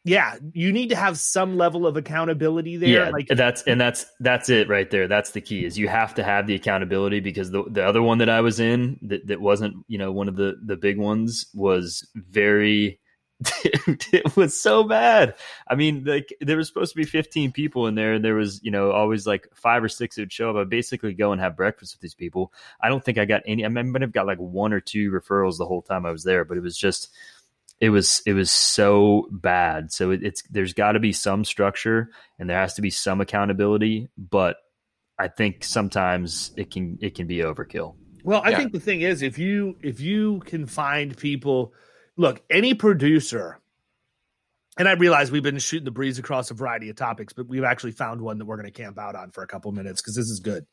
yeah, 0.04 0.36
you 0.52 0.70
need 0.70 0.90
to 0.90 0.96
have 0.96 1.18
some 1.18 1.56
level 1.56 1.86
of 1.86 1.96
accountability 1.96 2.76
there. 2.76 3.06
yeah, 3.06 3.08
like 3.08 3.26
that's 3.28 3.62
and 3.62 3.80
that's 3.80 4.04
that's 4.20 4.50
it 4.50 4.68
right 4.68 4.90
there. 4.90 5.08
That's 5.08 5.30
the 5.30 5.40
key 5.40 5.64
is 5.64 5.78
you 5.78 5.88
have 5.88 6.14
to 6.16 6.22
have 6.22 6.46
the 6.46 6.54
accountability 6.54 7.20
because 7.20 7.50
the 7.50 7.64
the 7.70 7.82
other 7.82 8.02
one 8.02 8.18
that 8.18 8.28
I 8.28 8.42
was 8.42 8.60
in 8.60 8.98
that, 9.02 9.26
that 9.28 9.40
wasn't 9.40 9.76
you 9.88 9.96
know 9.96 10.12
one 10.12 10.28
of 10.28 10.36
the 10.36 10.56
the 10.62 10.76
big 10.76 10.98
ones 10.98 11.46
was 11.54 12.06
very. 12.14 13.00
it 13.64 14.36
was 14.36 14.58
so 14.58 14.84
bad. 14.84 15.34
I 15.68 15.74
mean, 15.74 16.04
like 16.04 16.32
there 16.40 16.56
was 16.56 16.68
supposed 16.68 16.92
to 16.92 16.96
be 16.96 17.04
15 17.04 17.50
people 17.50 17.88
in 17.88 17.96
there, 17.96 18.14
and 18.14 18.24
there 18.24 18.36
was, 18.36 18.62
you 18.62 18.70
know, 18.70 18.92
always 18.92 19.26
like 19.26 19.48
five 19.54 19.82
or 19.82 19.88
six 19.88 20.14
that 20.14 20.22
would 20.22 20.32
show 20.32 20.50
up. 20.50 20.56
I 20.56 20.64
basically 20.64 21.12
go 21.14 21.32
and 21.32 21.40
have 21.40 21.56
breakfast 21.56 21.94
with 21.94 22.00
these 22.00 22.14
people. 22.14 22.52
I 22.80 22.88
don't 22.88 23.04
think 23.04 23.18
I 23.18 23.24
got 23.24 23.42
any. 23.44 23.64
I 23.64 23.68
might 23.68 24.02
have 24.02 24.12
got 24.12 24.26
like 24.26 24.38
one 24.38 24.72
or 24.72 24.80
two 24.80 25.10
referrals 25.10 25.58
the 25.58 25.66
whole 25.66 25.82
time 25.82 26.06
I 26.06 26.12
was 26.12 26.22
there, 26.22 26.44
but 26.44 26.56
it 26.56 26.62
was 26.62 26.78
just, 26.78 27.10
it 27.80 27.90
was, 27.90 28.22
it 28.26 28.32
was 28.34 28.50
so 28.50 29.28
bad. 29.30 29.92
So 29.92 30.10
it, 30.10 30.22
it's 30.22 30.42
there's 30.50 30.72
got 30.72 30.92
to 30.92 31.00
be 31.00 31.12
some 31.12 31.44
structure, 31.44 32.10
and 32.38 32.48
there 32.48 32.58
has 32.58 32.74
to 32.74 32.82
be 32.82 32.90
some 32.90 33.20
accountability. 33.20 34.08
But 34.16 34.56
I 35.18 35.28
think 35.28 35.64
sometimes 35.64 36.52
it 36.56 36.70
can 36.70 36.98
it 37.00 37.14
can 37.14 37.26
be 37.26 37.38
overkill. 37.38 37.94
Well, 38.24 38.40
I 38.44 38.50
Yeah. 38.50 38.56
think 38.58 38.72
the 38.72 38.80
thing 38.80 39.02
is, 39.02 39.22
if 39.22 39.38
you 39.38 39.76
if 39.82 40.00
you 40.00 40.40
can 40.46 40.66
find 40.66 41.16
people, 41.16 41.74
look, 42.16 42.42
any 42.50 42.74
producer, 42.74 43.60
and 44.78 44.88
I 44.88 44.92
realize 44.92 45.30
we've 45.30 45.42
been 45.42 45.58
shooting 45.58 45.84
the 45.84 45.90
breeze 45.90 46.18
across 46.18 46.50
a 46.50 46.54
variety 46.54 46.88
of 46.90 46.96
topics, 46.96 47.32
but 47.32 47.46
we've 47.48 47.64
actually 47.64 47.92
found 47.92 48.20
one 48.20 48.38
that 48.38 48.46
we're 48.46 48.56
going 48.56 48.72
to 48.72 48.82
camp 48.82 48.98
out 48.98 49.14
on 49.14 49.30
for 49.30 49.42
a 49.42 49.46
couple 49.46 49.70
minutes 49.72 50.00
because 50.00 50.16
this 50.16 50.26
is 50.26 50.40
good. 50.40 50.66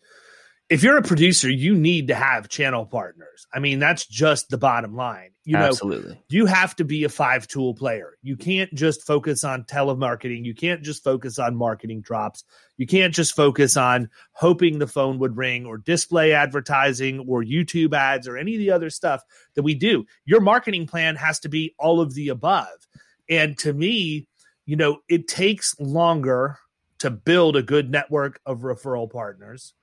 If 0.72 0.84
you're 0.84 0.96
a 0.96 1.02
producer, 1.02 1.50
you 1.50 1.76
need 1.76 2.08
to 2.08 2.16
have 2.16 2.48
channel 2.48 2.86
partners. 2.86 3.46
I 3.54 3.60
mean, 3.60 3.80
that's 3.80 4.06
just 4.06 4.48
the 4.48 4.58
bottom 4.58 4.96
line. 4.96 5.32
You 5.44 5.58
know, 5.58 5.66
Absolutely. 5.66 6.18
you 6.30 6.46
have 6.46 6.78
to 6.78 6.86
be 6.86 7.04
a 7.04 7.10
five 7.10 7.46
tool 7.46 7.74
player. 7.74 8.18
You 8.22 8.38
can't 8.38 8.74
just 8.74 9.06
focus 9.06 9.44
on 9.44 9.66
telemarketing. 9.66 10.46
You 10.46 10.56
can't 10.56 10.82
just 10.82 11.04
focus 11.04 11.40
on 11.40 11.58
marketing 11.58 12.00
drops. 12.00 12.46
You 12.78 12.88
can't 12.88 13.14
just 13.14 13.36
focus 13.36 13.76
on 13.76 14.10
hoping 14.32 14.80
the 14.80 14.88
phone 14.88 15.20
would 15.20 15.36
ring 15.36 15.66
or 15.66 15.78
display 15.78 16.32
advertising 16.32 17.26
or 17.28 17.44
YouTube 17.44 17.94
ads 17.94 18.26
or 18.26 18.38
any 18.38 18.54
of 18.56 18.60
the 18.60 18.72
other 18.72 18.90
stuff 18.90 19.24
that 19.56 19.64
we 19.64 19.76
do. 19.76 20.06
Your 20.24 20.40
marketing 20.40 20.88
plan 20.88 21.18
has 21.18 21.40
to 21.42 21.50
be 21.50 21.76
all 21.80 22.00
of 22.00 22.14
the 22.14 22.30
above. 22.30 22.88
And 23.28 23.58
to 23.58 23.74
me, 23.74 24.26
you 24.66 24.78
know, 24.78 25.00
it 25.10 25.28
takes 25.28 25.78
longer 25.82 26.60
to 27.00 27.10
build 27.10 27.58
a 27.58 27.64
good 27.64 27.90
network 27.90 28.40
of 28.46 28.60
referral 28.60 29.12
partners, 29.12 29.74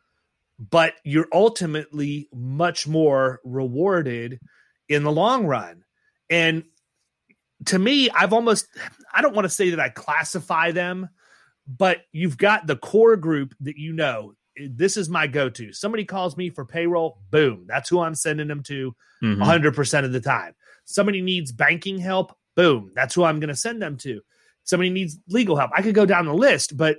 but 0.58 0.94
you're 1.04 1.28
ultimately 1.32 2.28
much 2.32 2.86
more 2.86 3.40
rewarded 3.44 4.40
in 4.88 5.04
the 5.04 5.12
long 5.12 5.46
run. 5.46 5.84
And 6.30 6.64
to 7.66 7.78
me, 7.78 8.10
I've 8.10 8.32
almost, 8.32 8.66
I 9.12 9.22
don't 9.22 9.34
want 9.34 9.44
to 9.44 9.50
say 9.50 9.70
that 9.70 9.80
I 9.80 9.88
classify 9.88 10.72
them, 10.72 11.08
but 11.66 12.02
you've 12.12 12.38
got 12.38 12.66
the 12.66 12.76
core 12.76 13.16
group 13.16 13.54
that 13.60 13.76
you 13.76 13.92
know. 13.92 14.34
This 14.56 14.96
is 14.96 15.08
my 15.08 15.28
go 15.28 15.48
to. 15.50 15.72
Somebody 15.72 16.04
calls 16.04 16.36
me 16.36 16.50
for 16.50 16.64
payroll, 16.64 17.20
boom, 17.30 17.64
that's 17.68 17.88
who 17.88 18.00
I'm 18.00 18.14
sending 18.16 18.48
them 18.48 18.62
to 18.64 18.94
Mhm. 19.22 19.38
100% 19.38 20.04
of 20.04 20.12
the 20.12 20.20
time. 20.20 20.54
Somebody 20.84 21.20
needs 21.20 21.52
banking 21.52 21.98
help, 21.98 22.36
boom, 22.56 22.90
that's 22.94 23.14
who 23.14 23.22
I'm 23.22 23.38
going 23.38 23.48
to 23.48 23.56
send 23.56 23.80
them 23.80 23.96
to. 23.98 24.20
Somebody 24.64 24.90
needs 24.90 25.18
legal 25.28 25.56
help. 25.56 25.70
I 25.74 25.82
could 25.82 25.94
go 25.94 26.06
down 26.06 26.26
the 26.26 26.34
list, 26.34 26.76
but 26.76 26.98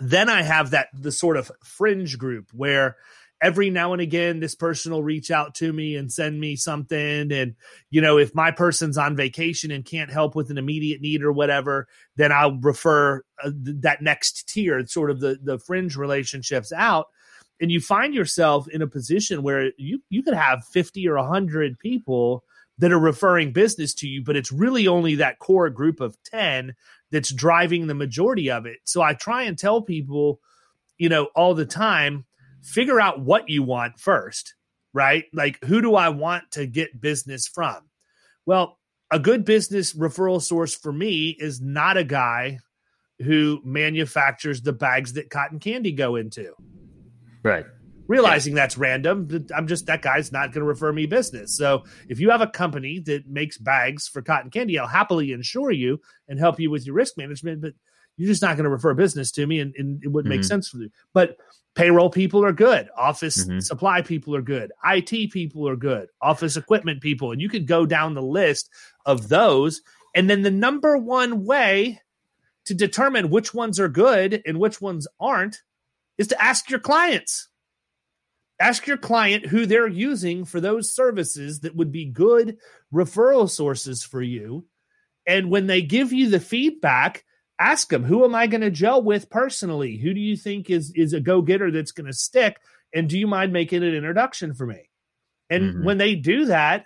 then 0.00 0.28
I 0.28 0.42
have 0.42 0.70
that 0.70 0.88
the 0.94 1.12
sort 1.12 1.36
of 1.36 1.50
fringe 1.64 2.18
group 2.18 2.50
where 2.52 2.96
every 3.42 3.70
now 3.70 3.92
and 3.92 4.02
again 4.02 4.40
this 4.40 4.54
person 4.54 4.92
will 4.92 5.02
reach 5.02 5.30
out 5.30 5.54
to 5.56 5.72
me 5.72 5.96
and 5.96 6.12
send 6.12 6.38
me 6.38 6.56
something. 6.56 7.32
And 7.32 7.54
you 7.90 8.00
know 8.00 8.18
if 8.18 8.34
my 8.34 8.50
person's 8.50 8.98
on 8.98 9.16
vacation 9.16 9.70
and 9.70 9.84
can't 9.84 10.10
help 10.10 10.34
with 10.34 10.50
an 10.50 10.58
immediate 10.58 11.00
need 11.00 11.22
or 11.22 11.32
whatever 11.32 11.88
then 12.16 12.32
I'll 12.32 12.58
refer 12.60 13.22
uh, 13.42 13.50
th- 13.50 13.76
that 13.80 14.02
next 14.02 14.48
tier 14.48 14.86
sort 14.86 15.10
of 15.10 15.20
the 15.20 15.38
the 15.42 15.58
fringe 15.58 15.96
relationships 15.96 16.72
out. 16.72 17.06
And 17.62 17.70
you 17.70 17.80
find 17.80 18.14
yourself 18.14 18.68
in 18.68 18.80
a 18.80 18.86
position 18.86 19.42
where 19.42 19.72
you 19.76 20.00
you 20.08 20.22
could 20.22 20.34
have 20.34 20.64
50 20.64 21.06
or 21.08 21.16
100 21.16 21.78
people 21.78 22.44
that 22.80 22.92
are 22.92 22.98
referring 22.98 23.52
business 23.52 23.94
to 23.94 24.08
you 24.08 24.22
but 24.24 24.36
it's 24.36 24.52
really 24.52 24.88
only 24.88 25.14
that 25.14 25.38
core 25.38 25.70
group 25.70 26.00
of 26.00 26.16
10 26.24 26.74
that's 27.10 27.32
driving 27.32 27.86
the 27.86 27.94
majority 27.94 28.50
of 28.50 28.66
it. 28.66 28.78
So 28.84 29.02
i 29.02 29.14
try 29.14 29.44
and 29.44 29.58
tell 29.58 29.82
people 29.82 30.40
you 30.98 31.08
know 31.08 31.26
all 31.36 31.54
the 31.54 31.66
time 31.66 32.26
figure 32.62 33.00
out 33.00 33.20
what 33.20 33.48
you 33.48 33.62
want 33.62 33.98
first 33.98 34.54
right? 34.92 35.26
Like 35.32 35.62
who 35.64 35.80
do 35.80 35.94
i 35.94 36.08
want 36.08 36.50
to 36.52 36.66
get 36.66 37.00
business 37.00 37.46
from? 37.46 37.78
Well 38.46 38.78
a 39.10 39.18
good 39.18 39.44
business 39.44 39.92
referral 39.92 40.40
source 40.40 40.74
for 40.74 40.92
me 40.92 41.36
is 41.38 41.60
not 41.60 41.96
a 41.96 42.04
guy 42.04 42.58
who 43.18 43.60
manufactures 43.64 44.62
the 44.62 44.72
bags 44.72 45.14
that 45.14 45.30
cotton 45.30 45.58
candy 45.58 45.92
go 45.92 46.16
into. 46.16 46.52
Right. 47.42 47.66
Realizing 48.10 48.54
that's 48.54 48.76
random 48.76 49.28
i'm 49.56 49.66
just 49.68 49.86
that 49.86 50.02
guy's 50.02 50.32
not 50.32 50.52
going 50.52 50.60
to 50.60 50.64
refer 50.64 50.92
me 50.92 51.06
business. 51.06 51.56
So 51.56 51.84
if 52.08 52.18
you 52.18 52.28
have 52.30 52.40
a 52.40 52.46
company 52.48 52.98
that 53.06 53.28
makes 53.28 53.56
bags 53.56 54.08
for 54.08 54.20
cotton 54.20 54.50
candy 54.50 54.78
i'll 54.78 54.86
happily 54.88 55.32
insure 55.32 55.70
you 55.70 56.00
and 56.28 56.38
help 56.38 56.58
you 56.58 56.70
with 56.70 56.84
your 56.84 56.96
risk 56.96 57.16
management 57.16 57.60
but 57.62 57.72
you're 58.16 58.28
just 58.28 58.42
not 58.42 58.56
going 58.56 58.64
to 58.64 58.70
refer 58.70 58.92
business 58.94 59.30
to 59.32 59.46
me 59.46 59.60
and, 59.60 59.74
and 59.78 60.02
it 60.04 60.08
wouldn't 60.08 60.28
make 60.28 60.42
Mhm. 60.42 60.44
sense 60.52 60.68
for 60.68 60.76
you. 60.78 60.90
But 61.14 61.36
payroll 61.74 62.10
people 62.10 62.44
are 62.44 62.52
good. 62.52 62.90
Office 62.96 63.46
Mhm. 63.46 63.62
supply 63.62 64.02
people 64.02 64.36
are 64.36 64.42
good. 64.42 64.72
It 64.84 65.30
people 65.30 65.66
are 65.66 65.76
good. 65.76 66.08
Office 66.20 66.56
equipment 66.58 67.00
people. 67.00 67.32
And 67.32 67.40
you 67.40 67.48
could 67.48 67.66
go 67.66 67.86
down 67.86 68.12
the 68.14 68.22
list 68.22 68.68
of 69.06 69.28
those. 69.28 69.80
And 70.14 70.28
then 70.28 70.42
the 70.42 70.50
number 70.50 70.98
one 70.98 71.46
way 71.46 72.00
to 72.66 72.74
determine 72.74 73.30
which 73.30 73.54
ones 73.54 73.80
are 73.80 73.88
good 73.88 74.42
and 74.44 74.58
which 74.58 74.80
ones 74.82 75.06
aren't 75.18 75.62
is 76.18 76.26
to 76.28 76.42
ask 76.42 76.68
your 76.68 76.80
clients 76.80 77.48
ask 78.60 78.86
your 78.86 78.98
client 78.98 79.46
who 79.46 79.66
they're 79.66 79.88
using 79.88 80.44
for 80.44 80.60
those 80.60 80.94
services 80.94 81.60
that 81.60 81.74
would 81.74 81.90
be 81.90 82.04
good 82.04 82.58
referral 82.92 83.48
sources 83.48 84.02
for 84.02 84.22
you. 84.22 84.66
And 85.26 85.50
when 85.50 85.66
they 85.66 85.82
give 85.82 86.12
you 86.12 86.28
the 86.28 86.40
feedback, 86.40 87.24
ask 87.58 87.88
them, 87.88 88.04
who 88.04 88.24
am 88.24 88.34
I 88.34 88.46
going 88.46 88.60
to 88.60 88.70
gel 88.70 89.02
with 89.02 89.30
personally? 89.30 89.96
Who 89.96 90.12
do 90.14 90.20
you 90.20 90.36
think 90.36 90.70
is, 90.70 90.92
is 90.94 91.12
a 91.12 91.20
go 91.20 91.42
getter 91.42 91.70
that's 91.70 91.92
going 91.92 92.06
to 92.06 92.12
stick? 92.12 92.58
And 92.94 93.08
do 93.08 93.18
you 93.18 93.26
mind 93.26 93.52
making 93.52 93.82
an 93.82 93.94
introduction 93.94 94.54
for 94.54 94.66
me? 94.66 94.90
And 95.48 95.74
Mhm. 95.74 95.84
when 95.84 95.98
they 95.98 96.14
do 96.14 96.46
that, 96.46 96.84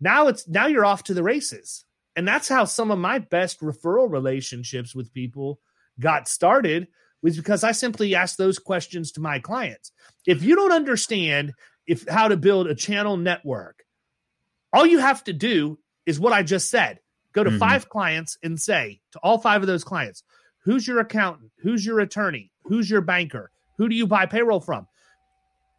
now 0.00 0.28
it's 0.28 0.48
now 0.48 0.66
you're 0.66 0.84
off 0.84 1.04
to 1.04 1.14
the 1.14 1.22
races. 1.22 1.84
And 2.16 2.26
that's 2.26 2.48
how 2.48 2.64
some 2.64 2.90
of 2.90 2.98
my 2.98 3.18
best 3.18 3.60
referral 3.60 4.10
relationships 4.10 4.94
with 4.94 5.12
people 5.12 5.60
got 5.98 6.28
started 6.28 6.88
was 7.24 7.36
because 7.36 7.64
I 7.64 7.72
simply 7.72 8.14
asked 8.14 8.36
those 8.38 8.58
questions 8.58 9.10
to 9.12 9.20
my 9.20 9.38
clients. 9.38 9.90
If 10.26 10.42
you 10.42 10.54
don't 10.54 10.72
understand 10.72 11.54
if 11.86 12.06
how 12.06 12.28
to 12.28 12.36
build 12.36 12.66
a 12.66 12.74
channel 12.74 13.16
network, 13.16 13.82
all 14.72 14.86
you 14.86 14.98
have 14.98 15.24
to 15.24 15.32
do 15.32 15.78
is 16.06 16.20
what 16.20 16.34
I 16.34 16.42
just 16.42 16.70
said. 16.70 17.00
Go 17.32 17.42
to 17.42 17.50
Mhm. 17.50 17.58
five 17.58 17.88
clients 17.88 18.36
and 18.42 18.60
say 18.60 19.00
to 19.12 19.18
all 19.20 19.38
five 19.38 19.62
of 19.62 19.66
those 19.66 19.84
clients, 19.84 20.22
who's 20.64 20.86
your 20.86 21.00
accountant? 21.00 21.50
Who's 21.58 21.84
your 21.84 22.00
attorney? 22.00 22.52
Who's 22.64 22.90
your 22.90 23.00
banker? 23.00 23.50
Who 23.78 23.88
do 23.88 23.94
you 23.96 24.06
buy 24.06 24.26
payroll 24.26 24.60
from? 24.60 24.86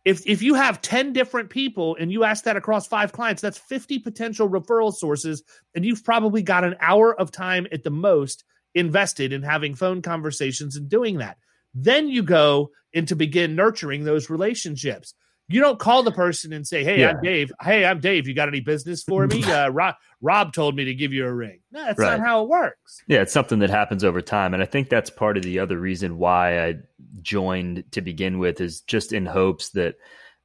If 0.03 0.25
if 0.25 0.41
you 0.41 0.55
have 0.55 0.81
10 0.81 1.13
different 1.13 1.49
people 1.49 1.95
and 1.99 2.11
you 2.11 2.23
ask 2.23 2.43
that 2.43 2.57
across 2.57 2.87
five 2.87 3.11
clients, 3.11 3.41
that's 3.41 3.57
50 3.57 3.99
potential 3.99 4.49
referral 4.49 4.93
sources 4.93 5.43
and 5.75 5.85
you've 5.85 6.03
probably 6.03 6.41
got 6.41 6.63
an 6.63 6.75
hour 6.79 7.19
of 7.19 7.31
time 7.31 7.67
at 7.71 7.83
the 7.83 7.89
most 7.91 8.43
invested 8.75 9.33
in 9.33 9.41
having 9.41 9.73
phone 9.73 10.01
conversations 10.03 10.75
and 10.75 10.87
doing 10.87 11.17
that. 11.17 11.37
Then 11.73 12.07
you 12.09 12.21
go 12.21 12.69
and 12.93 13.07
to 13.07 13.15
begin 13.15 13.55
nurturing 13.55 14.03
those 14.03 14.29
relationships. 14.29 15.13
You 15.47 15.61
don't 15.61 15.77
call 15.79 16.01
the 16.03 16.11
person 16.11 16.53
and 16.53 16.65
say, 16.65 16.83
"Hey, 16.83 17.01
Yeah. 17.01 17.11
I'm 17.11 17.21
Dave. 17.21 17.51
Hey, 17.61 17.85
I'm 17.85 17.99
Dave. 17.99 18.27
You 18.27 18.33
got 18.33 18.47
any 18.47 18.61
business 18.61 19.03
for 19.03 19.27
me?" 19.27 19.43
Uh, 19.51 19.69
Rob, 19.69 19.95
Rob 20.21 20.53
told 20.53 20.75
me 20.75 20.85
to 20.85 20.93
give 20.95 21.13
you 21.13 21.25
a 21.25 21.33
ring. 21.33 21.59
No, 21.71 21.83
that's 21.85 21.99
Right. 21.99 22.17
not 22.17 22.25
how 22.25 22.43
it 22.43 22.49
works. 22.49 23.03
Yeah, 23.07 23.21
it's 23.21 23.33
something 23.33 23.59
that 23.59 23.69
happens 23.69 24.03
over 24.03 24.21
time. 24.21 24.53
And 24.53 24.63
I 24.63 24.65
think 24.65 24.89
that's 24.89 25.09
part 25.11 25.37
of 25.37 25.43
the 25.43 25.59
other 25.59 25.77
reason 25.79 26.17
why 26.17 26.65
I 26.65 26.75
joined 27.21 27.83
to 27.91 28.01
begin 28.01 28.39
with 28.39 28.59
is 28.59 28.81
just 28.81 29.13
in 29.13 29.25
hopes 29.27 29.69
that 29.71 29.95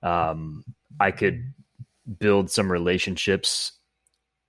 um, 0.02 0.64
I 0.98 1.12
could 1.12 1.54
build 2.18 2.50
some 2.50 2.70
relationships. 2.70 3.72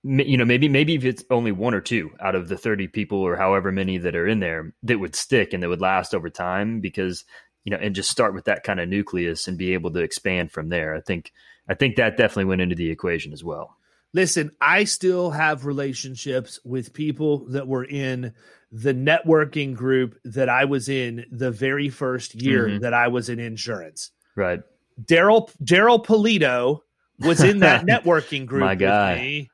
You 0.04 0.36
know, 0.36 0.44
maybe 0.44 0.68
maybe 0.68 0.94
if 0.96 1.04
it's 1.04 1.24
only 1.30 1.52
one 1.52 1.74
or 1.74 1.80
two 1.80 2.10
out 2.20 2.34
of 2.34 2.48
the 2.48 2.56
30 2.56 2.88
people 2.88 3.18
or 3.18 3.36
however 3.36 3.70
many 3.70 3.98
that 3.98 4.16
are 4.16 4.26
in 4.26 4.40
there 4.40 4.74
that 4.82 4.98
would 4.98 5.14
stick 5.14 5.52
and 5.52 5.62
that 5.62 5.68
would 5.68 5.80
last 5.80 6.12
over 6.12 6.28
time 6.28 6.80
because, 6.80 7.24
you 7.64 7.70
know, 7.70 7.76
and 7.80 7.94
just 7.94 8.10
start 8.10 8.34
with 8.34 8.46
that 8.46 8.64
kind 8.64 8.80
of 8.80 8.88
nucleus 8.88 9.46
and 9.46 9.56
be 9.56 9.74
able 9.74 9.92
to 9.92 10.00
expand 10.00 10.50
from 10.50 10.70
there. 10.70 10.94
I 10.96 11.00
think 11.00 11.32
I 11.68 11.74
think 11.74 11.94
that 11.96 12.16
definitely 12.16 12.46
went 12.46 12.62
into 12.62 12.74
the 12.74 12.90
equation 12.90 13.32
as 13.32 13.44
well. 13.44 13.76
Listen, 14.12 14.50
I 14.60 14.84
still 14.84 15.30
have 15.30 15.66
relationships 15.66 16.58
with 16.64 16.92
people 16.92 17.46
that 17.50 17.68
were 17.68 17.84
in 17.84 18.34
the 18.72 18.92
networking 18.92 19.72
group 19.74 20.18
that 20.24 20.48
I 20.48 20.64
was 20.64 20.88
in 20.88 21.26
the 21.30 21.52
very 21.52 21.88
first 21.90 22.34
year 22.34 22.66
Mhm. 22.68 22.80
that 22.80 22.92
I 22.92 23.06
was 23.08 23.28
in 23.28 23.38
insurance. 23.38 24.10
Right. 24.34 24.62
Daryl 25.00 25.48
Daryl 25.62 26.04
Polito 26.04 26.80
was 27.20 27.40
in 27.42 27.60
that 27.60 27.86
networking 27.86 28.46
group 28.46 28.62
My 28.62 28.72
with 28.72 28.80
guy. 28.80 29.48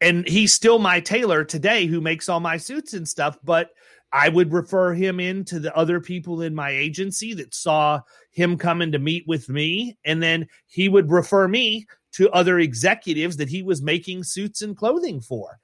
And 0.00 0.26
he's 0.26 0.52
still 0.52 0.78
my 0.78 1.00
tailor 1.00 1.44
today, 1.44 1.86
who 1.86 2.00
makes 2.00 2.28
all 2.28 2.40
my 2.40 2.56
suits 2.56 2.94
and 2.94 3.06
stuff. 3.06 3.38
But 3.42 3.70
I 4.12 4.28
would 4.28 4.52
refer 4.52 4.92
him 4.92 5.20
in 5.20 5.44
to 5.46 5.60
the 5.60 5.74
other 5.76 6.00
people 6.00 6.42
in 6.42 6.54
my 6.54 6.70
agency 6.70 7.34
that 7.34 7.54
saw 7.54 8.00
him 8.30 8.56
coming 8.56 8.92
to 8.92 8.98
meet 8.98 9.24
with 9.26 9.48
me, 9.48 9.96
and 10.04 10.22
then 10.22 10.48
he 10.66 10.88
would 10.88 11.10
refer 11.10 11.46
me 11.46 11.86
to 12.12 12.30
other 12.30 12.58
executives 12.58 13.36
that 13.36 13.48
he 13.48 13.62
was 13.62 13.82
making 13.82 14.24
suits 14.24 14.62
and 14.62 14.76
clothing 14.76 15.20
for. 15.20 15.58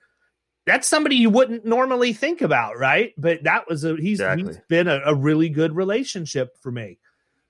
That's 0.64 0.88
somebody 0.88 1.16
you 1.16 1.30
wouldn't 1.30 1.64
normally 1.64 2.12
think 2.12 2.40
about, 2.40 2.78
right? 2.78 3.14
But 3.16 3.44
that 3.44 3.68
was 3.68 3.84
a 3.84 3.96
he's, 3.96 4.20
Exactly. 4.20 4.46
he's 4.48 4.58
been 4.68 4.88
a, 4.88 5.00
a 5.06 5.14
really 5.14 5.48
good 5.48 5.74
relationship 5.74 6.56
for 6.60 6.72
me. 6.72 6.98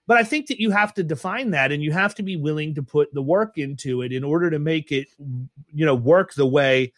But 0.06 0.18
I 0.18 0.22
think 0.22 0.46
that 0.48 0.60
you 0.60 0.70
have 0.70 0.94
to 0.94 1.02
define 1.02 1.50
that 1.50 1.72
and 1.72 1.82
you 1.82 1.90
have 1.92 2.14
to 2.16 2.22
be 2.22 2.36
willing 2.36 2.74
to 2.76 2.82
put 2.82 3.12
the 3.12 3.22
work 3.22 3.58
into 3.58 4.02
it 4.02 4.12
in 4.12 4.22
order 4.22 4.50
to 4.50 4.58
make 4.58 4.92
it, 4.92 5.08
you 5.18 5.84
know, 5.84 5.94
work 5.96 6.34
the 6.34 6.46
way 6.46 6.92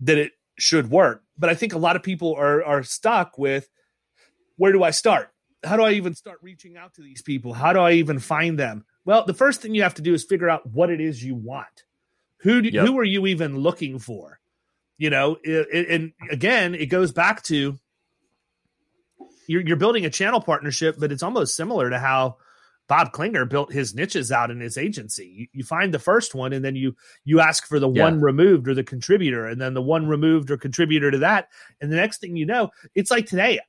that 0.00 0.18
it 0.18 0.32
should 0.56 0.88
work. 0.90 1.22
But 1.36 1.50
I 1.50 1.54
think 1.54 1.72
a 1.74 1.78
lot 1.78 1.96
of 1.96 2.02
people 2.02 2.34
are 2.34 2.62
are 2.64 2.82
stuck 2.84 3.38
with 3.38 3.68
where 4.56 4.70
do 4.72 4.84
I 4.84 4.90
start? 4.92 5.30
How 5.64 5.76
do 5.76 5.82
I 5.82 5.92
even 5.92 6.14
start 6.14 6.38
reaching 6.42 6.76
out 6.76 6.94
to 6.94 7.02
these 7.02 7.22
people? 7.22 7.54
How 7.54 7.72
do 7.72 7.80
I 7.80 7.92
even 7.92 8.18
find 8.20 8.56
them? 8.58 8.84
Well, 9.04 9.24
the 9.24 9.34
first 9.34 9.60
thing 9.60 9.74
you 9.74 9.82
have 9.82 9.94
to 9.94 10.02
do 10.02 10.14
is 10.14 10.22
figure 10.24 10.48
out 10.48 10.64
what 10.66 10.90
it 10.90 11.00
is 11.00 11.24
you 11.24 11.34
want. 11.34 11.84
Who 12.38 12.62
do, 12.62 12.68
Yep. 12.68 12.86
who 12.86 12.98
are 12.98 13.04
you 13.04 13.26
even 13.26 13.56
looking 13.58 13.98
for? 13.98 14.38
You 14.98 15.10
know, 15.10 15.38
it, 15.42 15.66
it- 15.72 15.88
and 15.90 16.12
again, 16.30 16.74
it 16.74 16.86
goes 16.86 17.10
back 17.10 17.42
to 17.44 17.78
you're, 19.48 19.62
you're 19.62 19.76
building 19.76 20.06
a 20.06 20.10
channel 20.10 20.40
partnership, 20.40 20.96
but 20.98 21.10
it's 21.12 21.22
almost 21.22 21.56
similar 21.56 21.90
to 21.90 21.98
how 21.98 22.36
Bob 22.86 23.12
Klinger 23.12 23.46
built 23.46 23.72
his 23.72 23.94
niches 23.94 24.30
out 24.30 24.50
in 24.50 24.60
his 24.60 24.76
agency. 24.76 25.26
You, 25.26 25.46
you 25.52 25.64
find 25.64 25.92
the 25.92 25.98
first 25.98 26.34
one, 26.34 26.52
and 26.52 26.64
then 26.64 26.76
you 26.76 26.94
you 27.24 27.40
ask 27.40 27.66
for 27.66 27.78
the 27.78 27.88
Yeah. 27.88 28.04
one 28.04 28.20
removed 28.20 28.68
or 28.68 28.74
the 28.74 28.84
contributor, 28.84 29.46
and 29.46 29.60
then 29.60 29.74
the 29.74 29.82
one 29.82 30.06
removed 30.06 30.50
or 30.50 30.56
contributor 30.56 31.10
to 31.10 31.18
that, 31.18 31.48
and 31.80 31.90
the 31.90 31.96
next 31.96 32.20
thing 32.20 32.36
you 32.36 32.46
know, 32.46 32.70
it's 32.94 33.10
like 33.10 33.26
today. 33.26 33.60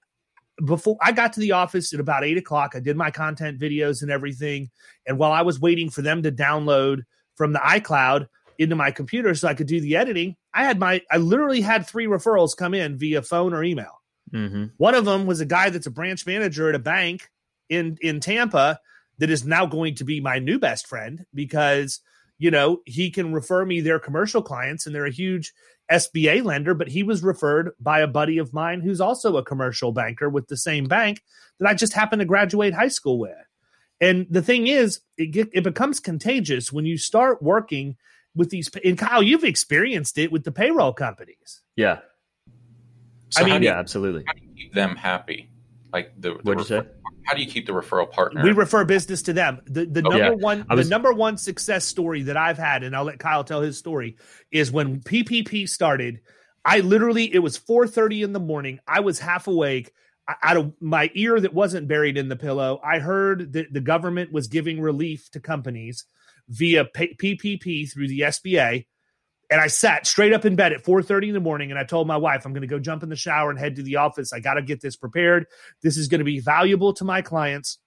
Before 0.66 0.98
I 1.02 1.12
got 1.12 1.34
to 1.34 1.42
the 1.42 1.52
office 1.52 1.94
at 1.94 2.00
about 2.00 2.24
eight 2.24 2.38
o'clock, 2.38 2.76
I 2.76 2.80
did 2.80 2.96
my 2.96 3.12
content 3.12 3.60
videos 3.60 4.02
and 4.02 4.10
everything, 4.10 4.70
and 5.06 5.18
while 5.18 5.34
I 5.34 5.42
was 5.42 5.60
waiting 5.60 5.90
for 5.90 6.02
them 6.02 6.24
to 6.24 6.32
download 6.32 7.02
from 7.36 7.52
the 7.52 7.60
iCloud 7.60 8.28
into 8.58 8.76
my 8.76 8.90
computer 8.90 9.36
so 9.36 9.50
I 9.50 9.54
could 9.54 9.68
do 9.68 9.82
the 9.82 9.98
editing, 9.98 10.38
I 10.54 10.64
had 10.64 10.80
my 10.80 11.02
I 11.12 11.18
literally 11.18 11.60
had 11.60 11.86
three 11.86 12.06
referrals 12.08 12.56
come 12.56 12.74
in 12.74 12.98
via 12.98 13.22
phone 13.22 13.54
or 13.54 13.66
email. 13.66 14.02
Mm-hmm. 14.34 14.66
One 14.78 14.96
of 14.96 15.04
them 15.04 15.26
was 15.26 15.42
a 15.42 15.46
guy 15.46 15.70
that's 15.70 15.88
a 15.88 15.92
branch 15.92 16.26
manager 16.26 16.70
at 16.70 16.76
a 16.76 16.80
bank 16.80 17.30
in 17.68 17.98
in 18.02 18.22
Tampa 18.22 18.80
that 19.18 19.30
is 19.30 19.46
now 19.46 19.66
going 19.66 19.96
to 19.96 20.04
be 20.04 20.20
my 20.20 20.40
new 20.40 20.60
best 20.60 20.88
friend 20.88 21.26
because 21.34 22.00
you 22.38 22.52
know 22.52 22.82
he 22.86 23.10
can 23.10 23.34
refer 23.34 23.66
me 23.66 23.82
their 23.82 24.00
commercial 24.00 24.42
clients 24.42 24.86
and 24.86 24.94
they're 24.94 25.06
a 25.06 25.12
huge 25.12 25.54
SBA 25.92 26.44
lender 26.44 26.74
but 26.74 26.88
he 26.88 27.04
was 27.04 27.24
referred 27.24 27.72
by 27.80 28.00
a 28.00 28.08
buddy 28.08 28.38
of 28.38 28.54
mine 28.54 28.82
who's 28.82 29.02
also 29.02 29.38
a 29.38 29.46
commercial 29.46 29.92
banker 29.92 30.30
with 30.30 30.48
the 30.48 30.58
same 30.58 30.86
bank 30.86 31.22
that 31.60 31.70
I 31.70 31.74
just 31.74 31.94
happened 31.94 32.20
to 32.20 32.26
graduate 32.26 32.74
high 32.74 32.90
school 32.90 33.20
with. 33.20 33.32
And 34.02 34.28
the 34.30 34.42
thing 34.42 34.68
is 34.68 35.00
it 35.18 35.28
get, 35.28 35.50
it 35.54 35.64
becomes 35.64 36.00
contagious 36.00 36.72
when 36.72 36.86
you 36.86 36.98
start 36.98 37.42
working 37.42 37.96
with 38.36 38.50
these 38.50 38.70
and 38.84 38.98
Kyle 38.98 39.24
you've 39.24 39.46
experienced 39.46 40.18
it 40.18 40.32
with 40.32 40.44
the 40.44 40.52
payroll 40.52 40.94
companies. 40.94 41.62
Yeah. 41.76 42.00
So 43.30 43.42
I 43.42 43.46
mean, 43.46 43.62
do 43.62 43.68
Yeah, 43.68 43.80
absolutely. 43.80 44.24
how 44.28 44.34
do 44.34 44.42
you 44.42 44.54
keep 44.56 44.74
them 44.74 44.96
happy? 44.96 45.50
Like 45.94 46.14
the, 46.20 46.34
the 46.34 46.40
What'd 46.44 46.60
you 46.60 46.66
say? 46.66 46.88
How 47.26 47.34
do 47.36 47.42
you 47.42 47.48
keep 47.50 47.66
the 47.66 47.74
referral 47.74 48.10
partner? 48.10 48.44
We 48.44 48.52
refer 48.52 48.86
business 48.86 49.22
to 49.24 49.34
them. 49.34 49.60
The 49.66 49.86
the 49.86 50.02
Oh, 50.06 50.10
number 50.10 50.18
yeah. 50.18 50.30
one 50.32 50.66
was- 50.70 50.86
the 50.86 50.90
number 50.90 51.12
one 51.12 51.38
success 51.38 51.86
story 51.86 52.22
that 52.24 52.38
I've 52.38 52.58
had, 52.58 52.84
and 52.84 52.96
I'll 52.96 53.04
let 53.04 53.20
Kyle 53.20 53.44
tell 53.44 53.62
his 53.62 53.78
story, 53.78 54.18
is 54.52 54.72
when 54.72 55.02
PPP 55.02 55.68
started. 55.68 56.22
I 56.64 56.80
literally 56.80 57.34
it 57.34 57.40
was 57.40 57.58
4:30 57.58 58.22
in 58.24 58.34
the 58.34 58.40
morning. 58.40 58.80
I 58.88 59.00
was 59.02 59.20
half 59.20 59.48
awake. 59.48 59.92
I- 60.28 60.36
Out 60.44 60.58
of 60.58 60.74
my 60.80 61.12
ear 61.14 61.40
that 61.40 61.54
wasn't 61.54 61.88
buried 61.88 62.18
in 62.18 62.30
the 62.30 62.36
pillow, 62.36 62.80
I 62.84 63.00
heard 63.00 63.54
that 63.54 63.72
the 63.74 63.82
government 63.82 64.32
was 64.32 64.48
giving 64.48 64.82
relief 64.82 65.30
to 65.32 65.40
companies 65.40 66.06
via 66.50 66.86
P- 66.86 67.16
PPP 67.16 67.86
through 67.92 68.08
the 68.08 68.22
SBA. 68.22 68.86
And 69.52 69.62
I 69.62 69.68
sat 69.68 70.08
straight 70.08 70.34
up 70.34 70.46
in 70.46 70.56
bed 70.56 70.74
at 70.74 70.84
4:30 70.84 71.28
in 71.28 71.34
the 71.34 71.40
morning 71.40 71.70
and 71.70 71.80
I 71.80 71.84
told 71.84 72.08
my 72.08 72.18
wife 72.18 72.46
I'm 72.46 72.54
going 72.54 72.62
to 72.62 72.68
go 72.68 72.80
jump 72.80 73.04
in 73.04 73.10
the 73.10 73.16
shower 73.16 73.50
and 73.50 73.60
head 73.60 73.76
to 73.76 73.84
the 73.84 73.98
office. 73.98 74.34
I 74.34 74.40
got 74.40 74.56
to 74.56 74.62
get 74.62 74.82
this 74.82 74.96
prepared. 74.96 75.46
This 75.84 75.98
is 75.98 76.08
going 76.08 76.20
to 76.20 76.26
be 76.26 76.40
valuable 76.40 76.94
to 76.94 77.04
my 77.04 77.22
clients 77.22 77.78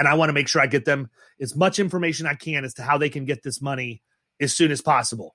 and 0.00 0.08
I 0.08 0.14
want 0.14 0.30
to 0.30 0.32
make 0.32 0.48
sure 0.48 0.62
I 0.62 0.66
get 0.66 0.84
them 0.84 1.10
as 1.40 1.54
much 1.54 1.78
information 1.78 2.26
I 2.26 2.34
can 2.34 2.64
as 2.64 2.74
to 2.74 2.82
how 2.82 2.98
they 2.98 3.10
can 3.10 3.26
get 3.26 3.42
this 3.42 3.60
money 3.60 4.02
as 4.40 4.54
soon 4.54 4.70
as 4.70 4.80
possible. 4.80 5.34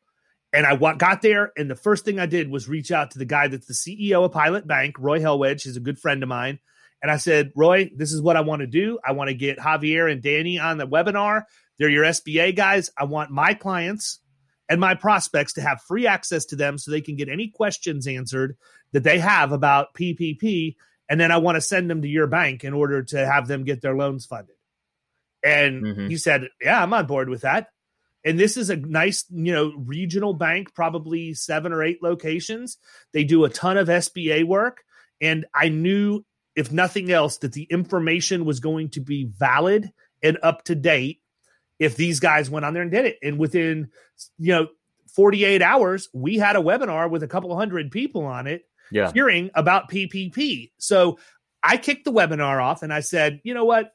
And 0.51 0.65
I 0.65 0.75
got 0.95 1.21
there, 1.21 1.51
and 1.57 1.69
the 1.69 1.75
first 1.75 2.05
thing 2.05 2.19
I 2.19 2.25
did 2.25 2.49
was 2.49 2.69
reach 2.69 2.91
out 2.91 3.11
to 3.11 3.19
the 3.19 3.25
guy 3.25 3.47
that's 3.47 3.67
the 3.67 3.73
CEO 3.73 4.23
of 4.23 4.31
Pilot 4.31 4.65
Bank, 4.65 4.95
Roy 4.97 5.19
Hellwege. 5.19 5.63
He's 5.63 5.77
a 5.77 5.81
good 5.81 5.99
friend 5.99 6.23
of 6.23 6.29
mine. 6.29 6.59
And 7.01 7.11
I 7.11 7.17
said, 7.17 7.51
Roy, 7.55 7.91
this 7.95 8.11
is 8.13 8.21
what 8.21 8.37
I 8.37 8.41
want 8.41 8.61
to 8.61 8.67
do. 8.67 8.97
I 9.05 9.11
want 9.11 9.27
to 9.27 9.33
get 9.33 9.59
Javier 9.59 10.11
and 10.11 10.21
Danny 10.21 10.57
on 10.57 10.77
the 10.77 10.87
webinar. 10.87 11.43
They're 11.77 11.89
your 11.89 12.05
SBA 12.05 12.55
guys. 12.55 12.89
I 12.97 13.03
want 13.03 13.31
my 13.31 13.53
clients 13.53 14.19
and 14.69 14.79
my 14.79 14.95
prospects 14.95 15.53
to 15.53 15.61
have 15.61 15.81
free 15.81 16.07
access 16.07 16.45
to 16.45 16.55
them 16.55 16.77
so 16.77 16.91
they 16.91 17.01
can 17.01 17.15
get 17.15 17.29
any 17.29 17.47
questions 17.49 18.07
answered 18.07 18.57
that 18.91 19.03
they 19.03 19.19
have 19.19 19.51
about 19.51 19.93
PPP 19.93 20.75
and 21.07 21.19
then 21.19 21.31
I 21.31 21.37
want 21.37 21.55
to 21.55 21.61
send 21.61 21.89
them 21.89 22.01
to 22.01 22.07
your 22.07 22.27
bank 22.27 22.63
in 22.63 22.73
order 22.73 23.03
to 23.03 23.25
have 23.25 23.47
them 23.47 23.63
get 23.63 23.81
their 23.81 23.95
loans 23.95 24.25
funded. 24.25 24.55
And 25.43 25.83
Mhm. 25.83 26.09
he 26.09 26.17
said, 26.17 26.49
"Yeah, 26.59 26.81
I'm 26.81 26.93
on 26.93 27.05
board 27.05 27.29
with 27.29 27.41
that." 27.41 27.69
And 28.23 28.39
this 28.39 28.57
is 28.57 28.71
a 28.71 28.75
nice, 28.75 29.23
you 29.29 29.53
know, 29.53 29.71
regional 29.77 30.33
bank, 30.33 30.73
probably 30.73 31.35
seven 31.35 31.71
or 31.71 31.83
eight 31.83 32.01
locations. 32.01 32.77
They 33.13 33.23
do 33.23 33.43
a 33.45 33.49
ton 33.49 33.77
of 33.77 33.87
SBA 33.87 34.43
work, 34.43 34.83
and 35.21 35.45
I 35.53 35.69
knew, 35.69 36.25
if 36.55 36.71
nothing 36.71 37.11
else, 37.11 37.37
that 37.39 37.53
the 37.53 37.67
information 37.69 38.43
was 38.45 38.59
going 38.59 38.89
to 38.91 38.99
be 38.99 39.25
valid 39.25 39.91
and 40.23 40.39
up 40.41 40.63
to 40.63 40.73
date 40.73 41.21
if 41.79 41.95
these 41.95 42.19
guys 42.19 42.49
went 42.49 42.65
on 42.65 42.73
there 42.73 42.83
and 42.83 42.91
did 42.91 43.05
it. 43.05 43.17
And 43.21 43.37
within, 43.37 43.89
you 44.37 44.53
know, 44.53 44.67
48 45.15 45.61
hours, 45.61 46.09
we 46.13 46.37
had 46.37 46.55
a 46.55 46.59
webinar 46.61 47.09
with 47.09 47.23
a 47.23 47.27
couple 47.27 47.55
hundred 47.55 47.91
people 47.91 48.25
on 48.25 48.47
it 48.47 48.63
Yeah. 48.91 49.11
hearing 49.13 49.49
about 49.55 49.89
PPP. 49.89 50.71
So 50.77 51.19
I 51.63 51.77
kicked 51.77 52.05
the 52.05 52.11
webinar 52.11 52.61
off 52.61 52.83
and 52.83 52.93
I 52.93 52.99
said, 52.99 53.39
you 53.43 53.53
know 53.53 53.65
what? 53.65 53.91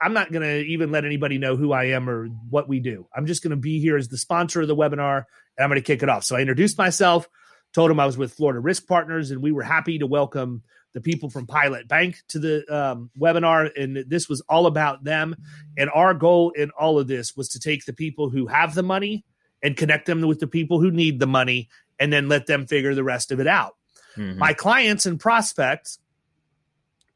I'm 0.00 0.12
not 0.12 0.30
going 0.30 0.42
to 0.42 0.60
even 0.64 0.92
let 0.92 1.04
anybody 1.04 1.38
know 1.38 1.56
who 1.56 1.72
I 1.72 1.86
am 1.86 2.08
or 2.08 2.26
what 2.48 2.68
we 2.68 2.78
do. 2.80 3.08
I'm 3.16 3.26
just 3.26 3.42
going 3.42 3.50
to 3.50 3.56
be 3.56 3.80
here 3.80 3.96
as 3.96 4.08
the 4.08 4.18
sponsor 4.18 4.60
of 4.60 4.68
the 4.68 4.76
webinar 4.76 5.24
and 5.56 5.64
I'm 5.64 5.68
going 5.70 5.80
to 5.80 5.84
kick 5.84 6.02
it 6.02 6.08
off. 6.08 6.22
So 6.22 6.36
I 6.36 6.40
introduced 6.40 6.78
myself, 6.78 7.28
told 7.74 7.90
him 7.90 7.98
I 7.98 8.06
was 8.06 8.16
with 8.16 8.32
Florida 8.34 8.60
Risk 8.60 8.86
Partners, 8.86 9.30
and 9.32 9.42
we 9.42 9.50
were 9.52 9.64
happy 9.64 9.98
to 9.98 10.06
welcome 10.06 10.62
the 10.94 11.00
people 11.00 11.30
from 11.30 11.46
Pilot 11.46 11.86
Bank 11.88 12.22
to 12.28 12.38
the 12.38 12.74
um, 12.74 13.10
webinar. 13.18 13.70
And 13.80 14.04
this 14.08 14.28
was 14.28 14.40
all 14.48 14.66
about 14.66 15.04
them. 15.04 15.36
And 15.76 15.90
our 15.94 16.14
goal 16.14 16.50
in 16.50 16.70
all 16.70 16.98
of 16.98 17.08
this 17.08 17.36
was 17.36 17.48
to 17.50 17.60
take 17.60 17.84
the 17.84 17.92
people 17.92 18.30
who 18.30 18.46
have 18.46 18.74
the 18.74 18.82
money 18.82 19.24
and 19.62 19.76
connect 19.76 20.06
them 20.06 20.22
with 20.22 20.40
the 20.40 20.46
people 20.46 20.80
who 20.80 20.90
need 20.90 21.20
the 21.20 21.26
money 21.26 21.68
and 21.98 22.12
then 22.12 22.28
let 22.28 22.46
them 22.46 22.66
figure 22.66 22.94
the 22.94 23.04
rest 23.04 23.32
of 23.32 23.40
it 23.40 23.46
out. 23.46 23.76
Mm-hmm. 24.16 24.38
My 24.38 24.52
clients 24.52 25.06
and 25.06 25.18
prospects 25.20 25.98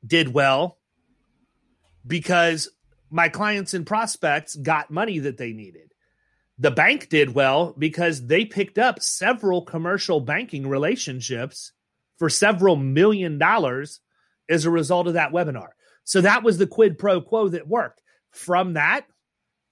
did 0.06 0.32
well 0.32 0.78
because 2.06 2.68
my 3.10 3.28
clients 3.28 3.74
and 3.74 3.86
prospects 3.86 4.56
got 4.56 4.90
money 4.90 5.18
that 5.20 5.36
they 5.36 5.52
needed. 5.52 5.92
The 6.58 6.70
bank 6.70 7.08
did 7.08 7.34
well 7.34 7.74
because 7.78 8.26
they 8.26 8.44
picked 8.44 8.78
up 8.78 9.02
several 9.02 9.62
commercial 9.62 10.20
banking 10.20 10.68
relationships 10.68 11.72
for 12.22 12.30
several 12.30 12.76
million 12.76 13.36
dollars 13.36 13.98
as 14.48 14.64
a 14.64 14.70
result 14.70 15.08
of 15.08 15.14
that 15.14 15.32
webinar. 15.32 15.70
So 16.04 16.20
that 16.20 16.44
was 16.44 16.56
the 16.56 16.68
quid 16.68 16.96
pro 16.96 17.20
quo 17.20 17.48
that 17.48 17.66
worked. 17.66 18.00
From 18.30 18.74
that, 18.74 19.06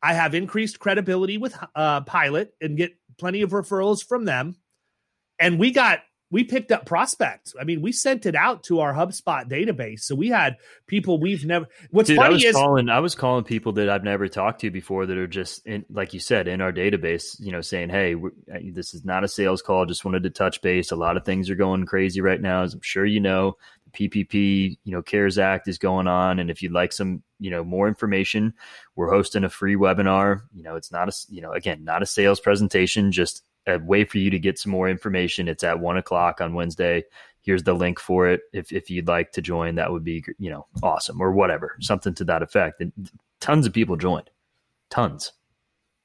I 0.03 0.15
have 0.15 0.35
increased 0.35 0.81
credibility 0.81 1.39
with 1.39 1.57
uh, 1.77 2.01
Pilot 2.01 2.53
and 2.61 2.77
get 2.77 2.91
plenty 3.21 3.43
of 3.43 3.51
referrals 3.51 4.05
from 4.05 4.25
them. 4.25 4.57
And 5.39 5.61
we 5.61 5.71
got 5.71 6.01
we 6.31 6.45
picked 6.45 6.71
up 6.71 6.87
prospects. 6.87 7.55
I 7.61 7.65
mean, 7.65 7.83
we 7.83 7.91
sent 7.93 8.25
it 8.25 8.37
out 8.37 8.63
to 8.65 8.81
our 8.81 8.95
HubSpot 8.95 9.49
database. 9.49 10.01
So 10.01 10.15
we 10.15 10.29
had 10.29 10.59
people 10.87 11.21
we've 11.21 11.45
never. 11.45 11.67
What's 11.91 12.09
Dude, 12.09 12.19
funny 12.19 12.29
I 12.29 12.33
was 12.33 12.45
is 12.45 12.55
calling. 12.55 12.89
I 12.89 13.01
was 13.01 13.15
calling 13.15 13.45
people 13.45 13.73
that 13.73 13.89
I've 13.89 14.05
never 14.05 14.29
talked 14.29 14.61
to 14.61 14.71
before 14.71 15.07
that 15.07 15.19
are 15.19 15.27
just 15.27 15.67
in, 15.67 15.85
like 15.91 16.15
you 16.15 16.21
said, 16.21 16.47
in 16.47 16.61
our 16.61 16.73
database. 16.73 17.37
You 17.41 17.53
know, 17.53 17.61
saying, 17.61 17.91
"Hey, 17.91 18.15
uh, 18.15 18.59
this 18.73 18.95
is 18.95 19.05
not 19.05 19.25
a 19.25 19.29
sales 19.29 19.61
call. 19.61 19.87
Just 19.87 20.05
wanted 20.05 20.23
to 20.23 20.31
touch 20.31 20.63
base. 20.63 20.93
A 20.93 20.97
lot 20.97 21.17
of 21.17 21.25
things 21.25 21.51
are 21.51 21.57
going 21.57 21.85
crazy 21.87 22.21
right 22.21 22.41
now, 22.41 22.63
as 22.63 22.75
I'm 22.75 22.83
sure 22.83 23.05
you 23.05 23.21
know. 23.21 23.57
The 23.93 24.09
PPP, 24.09 24.79
you 24.85 24.93
know, 24.93 25.03
CARES 25.03 25.39
Act 25.39 25.67
is 25.67 25.79
going 25.79 26.07
on, 26.07 26.39
and 26.39 26.49
if 26.49 26.63
you'd 26.63 26.71
like 26.71 26.93
some, 26.93 27.25
you 27.41 27.51
know, 27.51 27.65
more 27.65 27.89
information, 27.89 28.55
we're 28.95 29.11
hosting 29.11 29.43
a 29.43 29.51
free 29.51 29.75
webinar. 29.75 30.43
You 30.53 30.63
know, 30.63 30.77
it's 30.77 30.93
not 30.93 31.09
a, 31.09 31.13
you 31.29 31.41
know, 31.41 31.51
again, 31.53 31.83
not 31.83 32.03
a 32.03 32.07
sales 32.07 32.39
presentation, 32.39 33.11
just 33.11 33.43
a 33.67 33.79
way 33.79 34.05
for 34.05 34.19
you 34.19 34.31
to 34.31 34.39
get 34.39 34.59
some 34.59 34.73
more 34.73 34.89
information. 34.89 35.49
It's 35.49 35.65
at 35.65 35.81
one 35.81 35.97
o'clock 35.97 36.41
on 36.41 36.55
Wednesday. 36.55 37.05
Here's 37.43 37.63
the 37.63 37.75
link 37.75 37.99
for 37.99 38.29
it. 38.29 38.43
If 38.53 38.73
if 38.73 38.91
you'd 38.91 39.09
like 39.09 39.33
to 39.33 39.43
join, 39.43 39.75
that 39.77 39.91
would 39.91 40.05
be 40.05 40.25
you 40.39 40.51
know 40.51 40.67
awesome 40.83 41.21
or 41.21 41.33
whatever, 41.33 41.77
something 41.81 42.15
to 42.15 42.25
that 42.25 42.43
effect. 42.43 42.81
And 42.81 42.93
tons 43.41 43.67
of 43.67 43.73
people 43.73 43.97
joined, 43.97 44.31
tons. 44.91 45.33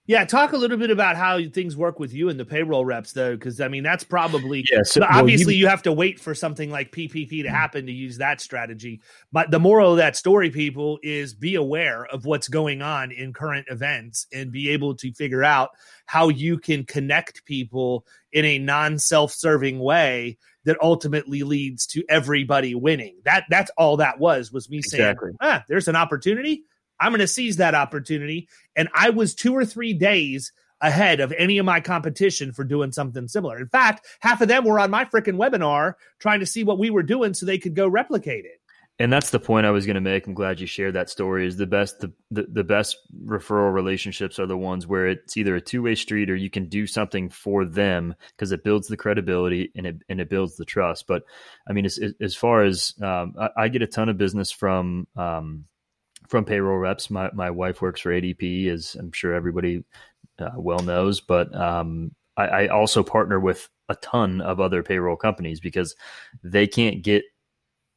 Yeah, 0.08 0.24
talk 0.24 0.54
a 0.54 0.58
little 0.58 0.78
bit 0.78 0.92
about 0.92 1.16
how 1.16 1.40
things 1.50 1.76
work 1.76 2.00
with 2.00 2.14
you 2.14 2.30
and 2.30 2.40
the 2.40 2.46
payroll 2.46 2.86
reps, 2.86 3.14
though, 3.14 3.36
because 3.36 3.60
I 3.60 3.70
mean 3.70 3.82
that's 3.82 4.04
probably 4.04 4.64
yeah. 4.72 4.84
So, 4.84 5.04
obviously 5.04 5.46
well, 5.46 5.54
you, 5.54 5.60
you, 5.62 5.68
have 5.68 5.82
to 5.84 5.92
wait 5.92 6.20
for 6.20 6.36
something 6.36 6.70
like 6.70 6.92
PPP 6.92 7.30
to 7.30 7.36
mm-hmm. 7.36 7.48
happen 7.48 7.88
to 7.88 7.92
use 7.92 8.20
that 8.20 8.40
strategy. 8.40 9.02
But 9.32 9.50
the 9.50 9.60
moral 9.60 9.92
of 9.94 9.98
that 9.98 10.16
story, 10.16 10.52
people, 10.52 11.00
is 11.02 11.34
be 11.34 11.56
aware 11.56 12.06
of 12.06 12.24
what's 12.24 12.48
going 12.48 12.84
on 12.84 13.12
in 13.12 13.34
current 13.34 13.66
events 13.72 14.28
and 14.32 14.52
be 14.52 14.70
able 14.70 14.94
to 14.98 15.12
figure 15.12 15.44
out 15.44 15.72
how 16.06 16.30
you 16.30 16.60
can 16.60 16.84
connect 16.84 17.44
people 17.46 18.06
in 18.32 18.46
a 18.46 18.60
non-self-serving 18.60 19.80
way 19.80 20.38
that 20.66 20.78
ultimately 20.82 21.42
leads 21.42 21.88
to 21.88 22.04
everybody 22.10 22.76
winning. 22.76 23.16
That 23.24 23.46
that's 23.50 23.72
all 23.76 23.98
that 23.98 24.20
was 24.20 24.52
was 24.52 24.70
me 24.70 24.78
exactly. 24.78 25.30
saying, 25.30 25.38
ah, 25.42 25.64
there's 25.68 25.88
an 25.88 25.96
opportunity 25.96 26.66
I'm 27.00 27.12
going 27.12 27.20
to 27.20 27.28
seize 27.28 27.58
that 27.58 27.76
opportunity. 27.76 28.48
And 28.76 28.90
I 28.94 29.10
was 29.10 29.34
two 29.34 29.54
or 29.54 29.66
three 29.66 29.94
days 29.94 30.52
ahead 30.82 31.20
of 31.20 31.34
any 31.38 31.58
of 31.58 31.66
my 31.66 31.80
competition 31.80 32.52
for 32.52 32.64
doing 32.64 32.92
something 32.92 33.28
similar. 33.28 33.60
In 33.60 33.68
fact, 33.68 34.06
half 34.20 34.42
of 34.42 34.48
them 34.48 34.66
were 34.66 34.80
on 34.80 34.92
my 34.92 35.06
freaking 35.06 35.38
webinar 35.38 35.94
trying 36.20 36.42
to 36.42 36.46
see 36.46 36.64
what 36.64 36.80
we 36.80 36.90
were 36.90 37.04
doing 37.04 37.34
so 37.34 37.46
they 37.46 37.58
could 37.58 37.76
go 37.76 37.88
replicate 37.88 38.46
it. 38.46 38.60
And 38.98 39.12
that's 39.12 39.30
the 39.30 39.42
point 39.42 39.66
I 39.66 39.72
was 39.72 39.86
going 39.86 39.96
to 39.96 40.02
make. 40.02 40.26
I'm 40.26 40.34
glad 40.34 40.62
you 40.62 40.68
shared 40.68 40.96
that 40.96 41.10
story. 41.10 41.46
Is 41.46 41.58
the 41.58 41.66
best 41.66 42.00
the, 42.00 42.14
the, 42.32 42.44
the 42.44 42.64
best 42.64 42.98
referral 43.26 43.74
relationships 43.74 44.40
are 44.40 44.46
the 44.46 44.58
ones 44.58 44.88
where 44.88 45.10
it's 45.10 45.36
either 45.36 45.56
a 45.56 45.62
two 45.62 45.82
way 45.82 45.96
street 45.96 46.30
or 46.30 46.36
you 46.36 46.50
can 46.50 46.70
do 46.70 46.88
something 46.88 47.30
for 47.30 47.66
them 47.66 48.16
because 48.30 48.54
it 48.54 48.64
builds 48.64 48.88
the 48.88 48.96
credibility 48.96 49.70
and 49.76 49.86
it 49.86 49.98
and 50.08 50.22
it 50.22 50.30
builds 50.30 50.56
the 50.56 50.64
trust. 50.64 51.08
But 51.08 51.24
I 51.68 51.74
mean, 51.74 51.84
as 51.84 52.00
as 52.22 52.36
far 52.36 52.64
as 52.64 52.94
um, 53.02 53.36
I, 53.38 53.50
I, 53.58 53.68
get 53.68 53.82
a 53.82 53.88
ton 53.88 54.08
of 54.08 54.18
business 54.18 54.50
from 54.50 55.08
um, 55.18 55.66
from 56.28 56.46
payroll 56.46 56.78
reps. 56.78 57.10
My 57.10 57.30
my 57.34 57.50
wife 57.50 57.82
works 57.82 58.02
for 58.02 58.12
ADP, 58.12 58.68
as 58.70 58.96
I'm 58.96 59.12
sure 59.12 59.34
everybody 59.34 59.84
uh, 60.40 60.52
well 60.56 60.80
knows. 60.80 61.22
But 61.22 61.56
um, 61.56 62.14
I, 62.38 62.48
I, 62.48 62.68
also 62.68 63.04
partner 63.04 63.40
with 63.40 63.70
a 63.88 63.96
ton 63.96 64.42
of 64.42 64.60
other 64.60 64.84
payroll 64.84 65.16
companies 65.16 65.60
because 65.60 65.96
they 66.44 66.68
can't 66.68 67.02
get 67.02 67.24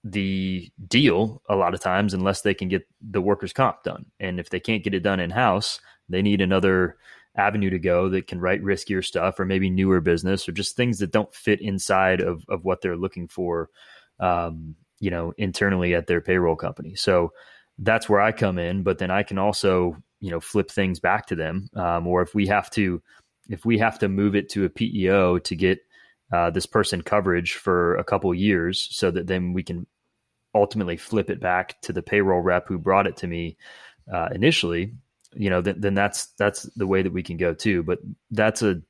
the 0.04 0.70
deal 0.86 1.42
a 1.48 1.56
lot 1.56 1.74
of 1.74 1.80
times 1.80 2.14
unless 2.14 2.42
they 2.42 2.54
can 2.54 2.68
get 2.68 2.86
the 3.00 3.20
workers' 3.20 3.52
comp 3.52 3.82
done. 3.82 4.06
And 4.20 4.38
if 4.38 4.50
they 4.50 4.60
can't 4.60 4.84
get 4.84 4.94
it 4.94 5.02
done 5.02 5.20
in 5.20 5.30
house, 5.30 5.80
they 6.08 6.22
need 6.22 6.40
another 6.40 6.96
avenue 7.36 7.70
to 7.70 7.78
go 7.78 8.08
that 8.08 8.26
can 8.26 8.40
write 8.40 8.62
riskier 8.62 9.04
stuff 9.04 9.38
or 9.38 9.44
maybe 9.44 9.70
newer 9.70 10.00
business 10.00 10.48
or 10.48 10.52
just 10.52 10.76
things 10.76 10.98
that 10.98 11.12
don't 11.12 11.32
fit 11.34 11.60
inside 11.60 12.20
of, 12.20 12.44
of 12.48 12.64
what 12.64 12.80
they're 12.80 12.96
looking 12.96 13.28
for 13.28 13.70
um, 14.20 14.74
you 14.98 15.10
know 15.10 15.32
internally 15.38 15.94
at 15.94 16.08
their 16.08 16.20
payroll 16.20 16.56
company 16.56 16.96
so 16.96 17.32
that's 17.78 18.08
where 18.08 18.20
I 18.20 18.32
come 18.32 18.58
in. 18.58 18.82
But 18.82 18.98
then 18.98 19.10
I 19.10 19.22
can 19.22 19.38
also, 19.38 19.96
you 20.20 20.30
know, 20.30 20.40
flip 20.40 20.70
things 20.70 21.00
back 21.00 21.26
to 21.26 21.36
them. 21.36 21.68
Um, 21.74 22.06
or 22.06 22.22
if 22.22 22.34
we 22.34 22.46
have 22.48 22.70
to, 22.70 23.02
if 23.48 23.64
we 23.64 23.78
have 23.78 23.98
to 24.00 24.08
move 24.08 24.34
it 24.34 24.48
to 24.50 24.64
a 24.64 24.68
PEO 24.68 25.38
to 25.38 25.56
get 25.56 25.78
uh, 26.32 26.50
this 26.50 26.66
person 26.66 27.02
coverage 27.02 27.54
for 27.54 27.96
a 27.96 28.04
couple 28.04 28.34
years, 28.34 28.88
so 28.90 29.10
that 29.10 29.26
then 29.26 29.52
we 29.52 29.62
can 29.62 29.86
ultimately 30.54 30.96
flip 30.96 31.30
it 31.30 31.40
back 31.40 31.80
to 31.82 31.92
the 31.92 32.02
payroll 32.02 32.40
rep 32.40 32.68
who 32.68 32.78
brought 32.78 33.06
it 33.06 33.16
to 33.18 33.26
me 33.26 33.56
uh, 34.12 34.28
initially. 34.34 34.92
You 35.34 35.50
know, 35.50 35.60
then, 35.60 35.80
then 35.80 35.94
that's 35.94 36.26
that's 36.38 36.62
the 36.74 36.86
way 36.86 37.02
that 37.02 37.12
we 37.12 37.22
can 37.22 37.36
go 37.36 37.54
too. 37.54 37.82
But 37.82 38.00
that's 38.30 38.62
a 38.62 38.82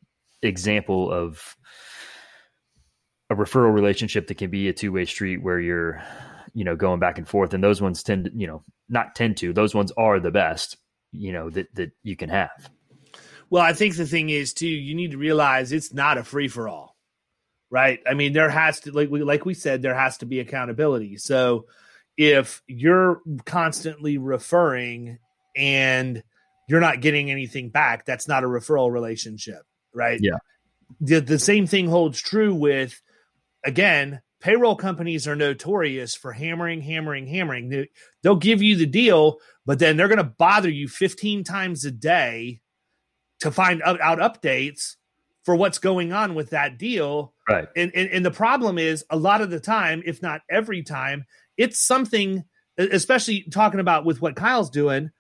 example 0.42 1.12
of 1.12 1.56
a 3.30 3.34
referral 3.34 3.74
relationship 3.74 4.28
that 4.28 4.36
can 4.36 4.50
be 4.50 4.68
a 4.68 4.72
two 4.72 4.92
way 4.92 5.04
street 5.04 5.42
where 5.42 5.60
you're 5.60 6.02
you 6.54 6.64
know 6.64 6.76
going 6.76 7.00
back 7.00 7.18
and 7.18 7.28
forth 7.28 7.52
and 7.52 7.62
those 7.62 7.82
ones 7.82 8.02
tend 8.02 8.24
to 8.26 8.30
you 8.34 8.46
know 8.46 8.62
not 8.88 9.14
tend 9.14 9.36
to. 9.38 9.52
Those 9.52 9.74
ones 9.74 9.92
are 9.96 10.20
the 10.20 10.30
best 10.30 10.76
you 11.12 11.32
know 11.32 11.50
that 11.50 11.74
that 11.74 11.92
you 12.02 12.16
can 12.16 12.28
have. 12.28 12.70
Well 13.50 13.62
i 13.62 13.72
think 13.72 13.96
the 13.96 14.06
thing 14.06 14.28
is 14.28 14.52
too 14.52 14.68
you 14.68 14.94
need 14.94 15.12
to 15.12 15.18
realize 15.18 15.72
it's 15.72 15.92
not 15.92 16.18
a 16.18 16.24
free 16.24 16.48
for 16.48 16.68
all 16.68 16.96
right? 17.70 18.00
I 18.06 18.14
mean 18.14 18.32
there 18.32 18.50
has 18.50 18.80
to 18.80 18.92
like 18.92 19.10
we 19.10 19.22
like 19.22 19.44
we 19.44 19.54
said 19.54 19.82
there 19.82 19.94
has 19.94 20.18
to 20.18 20.26
be 20.26 20.40
accountability. 20.40 21.16
So 21.18 21.66
if 22.16 22.62
you're 22.66 23.20
constantly 23.44 24.18
referring 24.18 25.18
and 25.56 26.22
you're 26.68 26.80
not 26.80 27.00
getting 27.00 27.30
anything 27.30 27.70
back 27.70 28.04
that's 28.04 28.28
not 28.28 28.44
a 28.44 28.48
referral 28.48 28.90
relationship 28.90 29.62
right? 29.94 30.20
Yeah. 30.22 30.38
The, 31.00 31.20
the 31.20 31.38
same 31.38 31.66
thing 31.66 31.88
holds 31.88 32.20
true 32.20 32.54
with 32.54 33.00
again 33.64 34.20
payroll 34.40 34.76
companies 34.76 35.26
are 35.26 35.36
notorious 35.36 36.14
for 36.14 36.32
hammering, 36.32 36.80
hammering, 36.80 37.26
hammering. 37.26 37.86
They'll 38.22 38.36
give 38.36 38.62
you 38.62 38.76
the 38.76 38.86
deal, 38.86 39.38
but 39.66 39.78
then 39.78 39.96
they're 39.96 40.08
going 40.08 40.18
to 40.18 40.24
bother 40.24 40.70
you 40.70 40.88
15 40.88 41.44
times 41.44 41.84
a 41.84 41.90
day 41.90 42.60
to 43.40 43.50
find 43.50 43.82
out 43.82 44.00
updates 44.18 44.96
for 45.44 45.56
what's 45.56 45.78
going 45.78 46.12
on 46.12 46.34
with 46.34 46.50
that 46.50 46.78
deal. 46.78 47.32
Right. 47.48 47.68
And, 47.74 47.90
and, 47.94 48.10
and 48.10 48.24
the 48.24 48.30
problem 48.30 48.78
is 48.78 49.04
a 49.10 49.16
lot 49.16 49.40
of 49.40 49.50
the 49.50 49.60
time, 49.60 50.02
if 50.04 50.20
not 50.20 50.42
every 50.50 50.82
time, 50.82 51.24
it's 51.56 51.78
something, 51.78 52.44
especially 52.76 53.44
talking 53.50 53.80
about 53.80 54.04
with 54.04 54.20
what 54.20 54.36
Kyle's 54.36 54.70
doing. 54.70 55.10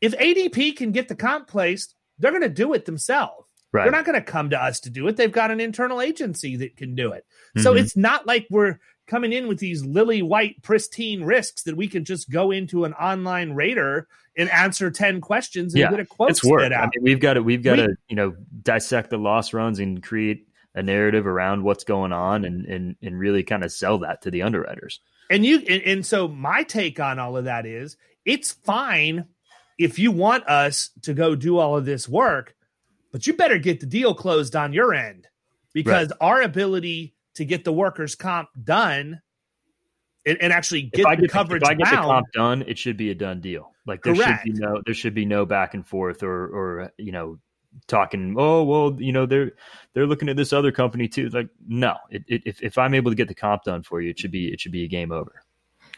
If 0.00 0.16
ADP 0.16 0.76
can 0.76 0.92
get 0.92 1.08
the 1.08 1.16
comp 1.16 1.48
placed, 1.48 1.94
they're 2.18 2.30
going 2.30 2.42
to 2.42 2.48
do 2.48 2.74
it 2.74 2.84
themselves. 2.84 3.47
Right. 3.72 3.84
They're 3.84 3.92
not 3.92 4.06
going 4.06 4.18
to 4.18 4.24
come 4.24 4.50
to 4.50 4.62
us 4.62 4.80
to 4.80 4.90
do 4.90 5.06
it. 5.08 5.16
They've 5.16 5.30
got 5.30 5.50
an 5.50 5.60
internal 5.60 6.00
agency 6.00 6.56
that 6.56 6.76
can 6.76 6.94
do 6.94 7.12
it. 7.12 7.26
Mm-hmm. 7.50 7.60
So 7.60 7.74
it's 7.74 7.96
not 7.96 8.26
like 8.26 8.46
we're 8.50 8.78
coming 9.06 9.32
in 9.32 9.46
with 9.46 9.58
these 9.58 9.84
lily 9.84 10.22
white 10.22 10.62
pristine 10.62 11.22
risks 11.22 11.64
that 11.64 11.76
we 11.76 11.88
can 11.88 12.04
just 12.04 12.30
go 12.30 12.50
into 12.50 12.84
an 12.84 12.94
online 12.94 13.52
rater 13.52 14.06
and 14.36 14.48
answer 14.50 14.90
10 14.90 15.20
questions 15.20 15.74
and 15.74 15.80
yeah, 15.80 15.90
get 15.90 16.00
a 16.00 16.06
quote 16.06 16.30
it's 16.30 16.44
work. 16.44 16.72
I 16.72 16.82
mean, 16.82 17.02
we've 17.02 17.20
got 17.20 17.34
to 17.34 17.42
we've 17.42 17.62
got 17.62 17.78
we, 17.78 17.86
to, 17.86 17.96
you 18.08 18.16
know, 18.16 18.34
dissect 18.62 19.10
the 19.10 19.18
loss 19.18 19.52
runs 19.52 19.80
and 19.80 20.02
create 20.02 20.46
a 20.74 20.82
narrative 20.82 21.26
around 21.26 21.62
what's 21.62 21.84
going 21.84 22.12
on 22.12 22.44
and 22.44 22.64
and 22.66 22.96
and 23.02 23.18
really 23.18 23.42
kind 23.42 23.64
of 23.64 23.72
sell 23.72 23.98
that 23.98 24.22
to 24.22 24.30
the 24.30 24.42
underwriters. 24.42 25.00
And 25.28 25.44
you 25.44 25.58
and, 25.68 25.82
and 25.82 26.06
so 26.06 26.28
my 26.28 26.62
take 26.62 27.00
on 27.00 27.18
all 27.18 27.36
of 27.36 27.44
that 27.44 27.66
is 27.66 27.96
it's 28.24 28.52
fine 28.52 29.26
if 29.78 29.98
you 29.98 30.12
want 30.12 30.46
us 30.46 30.90
to 31.02 31.14
go 31.14 31.34
do 31.34 31.58
all 31.58 31.76
of 31.76 31.84
this 31.84 32.08
work 32.08 32.54
but 33.12 33.26
you 33.26 33.32
better 33.34 33.58
get 33.58 33.80
the 33.80 33.86
deal 33.86 34.14
closed 34.14 34.54
on 34.56 34.72
your 34.72 34.94
end 34.94 35.26
because 35.72 36.08
right. 36.08 36.18
our 36.20 36.42
ability 36.42 37.14
to 37.34 37.44
get 37.44 37.64
the 37.64 37.72
workers' 37.72 38.14
comp 38.14 38.48
done 38.64 39.20
and, 40.26 40.38
and 40.42 40.52
actually 40.52 40.82
get 40.82 41.00
if 41.00 41.06
I 41.06 41.16
the 41.16 41.22
get, 41.22 41.30
coverage 41.30 41.62
if 41.62 41.68
I 41.68 41.74
get 41.74 41.90
the 41.90 41.96
comp 41.96 42.26
done, 42.32 42.62
it 42.66 42.78
should 42.78 42.96
be 42.96 43.10
a 43.10 43.14
done 43.14 43.40
deal. 43.40 43.72
Like 43.86 44.02
there 44.02 44.14
Correct. 44.14 44.44
should 44.44 44.54
be 44.54 44.60
no 44.60 44.82
there 44.84 44.94
should 44.94 45.14
be 45.14 45.24
no 45.24 45.46
back 45.46 45.74
and 45.74 45.86
forth 45.86 46.22
or 46.22 46.46
or 46.48 46.92
you 46.98 47.12
know 47.12 47.38
talking. 47.86 48.34
Oh 48.36 48.64
well, 48.64 48.96
you 49.00 49.12
know 49.12 49.24
they're 49.24 49.52
they're 49.94 50.06
looking 50.06 50.28
at 50.28 50.36
this 50.36 50.52
other 50.52 50.72
company 50.72 51.08
too. 51.08 51.28
Like 51.30 51.48
no, 51.66 51.96
it, 52.10 52.24
it, 52.26 52.42
if 52.44 52.62
if 52.62 52.76
I'm 52.76 52.94
able 52.94 53.10
to 53.10 53.14
get 53.14 53.28
the 53.28 53.34
comp 53.34 53.64
done 53.64 53.82
for 53.82 54.00
you, 54.02 54.10
it 54.10 54.18
should 54.18 54.30
be 54.30 54.52
it 54.52 54.60
should 54.60 54.72
be 54.72 54.84
a 54.84 54.88
game 54.88 55.12
over. 55.12 55.42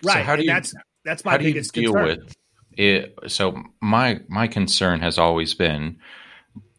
right? 0.04 0.18
So 0.18 0.22
how 0.22 0.36
do 0.36 0.40
and 0.40 0.44
you- 0.44 0.52
that's 0.54 0.74
that's 1.04 1.24
my 1.24 1.32
how 1.32 1.36
do 1.38 1.44
you 1.44 1.54
biggest 1.54 1.72
deal 1.72 1.92
concern. 1.92 2.18
with 2.18 2.36
it 2.76 3.18
so 3.26 3.60
my 3.80 4.20
my 4.28 4.46
concern 4.46 5.00
has 5.00 5.18
always 5.18 5.54
been 5.54 5.98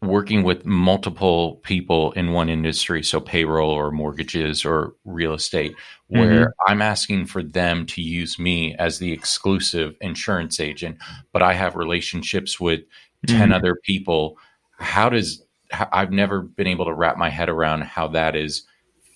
working 0.02 0.42
with 0.42 0.66
multiple 0.66 1.56
people 1.62 2.12
in 2.12 2.32
one 2.32 2.48
industry 2.48 3.02
so 3.02 3.20
payroll 3.20 3.70
or 3.70 3.90
mortgages 3.92 4.64
or 4.64 4.94
real 5.04 5.32
estate 5.34 5.74
where 6.08 6.52
i'm 6.66 6.82
asking 6.82 7.24
for 7.24 7.42
them 7.42 7.86
to 7.86 8.02
use 8.02 8.38
me 8.38 8.74
as 8.76 8.98
the 8.98 9.12
exclusive 9.12 9.94
insurance 10.00 10.58
agent 10.60 10.96
but 11.32 11.42
i 11.42 11.52
have 11.54 11.76
relationships 11.76 12.60
with 12.60 12.80
10 13.28 13.50
Mhm. 13.50 13.54
other 13.54 13.76
people 13.84 14.36
how 14.78 15.08
does 15.08 15.44
i've 15.92 16.10
never 16.12 16.42
been 16.42 16.66
able 16.66 16.84
to 16.84 16.94
wrap 16.94 17.16
my 17.16 17.30
head 17.30 17.48
around 17.48 17.82
how 17.82 18.08
that 18.08 18.34
is 18.36 18.66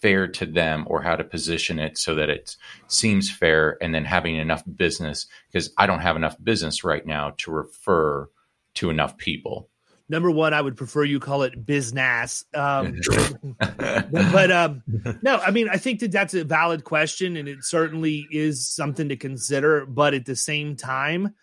fair 0.01 0.29
to 0.29 0.47
them 0.47 0.85
or 0.89 1.03
how 1.03 1.17
to 1.17 1.25
position 1.25 1.79
it 1.79 1.99
so 1.99 2.15
that 2.15 2.31
it 2.31 2.57
seems 2.87 3.31
fair 3.31 3.77
and 3.83 3.95
then 3.95 4.05
having 4.05 4.37
enough 4.37 4.63
business 4.77 5.27
because 5.51 5.71
I 5.79 5.87
don't 5.87 6.01
have 6.01 6.17
enough 6.17 6.37
business 6.45 6.85
right 6.85 7.05
now 7.07 7.33
to 7.39 7.51
refer 7.51 8.29
to 8.75 8.91
enough 8.91 9.17
people. 9.17 9.69
Number 10.09 10.31
one, 10.31 10.55
I 10.55 10.61
would 10.61 10.77
prefer 10.77 11.03
you 11.03 11.19
call 11.19 11.43
it 11.43 11.67
business. 11.67 12.45
Um, 12.55 13.01
but, 13.59 14.11
but 14.11 14.53
um, 14.53 14.83
no, 15.23 15.37
I 15.39 15.51
mean, 15.51 15.69
I 15.69 15.79
think 15.79 16.01
that 16.01 16.13
that's 16.13 16.35
a 16.35 16.45
valid 16.45 16.85
question, 16.85 17.37
and 17.37 17.49
it 17.49 17.65
certainly 17.65 18.27
is 18.31 18.69
something 18.69 19.09
to 19.09 19.17
consider. 19.17 19.85
But 19.85 20.15
at 20.15 20.25
the 20.25 20.37
same 20.37 20.77
time, 20.77 21.35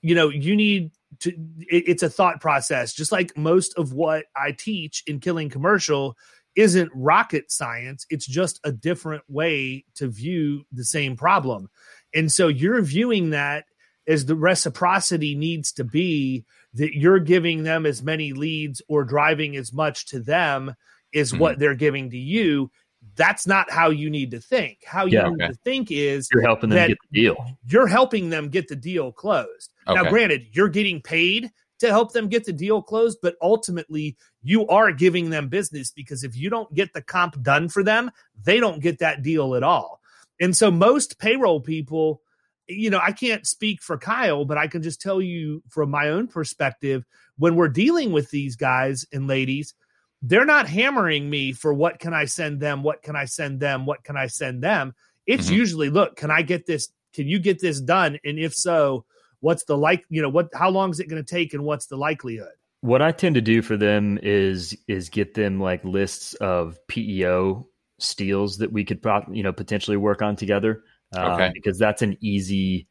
you 0.00 0.14
know, 0.14 0.28
you 0.28 0.54
need 0.54 0.92
to. 1.20 1.30
It, 1.30 1.88
it's 1.88 2.02
a 2.04 2.10
thought 2.10 2.40
process, 2.40 2.92
just 2.92 3.10
like 3.10 3.36
most 3.36 3.76
of 3.76 3.92
what 3.92 4.26
I 4.36 4.52
teach 4.52 5.02
in 5.06 5.18
Killing 5.18 5.50
Commercial 5.50 6.16
isn't 6.54 6.92
rocket 6.94 7.50
science. 7.50 8.06
It's 8.10 8.26
just 8.26 8.60
a 8.62 8.70
different 8.70 9.24
way 9.28 9.86
to 9.96 10.06
view 10.06 10.66
the 10.70 10.84
same 10.84 11.16
problem, 11.16 11.68
and 12.14 12.30
so 12.30 12.46
you're 12.46 12.80
viewing 12.80 13.30
that 13.30 13.64
as 14.06 14.26
the 14.26 14.36
reciprocity 14.36 15.34
needs 15.34 15.72
to 15.72 15.84
be 15.84 16.44
that 16.74 16.96
you're 16.96 17.20
giving 17.20 17.62
them 17.62 17.86
as 17.86 18.02
many 18.02 18.32
leads 18.32 18.82
or 18.88 19.04
driving 19.04 19.56
as 19.56 19.72
much 19.72 20.06
to 20.06 20.20
them 20.20 20.74
is 21.12 21.32
Mhm. 21.32 21.38
what 21.38 21.58
they're 21.58 21.74
giving 21.74 22.10
to 22.10 22.18
you. 22.18 22.70
That's 23.16 23.46
not 23.46 23.70
how 23.70 23.90
you 23.90 24.10
need 24.10 24.30
to 24.32 24.40
think. 24.40 24.78
How 24.84 25.04
you 25.04 25.18
Yeah, 25.18 25.28
need 25.28 25.42
okay. 25.42 25.48
to 25.52 25.58
think 25.62 25.90
is 25.90 26.28
You're 26.32 26.42
helping 26.42 26.70
them 26.70 26.88
get 26.88 26.98
the 27.10 27.20
deal. 27.20 27.46
you're 27.68 27.86
helping 27.86 28.30
them 28.30 28.48
get 28.48 28.66
the 28.68 28.76
deal 28.76 29.12
closed. 29.12 29.72
Now, 29.86 30.08
granted, 30.08 30.46
you're 30.52 30.68
getting 30.70 31.00
paid 31.02 31.50
to 31.80 31.88
help 31.88 32.12
them 32.12 32.28
get 32.28 32.44
the 32.44 32.52
deal 32.52 32.80
closed, 32.82 33.18
but 33.20 33.36
ultimately 33.42 34.16
you 34.42 34.66
are 34.68 34.90
giving 34.90 35.28
them 35.30 35.48
business 35.48 35.90
because 35.90 36.24
if 36.24 36.34
you 36.36 36.48
don't 36.48 36.72
get 36.74 36.92
the 36.94 37.02
comp 37.02 37.40
done 37.42 37.68
for 37.68 37.82
them, 37.82 38.10
they 38.42 38.58
don't 38.58 38.80
get 38.80 38.98
that 39.00 39.22
deal 39.22 39.54
at 39.54 39.62
all. 39.62 40.00
And 40.40 40.56
so 40.56 40.70
most 40.70 41.18
payroll 41.18 41.60
people, 41.60 42.22
you 42.68 42.90
know, 42.90 43.00
I 43.02 43.12
can't 43.12 43.46
speak 43.46 43.82
for 43.82 43.98
Kyle, 43.98 44.44
but 44.44 44.58
I 44.58 44.66
can 44.66 44.82
just 44.82 45.00
tell 45.00 45.20
you 45.20 45.62
from 45.68 45.90
my 45.90 46.08
own 46.08 46.28
perspective 46.28 47.04
when 47.36 47.56
we're 47.56 47.68
dealing 47.68 48.12
with 48.12 48.30
these 48.30 48.56
guys 48.56 49.06
and 49.12 49.26
ladies, 49.26 49.74
they're 50.22 50.46
not 50.46 50.68
hammering 50.68 51.28
me 51.28 51.52
for 51.52 51.74
what 51.74 51.98
can 51.98 52.14
I 52.14 52.24
send 52.24 52.60
them, 52.60 52.82
what 52.82 53.02
can 53.02 53.16
I 53.16 53.26
send 53.26 53.60
them, 53.60 53.84
what 53.84 54.02
can 54.04 54.16
I 54.16 54.26
send 54.28 54.62
them. 54.62 54.94
It's 55.26 55.50
Mhm. 55.50 55.56
usually, 55.56 55.90
look, 55.90 56.16
can 56.16 56.30
I 56.30 56.42
get 56.42 56.66
this? 56.66 56.88
Can 57.12 57.28
you 57.28 57.38
get 57.38 57.60
this 57.60 57.80
done? 57.80 58.18
And 58.24 58.38
if 58.38 58.54
so, 58.54 59.04
what's 59.40 59.64
the 59.64 59.76
like? 59.76 60.04
You 60.08 60.22
know, 60.22 60.28
what? 60.28 60.48
How 60.54 60.70
long 60.70 60.90
is 60.90 61.00
it 61.00 61.08
going 61.08 61.22
to 61.22 61.34
take, 61.34 61.54
and 61.54 61.64
what's 61.64 61.86
the 61.86 61.96
likelihood? 61.96 62.54
What 62.80 63.02
I 63.02 63.12
tend 63.12 63.34
to 63.36 63.40
do 63.40 63.62
for 63.62 63.76
them 63.76 64.18
is 64.22 64.76
is 64.88 65.08
get 65.08 65.34
them 65.34 65.60
like 65.60 65.84
lists 65.84 66.34
of 66.34 66.78
PEO 66.88 67.66
steals 67.98 68.58
that 68.58 68.72
we 68.72 68.84
could 68.84 69.00
you 69.30 69.42
know 69.42 69.52
potentially 69.52 69.96
work 69.96 70.22
on 70.22 70.36
together. 70.36 70.82
Um, 71.16 71.32
Okay. 71.32 71.50
because 71.54 71.78
that's 71.78 72.02
an 72.02 72.16
easy. 72.20 72.86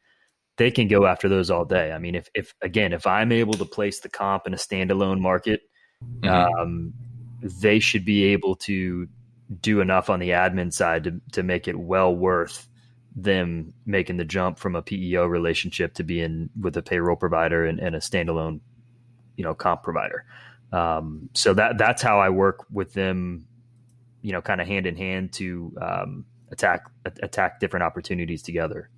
They 0.56 0.70
can 0.70 0.88
go 0.88 1.06
after 1.06 1.28
those 1.28 1.50
all 1.50 1.64
day. 1.64 1.92
I 1.92 1.98
mean, 1.98 2.14
if 2.14 2.28
if 2.34 2.54
again, 2.62 2.92
if 2.92 3.06
I'm 3.06 3.32
able 3.32 3.54
to 3.54 3.64
place 3.64 4.00
the 4.00 4.08
comp 4.08 4.46
in 4.46 4.54
a 4.54 4.56
standalone 4.56 5.20
market, 5.20 5.60
Mhm. 6.22 6.28
um, 6.30 6.94
they 7.42 7.78
should 7.80 8.04
be 8.04 8.24
able 8.24 8.56
to 8.56 9.08
do 9.60 9.80
enough 9.80 10.08
on 10.08 10.20
the 10.20 10.30
admin 10.30 10.72
side 10.72 11.04
to 11.04 11.20
to 11.32 11.42
make 11.42 11.68
it 11.68 11.78
well 11.78 12.14
worth 12.14 12.68
them 13.16 13.72
making 13.86 14.16
the 14.16 14.24
jump 14.24 14.58
from 14.58 14.74
a 14.74 14.82
PEO 14.82 15.26
relationship 15.26 15.94
to 15.94 16.02
being 16.02 16.50
with 16.60 16.76
a 16.76 16.82
payroll 16.82 17.16
provider 17.16 17.64
and, 17.64 17.78
and 17.78 17.94
a 17.94 18.00
standalone, 18.00 18.60
you 19.36 19.44
know, 19.44 19.54
comp 19.54 19.82
provider. 19.82 20.24
Um, 20.72 21.28
so 21.34 21.54
that 21.54 21.78
that's 21.78 22.02
how 22.02 22.18
I 22.18 22.30
work 22.30 22.64
with 22.72 22.92
them, 22.92 23.46
you 24.22 24.32
know, 24.32 24.40
kind 24.42 24.60
of 24.60 24.66
hand 24.66 24.86
in 24.86 24.96
hand 24.96 25.32
to 25.34 25.72
um, 25.80 26.24
attack 26.54 26.86
attack 27.22 27.60
different 27.60 27.82
opportunities 27.82 28.42
together. 28.42 28.88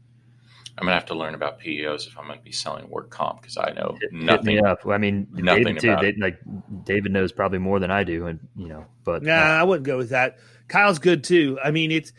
I'm 0.78 0.84
gonna 0.84 0.94
have 0.94 1.06
to 1.06 1.14
learn 1.14 1.34
about 1.34 1.58
PEOs 1.58 2.06
if 2.06 2.18
I'm 2.18 2.26
gonna 2.28 2.40
be 2.42 2.52
selling 2.52 2.88
work 2.90 3.08
comp 3.10 3.40
because 3.40 3.56
I 3.56 3.70
know 3.72 3.96
Hit- 4.00 4.12
hit 4.12 4.12
nothing. 4.12 4.46
me 4.46 4.60
up. 4.60 4.86
I 4.86 4.98
mean, 4.98 5.26
nothing 5.32 5.64
David 5.64 5.80
too. 5.80 5.90
about 5.90 6.02
They, 6.02 6.12
like 6.20 6.38
David 6.84 7.12
knows 7.12 7.32
probably 7.32 7.58
more 7.58 7.80
than 7.80 7.90
I 7.90 8.04
do, 8.04 8.26
and 8.26 8.40
you 8.56 8.68
know, 8.68 8.84
but 9.02 9.22
Nah, 9.22 9.32
uh, 9.32 9.60
I 9.60 9.62
wouldn't 9.64 9.86
go 9.86 9.96
with 9.96 10.10
that. 10.10 10.36
Kyle's 10.68 10.98
good 10.98 11.24
too. 11.24 11.58
I 11.64 11.70
mean, 11.70 11.90
it's 11.90 12.12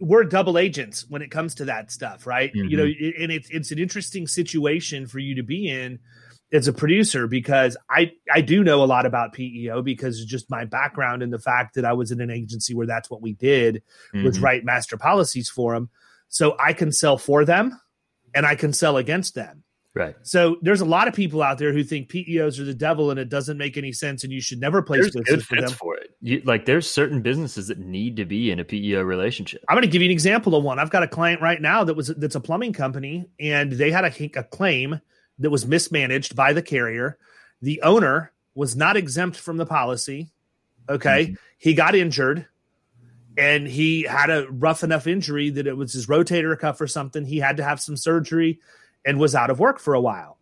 we're 0.00 0.24
double 0.24 0.56
agents 0.58 1.04
when 1.08 1.20
it 1.22 1.30
comes 1.30 1.54
to 1.56 1.66
that 1.66 1.92
stuff, 1.92 2.26
right? 2.26 2.50
You 2.54 2.76
know, 2.76 2.84
and 2.84 3.30
it's 3.30 3.48
it's 3.50 3.70
an 3.70 3.78
interesting 3.78 4.26
situation 4.26 5.06
for 5.06 5.18
you 5.18 5.34
to 5.36 5.42
be 5.42 5.68
in 5.68 5.98
as 6.52 6.68
a 6.68 6.72
producer 6.72 7.26
because 7.26 7.76
I 7.88 8.12
I 8.32 8.42
do 8.42 8.62
know 8.62 8.82
a 8.82 8.86
lot 8.86 9.06
about 9.06 9.32
PEO 9.32 9.82
because 9.82 10.24
just 10.24 10.50
my 10.50 10.64
background 10.64 11.22
and 11.22 11.32
the 11.32 11.38
fact 11.38 11.74
that 11.74 11.84
I 11.84 11.94
was 11.94 12.12
in 12.12 12.20
an 12.20 12.30
agency 12.30 12.74
where 12.74 12.86
that's 12.86 13.10
what 13.10 13.22
we 13.22 13.32
did 13.32 13.82
was 14.12 14.38
mhm. 14.38 14.42
write 14.42 14.64
master 14.64 14.96
policies 14.96 15.48
for 15.48 15.74
them. 15.74 15.88
So 16.28 16.56
I 16.58 16.72
can 16.72 16.92
sell 16.92 17.18
for 17.18 17.44
them 17.44 17.78
and 18.34 18.46
I 18.46 18.54
can 18.54 18.72
sell 18.72 18.96
against 18.96 19.34
them. 19.34 19.64
right. 19.94 20.14
So 20.22 20.56
there's 20.62 20.80
a 20.80 20.86
lot 20.86 21.08
of 21.08 21.14
people 21.14 21.42
out 21.42 21.58
there 21.58 21.72
who 21.72 21.84
think 21.84 22.10
PEOs 22.10 22.58
are 22.58 22.64
the 22.64 22.74
devil 22.74 23.10
and 23.10 23.20
it 23.20 23.28
doesn't 23.28 23.58
make 23.58 23.76
any 23.76 23.92
sense 23.92 24.24
and 24.24 24.32
you 24.32 24.40
should 24.40 24.60
never 24.60 24.80
place 24.82 25.02
There's 25.02 25.12
good 25.12 25.24
business 25.24 25.44
for 25.44 25.60
them. 25.60 25.70
for 25.70 25.96
it. 25.96 26.10
You, 26.22 26.40
like, 26.46 26.64
there's 26.64 26.88
certain 26.88 27.20
businesses 27.20 27.68
that 27.68 27.78
need 27.78 28.16
to 28.16 28.24
be 28.24 28.50
in 28.50 28.60
a 28.60 28.64
PEO 28.64 29.02
relationship. 29.02 29.62
I'm 29.68 29.74
going 29.74 29.82
to 29.82 29.88
give 29.88 30.00
you 30.00 30.08
an 30.08 30.12
example 30.12 30.54
of 30.54 30.64
one. 30.64 30.78
I've 30.78 30.90
got 30.90 31.02
a 31.02 31.08
client 31.08 31.42
right 31.42 31.60
now 31.60 31.84
that 31.84 31.94
was 31.94 32.08
that's 32.08 32.34
a 32.34 32.40
plumbing 32.40 32.72
company, 32.72 33.26
and 33.38 33.72
they 33.72 33.90
had 33.90 34.04
a, 34.04 34.38
a 34.38 34.44
claim 34.44 35.00
that 35.42 35.50
was 35.50 35.66
mismanaged 35.66 36.34
by 36.34 36.52
the 36.52 36.62
carrier. 36.62 37.18
The 37.60 37.82
owner 37.82 38.32
was 38.54 38.76
not 38.76 38.96
exempt 38.96 39.36
from 39.36 39.56
the 39.56 39.66
policy. 39.66 40.30
Okay, 40.88 41.26
mm-hmm. 41.26 41.34
he 41.58 41.74
got 41.74 41.94
injured, 41.94 42.46
and 43.38 43.68
he 43.68 44.02
had 44.02 44.30
a 44.30 44.48
rough 44.50 44.82
enough 44.82 45.06
injury 45.06 45.50
that 45.50 45.66
it 45.66 45.76
was 45.76 45.92
his 45.92 46.06
rotator 46.06 46.58
cuff 46.58 46.80
or 46.80 46.88
something. 46.88 47.24
He 47.24 47.38
had 47.38 47.58
to 47.58 47.64
have 47.64 47.80
some 47.80 47.96
surgery, 47.96 48.60
and 49.04 49.20
was 49.20 49.34
out 49.34 49.50
of 49.50 49.60
work 49.60 49.78
for 49.78 49.94
a 49.94 50.00
while. 50.00 50.38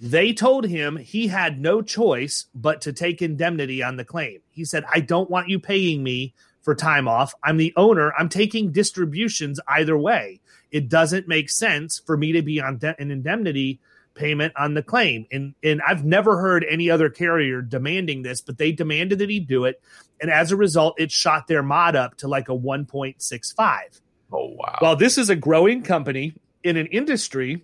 They 0.00 0.32
told 0.32 0.66
him 0.66 0.96
he 0.96 1.26
had 1.26 1.60
no 1.60 1.82
choice 1.82 2.46
but 2.54 2.82
to 2.82 2.92
take 2.92 3.22
indemnity 3.22 3.82
on 3.82 3.96
the 3.96 4.04
claim. 4.04 4.40
He 4.50 4.64
said, 4.64 4.84
"I 4.92 5.00
don't 5.00 5.30
want 5.30 5.48
you 5.48 5.58
paying 5.58 6.02
me." 6.02 6.34
for 6.66 6.74
time 6.74 7.06
off. 7.06 7.32
I'm 7.44 7.58
the 7.58 7.72
owner. 7.76 8.12
I'm 8.18 8.28
taking 8.28 8.72
distributions 8.72 9.60
either 9.68 9.96
way. 9.96 10.40
It 10.70 10.88
doesn't 10.88 11.28
make 11.28 11.50
sense 11.50 12.00
for 12.04 12.16
me 12.16 12.32
to 12.32 12.42
be 12.42 12.60
on 12.60 12.78
de- 12.78 13.00
an 13.00 13.10
indemnity 13.10 13.80
payment 14.14 14.52
on 14.56 14.74
the 14.74 14.82
claim. 14.82 15.26
And 15.30 15.54
and 15.62 15.80
I've 15.86 16.04
never 16.04 16.38
heard 16.40 16.64
any 16.68 16.90
other 16.90 17.08
carrier 17.10 17.62
demanding 17.62 18.22
this, 18.22 18.40
but 18.40 18.58
they 18.58 18.72
demanded 18.72 19.18
that 19.20 19.30
he 19.30 19.40
do 19.40 19.64
it. 19.64 19.80
And 20.20 20.30
as 20.30 20.50
a 20.50 20.56
result, 20.56 20.98
it 20.98 21.12
shot 21.12 21.46
their 21.46 21.62
mod 21.62 21.94
up 21.94 22.16
to 22.18 22.28
like 22.28 22.48
a 22.48 22.52
1.65. 22.56 24.00
Oh 24.32 24.46
wow! 24.56 24.78
Well, 24.80 24.96
this 24.96 25.18
is 25.18 25.30
a 25.30 25.36
growing 25.36 25.82
company 25.82 26.34
in 26.64 26.76
an 26.76 26.86
industry 26.86 27.62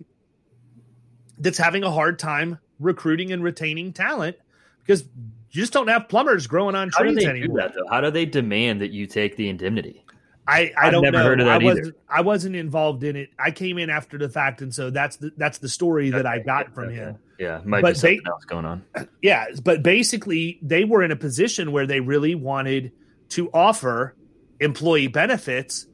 that's 1.39 1.57
having 1.57 1.83
a 1.83 1.91
hard 1.91 2.19
time 2.19 2.59
recruiting 2.79 3.31
and 3.31 3.43
retaining 3.43 3.91
talent 3.91 4.37
because 4.85 5.03
you 5.51 5.61
just 5.61 5.73
don't 5.73 5.87
have 5.87 6.07
plumbers 6.07 6.47
growing 6.47 6.75
on 6.75 6.89
How 6.95 7.03
do 7.03 7.11
trees 7.11 7.23
they 7.25 7.29
anymore. 7.29 7.57
do 7.57 7.61
that 7.63 7.73
though? 7.73 7.87
How 7.89 8.01
do 8.01 8.11
they 8.11 8.25
demand 8.25 8.81
that 8.81 8.91
you 8.91 9.07
take 9.07 9.35
the 9.35 9.49
indemnity? 9.49 10.02
I, 10.47 10.73
I 10.77 10.87
I've 10.87 10.91
don't 10.91 11.03
never 11.03 11.17
know. 11.17 11.23
heard 11.23 11.39
of 11.39 11.45
that 11.45 11.61
I 11.61 11.63
wasn't 11.63 11.95
I 12.09 12.21
wasn't 12.21 12.55
involved 12.55 13.03
in 13.03 13.15
it. 13.15 13.29
I 13.39 13.51
came 13.51 13.77
in 13.77 13.89
after 13.89 14.17
the 14.17 14.27
fact, 14.29 14.61
and 14.61 14.73
so 14.73 14.89
that's 14.89 15.15
the 15.17 15.31
that's 15.37 15.59
the 15.59 15.69
story 15.69 16.09
that 16.09 16.25
I 16.25 16.39
got 16.39 16.73
from 16.73 16.89
him. 16.89 17.17
Yeah, 17.39 17.61
might 17.63 17.81
But 17.81 17.93
be 17.93 17.99
something 17.99 18.21
they- 18.23 18.29
else 18.29 18.45
going 18.45 18.65
on. 18.65 18.83
Yeah, 19.21 19.45
but 19.63 19.83
basically 19.83 20.59
they 20.61 20.83
were 20.83 21.01
in 21.01 21.11
a 21.11 21.15
position 21.15 21.71
where 21.71 21.87
they 21.87 21.99
really 22.01 22.35
wanted 22.35 22.91
to 23.29 23.49
offer 23.53 24.15
employee 24.59 25.07
benefits, 25.07 25.87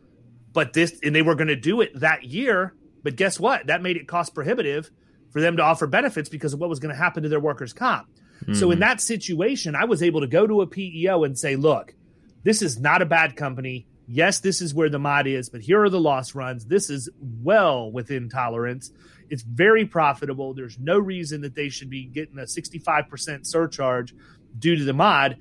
but 0.52 0.74
this 0.74 1.00
and 1.04 1.16
they 1.16 1.22
were 1.22 1.36
going 1.36 1.47
to 1.47 1.56
do 1.56 1.82
it 1.82 2.00
that 2.00 2.24
year. 2.24 2.74
But 3.04 3.16
guess 3.16 3.39
what? 3.39 3.68
That 3.68 3.82
made 3.82 3.97
it 3.97 4.08
cost 4.08 4.34
prohibitive 4.36 4.89
for 5.32 5.41
them 5.41 5.58
to 5.58 5.64
offer 5.64 5.86
benefits 5.88 6.28
because 6.28 6.54
of 6.54 6.60
what 6.60 6.70
was 6.70 6.80
going 6.80 6.93
to 6.93 7.00
happen 7.00 7.22
to 7.24 7.30
their 7.30 7.39
workers' 7.39 7.72
comp. 7.72 8.08
So 8.54 8.72
in 8.72 8.78
Mhm. 8.78 8.82
that 8.82 9.02
situation, 9.02 9.76
I 9.76 9.84
was 9.86 10.02
able 10.02 10.22
to 10.22 10.28
go 10.28 10.47
to 10.47 10.62
a 10.62 10.68
PEO 10.68 11.24
and 11.26 11.38
say, 11.38 11.56
look, 11.56 11.93
this 12.43 12.62
is 12.62 12.80
not 12.80 13.02
a 13.02 13.06
bad 13.06 13.36
company. 13.36 13.86
Yes, 14.12 14.39
this 14.39 14.60
is 14.60 14.74
where 14.74 14.89
the 14.89 14.97
mod 14.97 15.28
is, 15.28 15.49
but 15.49 15.62
here 15.62 15.84
are 15.84 15.89
the 15.89 15.99
loss 15.99 16.34
runs. 16.34 16.66
This 16.66 16.89
is 16.89 17.10
well 17.22 17.91
within 17.91 18.28
tolerance. 18.28 18.91
It's 19.30 19.43
very 19.43 19.86
profitable. 19.86 20.55
There's 20.55 20.80
no 20.80 20.97
reason 20.97 21.41
that 21.41 21.53
they 21.53 21.70
should 21.70 21.91
be 21.91 22.05
getting 22.05 22.39
a 22.39 22.43
65% 22.43 23.45
surcharge 23.45 24.16
due 24.57 24.76
to 24.76 24.84
the 24.84 24.93
mod. 24.93 25.38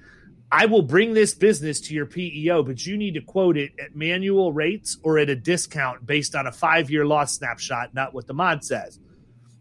I 0.52 0.66
will 0.66 0.82
bring 0.82 1.14
this 1.14 1.34
business 1.34 1.80
to 1.82 1.94
your 1.94 2.04
PEO, 2.04 2.62
but 2.62 2.84
you 2.84 2.98
need 2.98 3.14
to 3.14 3.22
quote 3.22 3.56
it 3.56 3.72
at 3.82 3.96
manual 3.96 4.52
rates 4.52 4.98
or 5.02 5.18
at 5.18 5.30
a 5.30 5.36
discount 5.36 6.06
based 6.06 6.34
on 6.34 6.46
a 6.46 6.52
five 6.52 6.90
year 6.90 7.06
loss 7.06 7.38
snapshot, 7.38 7.94
not 7.94 8.12
what 8.12 8.26
the 8.26 8.34
mod 8.34 8.62
says. 8.64 9.00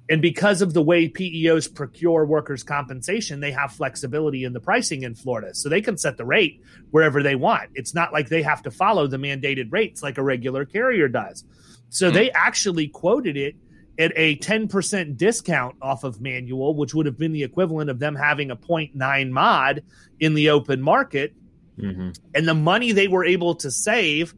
And 0.10 0.22
because 0.22 0.62
of 0.62 0.74
the 0.74 0.82
way 0.82 1.10
PEOs 1.10 1.74
procure 1.74 2.26
workers' 2.26 2.64
compensation, 2.64 3.42
they 3.42 3.52
have 3.52 3.74
flexibility 3.74 4.46
in 4.46 4.54
the 4.54 4.60
pricing 4.60 5.04
in 5.04 5.16
Florida. 5.16 5.54
So 5.54 5.68
they 5.68 5.82
can 5.82 5.98
set 5.98 6.18
the 6.18 6.26
rate 6.26 6.62
wherever 6.92 7.22
they 7.22 7.36
want. 7.36 7.72
It's 7.74 7.94
not 7.94 8.14
like 8.14 8.30
they 8.30 8.42
have 8.42 8.64
to 8.64 8.72
follow 8.72 9.08
the 9.08 9.18
mandated 9.18 9.72
rates 9.72 10.02
like 10.02 10.18
a 10.18 10.24
regular 10.24 10.64
carrier 10.64 11.10
does. 11.10 11.44
So 11.90 12.08
mm-hmm. 12.08 12.16
they 12.16 12.32
actually 12.32 12.88
quoted 12.88 13.36
it 13.36 13.56
at 14.00 14.14
a 14.16 14.38
10% 14.38 15.18
discount 15.18 15.76
off 15.82 16.04
of 16.04 16.22
manual, 16.22 16.76
which 16.76 16.94
would 16.94 17.06
have 17.06 17.18
been 17.18 17.34
the 17.34 17.44
equivalent 17.44 17.90
of 17.90 18.00
them 18.00 18.16
having 18.16 18.52
a 18.52 18.56
0.9 18.56 19.30
mod 19.32 19.84
in 20.20 20.36
the 20.36 20.52
open 20.52 20.82
market. 20.82 21.34
Mm-hmm. 21.78 22.12
And 22.34 22.48
the 22.48 22.54
money 22.54 22.92
they 22.94 23.08
were 23.08 23.26
able 23.26 23.56
to 23.56 23.72
save 23.72 24.34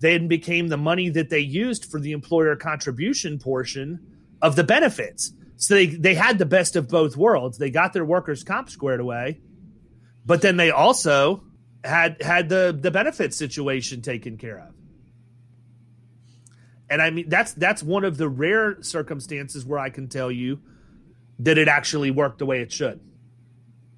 then 0.00 0.26
became 0.26 0.66
the 0.66 0.76
money 0.76 1.10
that 1.10 1.30
they 1.30 1.38
used 1.38 1.84
for 1.84 2.00
the 2.00 2.10
employer 2.10 2.56
contribution 2.56 3.38
portion 3.38 4.00
of 4.42 4.56
the 4.56 4.64
benefits. 4.64 5.32
So 5.56 5.76
they, 5.76 5.86
they 5.86 6.14
had 6.14 6.38
the 6.38 6.44
best 6.44 6.74
of 6.74 6.88
both 6.88 7.16
worlds. 7.16 7.56
They 7.56 7.70
got 7.70 7.92
their 7.92 8.04
workers' 8.04 8.42
comp 8.42 8.68
squared 8.68 8.98
away, 8.98 9.40
but 10.26 10.42
then 10.42 10.56
they 10.56 10.72
also 10.72 11.44
had 11.84 12.20
had 12.20 12.48
the 12.48 12.76
the 12.78 12.90
benefit 12.90 13.32
situation 13.32 14.02
taken 14.02 14.36
care 14.36 14.58
of. 14.58 14.74
And 16.90 17.00
I 17.00 17.10
mean 17.10 17.28
that's 17.28 17.52
that's 17.54 17.82
one 17.82 18.04
of 18.04 18.16
the 18.16 18.28
rare 18.28 18.82
circumstances 18.82 19.64
where 19.64 19.78
I 19.78 19.90
can 19.90 20.08
tell 20.08 20.30
you 20.30 20.60
that 21.38 21.58
it 21.58 21.68
actually 21.68 22.10
worked 22.10 22.38
the 22.38 22.46
way 22.46 22.60
it 22.60 22.72
should. 22.72 23.00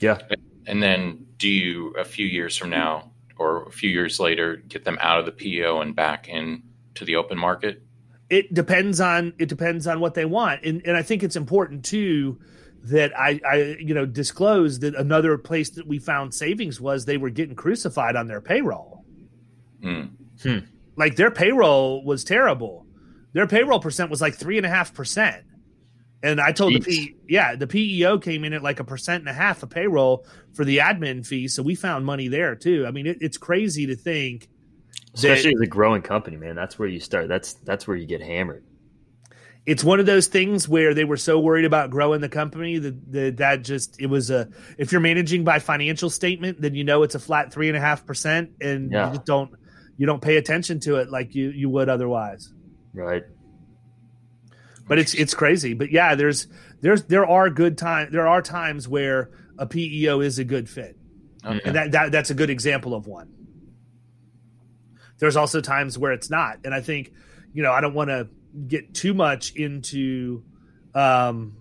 Yeah. 0.01 0.19
And 0.67 0.83
then 0.83 1.27
do 1.39 1.49
you 1.49 1.91
a 1.91 2.05
few 2.05 2.27
years 2.27 2.57
from 2.57 2.71
now 2.71 3.11
or 3.37 3.65
a 3.65 3.71
few 3.71 3.91
years 3.91 4.21
later 4.21 4.57
get 4.57 4.85
them 4.85 4.99
out 5.01 5.19
of 5.19 5.27
the 5.27 5.33
PEO 5.33 5.81
and 5.81 5.95
back 5.97 6.29
in 6.29 6.63
to 6.95 7.05
the 7.05 7.17
open 7.17 7.39
market? 7.39 7.83
It 8.31 8.55
depends 8.55 9.01
on 9.01 9.35
it 9.39 9.49
depends 9.49 9.87
on 9.87 10.01
what 10.01 10.15
they 10.15 10.25
want, 10.25 10.65
and 10.65 10.83
and 10.87 10.97
I 10.97 11.03
think 11.03 11.23
it's 11.23 11.37
important 11.37 11.85
too 11.85 12.39
that 12.85 13.19
I, 13.19 13.41
I 13.47 13.77
you 13.79 13.95
know 13.95 14.07
disclosed 14.07 14.83
that 14.83 14.95
another 14.95 15.39
place 15.39 15.71
that 15.71 15.87
we 15.87 15.99
found 15.99 16.35
savings 16.35 16.81
was 16.81 17.05
they 17.05 17.17
were 17.17 17.31
getting 17.31 17.55
crucified 17.55 18.17
on 18.17 18.27
their 18.27 18.41
payroll. 18.41 19.05
Mm. 19.83 20.11
Hmm. 20.43 20.59
Like 20.97 21.17
their 21.17 21.31
payroll 21.31 22.05
was 22.05 22.25
terrible. 22.25 22.87
Their 23.33 23.47
payroll 23.47 23.81
percent 23.81 24.11
was 24.11 24.21
like 24.21 24.35
three 24.35 24.57
and 24.57 24.67
a 24.67 24.71
half 24.71 24.95
percent. 24.95 25.45
And 26.23 26.41
I 26.41 26.53
told 26.53 26.73
Jeez. 26.73 26.85
the 26.85 26.91
P, 26.91 27.17
yeah, 27.29 27.55
the 27.55 27.67
PEO 27.67 28.19
came 28.19 28.45
in 28.45 28.55
at 28.55 28.63
like 28.63 28.81
a 28.81 28.85
percent 28.85 29.21
and 29.21 29.29
a 29.29 29.35
half 29.35 29.63
of 29.63 29.69
payroll 29.69 30.27
for 30.55 30.65
the 30.65 30.79
admin 30.79 31.27
fee, 31.27 31.49
so 31.49 31.63
we 31.63 31.75
found 31.75 32.07
money 32.07 32.29
there 32.29 32.55
too. 32.55 32.87
I 32.87 32.93
mean, 32.93 33.07
it, 33.07 33.19
it's 33.21 33.37
crazy 33.37 33.87
to 33.87 33.95
think 33.95 34.49
especially 35.15 35.51
that, 35.51 35.63
as 35.63 35.63
a 35.63 35.71
growing 35.71 36.03
company, 36.03 36.37
man. 36.37 36.57
That's 36.57 36.79
where 36.79 36.89
you 36.89 37.01
start. 37.01 37.29
That's 37.29 37.55
that's 37.55 37.87
where 37.87 37.97
you 37.97 38.07
get 38.07 38.21
hammered. 38.21 38.65
It's 39.67 39.83
one 39.83 39.99
of 39.99 40.05
those 40.05 40.27
things 40.27 40.69
where 40.69 40.93
they 40.93 41.05
were 41.05 41.17
so 41.17 41.41
worried 41.41 41.65
about 41.65 41.89
growing 41.89 42.21
the 42.21 42.29
company 42.29 42.77
that, 42.79 43.13
that 43.13 43.37
that 43.39 43.65
just 43.65 44.01
it 44.01 44.07
was 44.07 44.31
a. 44.31 44.49
If 44.77 44.93
you're 44.93 45.01
managing 45.01 45.45
by 45.45 45.59
financial 45.59 46.11
statement, 46.11 46.61
then 46.61 46.75
you 46.75 46.85
know 46.85 47.03
it's 47.03 47.15
a 47.15 47.19
flat 47.19 47.53
three 47.53 47.69
and 47.69 47.77
a 47.77 47.81
half 47.81 48.05
percent, 48.05 48.51
and 48.61 48.93
yeah. 48.93 49.07
you 49.07 49.15
just 49.15 49.27
don't 49.27 49.53
you 49.97 50.07
don't 50.07 50.21
pay 50.21 50.37
attention 50.37 50.81
to 50.81 50.97
it 50.97 51.11
like 51.11 51.35
you 51.35 51.51
you 51.51 51.71
would 51.71 51.89
otherwise. 51.89 52.53
Right. 52.93 53.23
But 54.87 54.99
it's 54.99 55.15
it's 55.15 55.33
crazy. 55.33 55.73
But 55.73 55.91
yeah, 55.91 56.15
there's 56.15 56.47
there's 56.83 57.05
there 57.05 57.27
are 57.27 57.49
good 57.49 57.79
time 57.79 58.09
there 58.13 58.27
are 58.27 58.43
times 58.43 58.87
where 58.87 59.31
a 59.57 59.67
PEO 59.67 60.21
is 60.21 60.39
a 60.39 60.45
good 60.45 60.69
fit. 60.69 60.99
Oh, 61.43 61.51
okay. 61.51 61.61
And 61.65 61.77
that, 61.77 61.93
that 61.93 62.13
that's 62.13 62.31
a 62.31 62.35
good 62.35 62.51
example 62.51 62.95
of 62.95 63.07
one 63.07 63.34
there's 65.19 65.37
also 65.37 65.61
times 65.61 65.99
where 65.99 66.13
it's 66.13 66.31
not. 66.31 66.59
And 66.65 66.75
I 66.75 66.81
think, 66.81 67.13
you 67.53 67.63
know, 67.63 67.73
I 67.73 67.81
don't 67.81 67.95
want 67.95 68.11
to 68.11 68.29
get 68.69 68.95
too 68.95 69.15
much 69.15 69.55
into 69.55 70.43
um, 70.95 71.57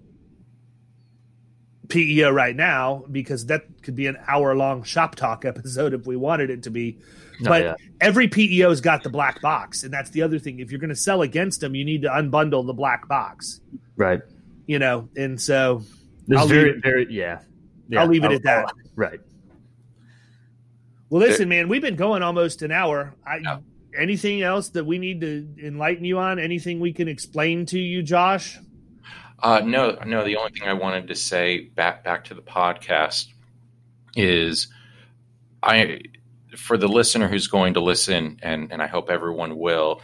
PEO 1.87 2.31
right 2.31 2.55
now 2.55 3.03
because 3.11 3.47
that 3.47 3.83
could 3.83 3.95
be 3.95 4.07
an 4.07 4.17
hour 4.27 4.55
long 4.55 4.83
shop 4.83 5.15
talk 5.15 5.45
episode 5.45 5.93
if 5.93 6.05
we 6.05 6.15
wanted 6.15 6.49
it 6.49 6.63
to 6.63 6.71
be. 6.71 6.99
No, 7.39 7.49
but 7.49 7.61
yeah. 7.63 7.75
every 7.99 8.27
PEO's 8.27 8.81
got 8.81 9.03
the 9.03 9.09
black 9.09 9.41
box, 9.41 9.83
and 9.83 9.91
that's 9.91 10.11
the 10.11 10.21
other 10.21 10.39
thing. 10.39 10.59
If 10.59 10.71
you're 10.71 10.79
going 10.79 10.91
to 10.91 10.95
sell 10.95 11.23
against 11.23 11.61
them, 11.61 11.73
you 11.73 11.83
need 11.83 12.03
to 12.03 12.09
unbundle 12.09 12.65
the 12.65 12.73
black 12.73 13.07
box, 13.07 13.59
right? 13.95 14.21
You 14.67 14.79
know, 14.79 15.09
and 15.15 15.41
so 15.41 15.83
I'll 16.35 16.47
very, 16.47 16.79
very, 16.79 17.07
yeah. 17.11 17.39
yeah. 17.89 18.01
I'll 18.01 18.07
leave 18.07 18.23
it 18.23 18.27
I'll, 18.27 18.35
at 18.35 18.43
that. 18.43 18.65
I'll, 18.65 18.73
right. 18.95 19.19
Well, 21.13 21.21
listen, 21.21 21.47
man, 21.47 21.69
we've 21.69 21.79
been 21.79 21.95
going 21.95 22.23
almost 22.23 22.63
an 22.63 22.71
hour. 22.71 23.13
I, 23.23 23.37
yeah. 23.37 23.59
Anything 23.95 24.41
else 24.41 24.69
that 24.69 24.83
we 24.83 24.97
need 24.97 25.21
to 25.21 25.47
enlighten 25.63 26.05
you 26.05 26.17
on? 26.17 26.39
Anything 26.39 26.79
we 26.79 26.91
can 26.91 27.07
explain 27.07 27.67
to 27.67 27.77
you, 27.77 28.01
Josh? 28.01 28.57
Uh, 29.37 29.61
no, 29.63 29.99
no. 30.07 30.25
The 30.25 30.37
only 30.37 30.49
thing 30.53 30.67
I 30.67 30.73
wanted 30.73 31.09
to 31.09 31.15
say 31.15 31.65
back 31.65 32.03
back 32.03 32.23
to 32.23 32.33
the 32.33 32.41
podcast 32.41 33.27
is, 34.15 34.69
I 35.61 36.01
for 36.57 36.77
the 36.77 36.87
listener 36.87 37.27
who's 37.27 37.45
going 37.45 37.75
to 37.75 37.79
listen, 37.79 38.39
and 38.41 38.71
and 38.71 38.81
I 38.81 38.87
hope 38.87 39.11
everyone 39.11 39.59
will. 39.59 40.01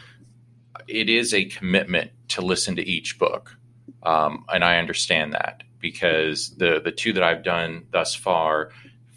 It 0.88 1.10
is 1.10 1.34
a 1.34 1.45
commitment 1.45 2.12
to 2.28 2.41
listen 2.41 2.76
to 2.76 2.88
each 2.88 3.18
book, 3.18 3.57
um, 4.03 4.45
and 4.47 4.64
I 4.64 4.78
understand 4.78 5.34
that 5.34 5.64
because 5.80 6.55
the 6.57 6.80
the 6.80 6.91
two 6.91 7.14
that 7.14 7.24
I've 7.24 7.43
done 7.43 7.88
thus 7.89 8.14
far 8.14 8.70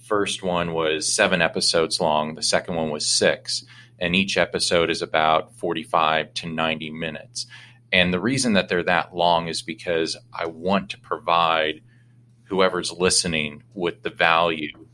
first 0.02 0.42
one 0.42 0.72
was 0.72 1.12
seven 1.12 1.40
episodes 1.40 2.00
long, 2.00 2.34
the 2.34 2.42
second 2.42 2.74
one 2.74 2.90
was 2.90 3.06
six, 3.06 3.64
and 3.98 4.16
each 4.16 4.36
episode 4.36 4.90
is 4.90 5.00
about 5.00 5.54
45 5.56 6.34
to 6.34 6.48
90 6.48 6.90
minutes. 6.90 7.46
And 7.92 8.12
the 8.12 8.20
reason 8.20 8.54
that 8.54 8.68
they're 8.68 8.82
that 8.84 9.14
long 9.14 9.48
is 9.48 9.62
because 9.62 10.16
I 10.32 10.46
want 10.46 10.90
to 10.90 10.98
provide 10.98 11.82
whoever's 12.44 12.92
listening 12.92 13.62
with 13.74 14.02
the 14.02 14.10
value 14.10 14.86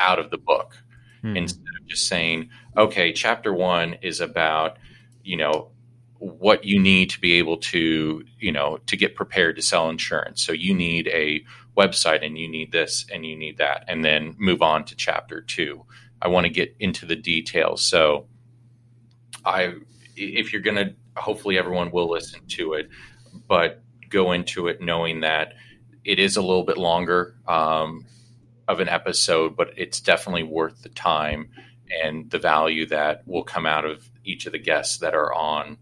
out 0.00 0.18
of 0.18 0.30
the 0.30 0.38
book 0.38 0.76
hmm. 1.20 1.36
instead 1.36 1.74
of 1.80 1.86
just 1.86 2.08
saying, 2.08 2.50
okay, 2.76 3.12
chapter 3.12 3.52
one 3.52 3.94
is 4.02 4.20
about, 4.20 4.78
you 5.22 5.36
know, 5.36 5.70
what 6.18 6.64
you 6.64 6.80
need 6.80 7.10
to 7.10 7.20
be 7.20 7.34
able 7.34 7.58
to, 7.58 8.24
you 8.38 8.52
know, 8.52 8.78
to 8.86 8.96
get 8.96 9.14
prepared 9.14 9.56
to 9.56 9.62
sell 9.62 9.90
insurance. 9.90 10.42
So 10.42 10.52
you 10.52 10.72
need 10.72 11.08
a 11.08 11.44
website 11.76 12.24
and 12.24 12.38
you 12.38 12.48
need 12.48 12.72
this 12.72 13.06
and 13.12 13.26
you 13.26 13.36
need 13.36 13.58
that, 13.58 13.84
and 13.88 14.04
then 14.04 14.34
move 14.38 14.62
on 14.62 14.84
to 14.84 14.96
chapter 14.96 15.40
two. 15.40 15.84
I 16.20 16.28
want 16.28 16.46
to 16.46 16.52
get 16.52 16.74
into 16.78 17.06
the 17.06 17.16
details. 17.16 17.82
So 17.82 18.26
I, 19.44 19.74
if 20.16 20.52
you're 20.52 20.62
going 20.62 20.76
to, 20.76 20.94
hopefully 21.16 21.58
everyone 21.58 21.90
will 21.90 22.10
listen 22.10 22.46
to 22.48 22.74
it, 22.74 22.88
but 23.46 23.82
go 24.08 24.32
into 24.32 24.68
it 24.68 24.80
knowing 24.80 25.20
that 25.20 25.54
it 26.04 26.18
is 26.18 26.36
a 26.36 26.42
little 26.42 26.64
bit 26.64 26.78
longer 26.78 27.36
um, 27.48 28.06
of 28.68 28.80
an 28.80 28.88
episode, 28.88 29.56
but 29.56 29.70
it's 29.76 30.00
definitely 30.00 30.44
worth 30.44 30.82
the 30.82 30.88
time 30.90 31.50
and 32.02 32.30
the 32.30 32.38
value 32.38 32.86
that 32.86 33.26
will 33.26 33.44
come 33.44 33.66
out 33.66 33.84
of 33.84 34.08
each 34.24 34.46
of 34.46 34.52
the 34.52 34.58
guests 34.58 34.98
that 34.98 35.14
are 35.14 35.34
on 35.34 35.76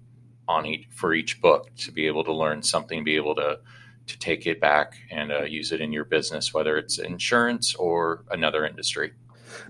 on 0.48 0.66
each 0.66 0.86
for 0.90 1.14
each 1.14 1.40
book 1.40 1.70
to 1.76 1.92
be 1.92 2.06
able 2.06 2.24
to 2.24 2.32
learn 2.32 2.62
something, 2.62 3.04
be 3.04 3.16
able 3.16 3.36
to 3.36 3.60
to 4.06 4.18
take 4.18 4.46
it 4.46 4.60
back 4.60 4.94
and 5.10 5.32
uh, 5.32 5.42
use 5.42 5.72
it 5.72 5.80
in 5.80 5.92
your 5.92 6.04
business, 6.04 6.52
whether 6.52 6.76
it's 6.76 6.98
insurance 6.98 7.74
or 7.74 8.24
another 8.30 8.66
industry. 8.66 9.12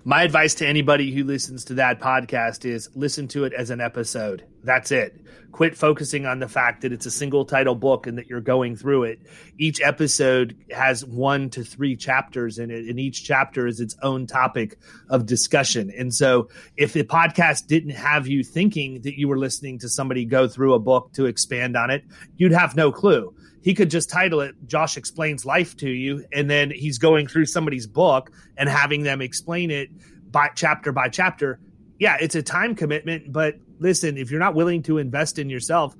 My 0.04 0.22
advice 0.22 0.54
to 0.56 0.66
anybody 0.66 1.12
who 1.12 1.24
listens 1.24 1.64
to 1.66 1.74
that 1.74 2.00
podcast 2.00 2.64
is 2.64 2.88
listen 2.94 3.28
to 3.28 3.44
it 3.44 3.52
as 3.52 3.70
an 3.70 3.80
episode. 3.80 4.44
That's 4.64 4.92
it. 4.92 5.20
Quit 5.50 5.76
focusing 5.76 6.24
on 6.24 6.38
the 6.38 6.48
fact 6.48 6.80
that 6.82 6.92
it's 6.92 7.04
a 7.04 7.10
single 7.10 7.44
title 7.44 7.74
book 7.74 8.06
and 8.06 8.16
that 8.16 8.26
you're 8.26 8.40
going 8.40 8.74
through 8.76 9.04
it. 9.04 9.20
Each 9.58 9.82
episode 9.82 10.56
has 10.70 11.04
one 11.04 11.50
to 11.50 11.62
three 11.62 11.94
chapters 11.96 12.58
in 12.58 12.70
it, 12.70 12.86
and 12.86 12.98
each 12.98 13.24
chapter 13.24 13.66
is 13.66 13.80
its 13.80 13.96
own 14.02 14.26
topic 14.26 14.78
of 15.10 15.26
discussion. 15.26 15.92
And 15.96 16.14
so, 16.14 16.48
if 16.76 16.94
the 16.94 17.04
podcast 17.04 17.66
didn't 17.66 17.90
have 17.90 18.26
you 18.26 18.42
thinking 18.42 19.02
that 19.02 19.18
you 19.18 19.28
were 19.28 19.38
listening 19.38 19.78
to 19.80 19.88
somebody 19.88 20.24
go 20.24 20.48
through 20.48 20.74
a 20.74 20.78
book 20.78 21.12
to 21.14 21.26
expand 21.26 21.76
on 21.76 21.90
it, 21.90 22.04
you'd 22.36 22.52
have 22.52 22.74
no 22.76 22.90
clue 22.90 23.34
he 23.62 23.74
could 23.74 23.90
just 23.90 24.10
title 24.10 24.40
it 24.40 24.54
Josh 24.66 24.96
explains 24.96 25.44
life 25.44 25.76
to 25.78 25.88
you 25.88 26.24
and 26.32 26.50
then 26.50 26.70
he's 26.70 26.98
going 26.98 27.26
through 27.26 27.46
somebody's 27.46 27.86
book 27.86 28.30
and 28.56 28.68
having 28.68 29.02
them 29.02 29.20
explain 29.20 29.70
it 29.70 29.90
by 30.30 30.48
chapter 30.54 30.92
by 30.92 31.08
chapter. 31.08 31.60
Yeah, 31.98 32.16
it's 32.20 32.34
a 32.34 32.42
time 32.42 32.74
commitment, 32.74 33.32
but 33.32 33.56
listen, 33.78 34.16
if 34.16 34.30
you're 34.30 34.40
not 34.40 34.54
willing 34.54 34.82
to 34.84 34.98
invest 34.98 35.38
in 35.38 35.48
yourself, 35.48 35.94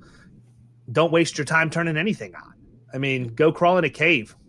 don't 0.91 1.11
waste 1.11 1.37
your 1.37 1.45
time 1.45 1.69
turning 1.69 1.97
anything 1.97 2.35
on. 2.35 2.53
I 2.93 2.97
mean, 2.97 3.29
go 3.29 3.51
crawl 3.51 3.77
in 3.77 3.85
a 3.85 3.89
cave. 3.89 4.35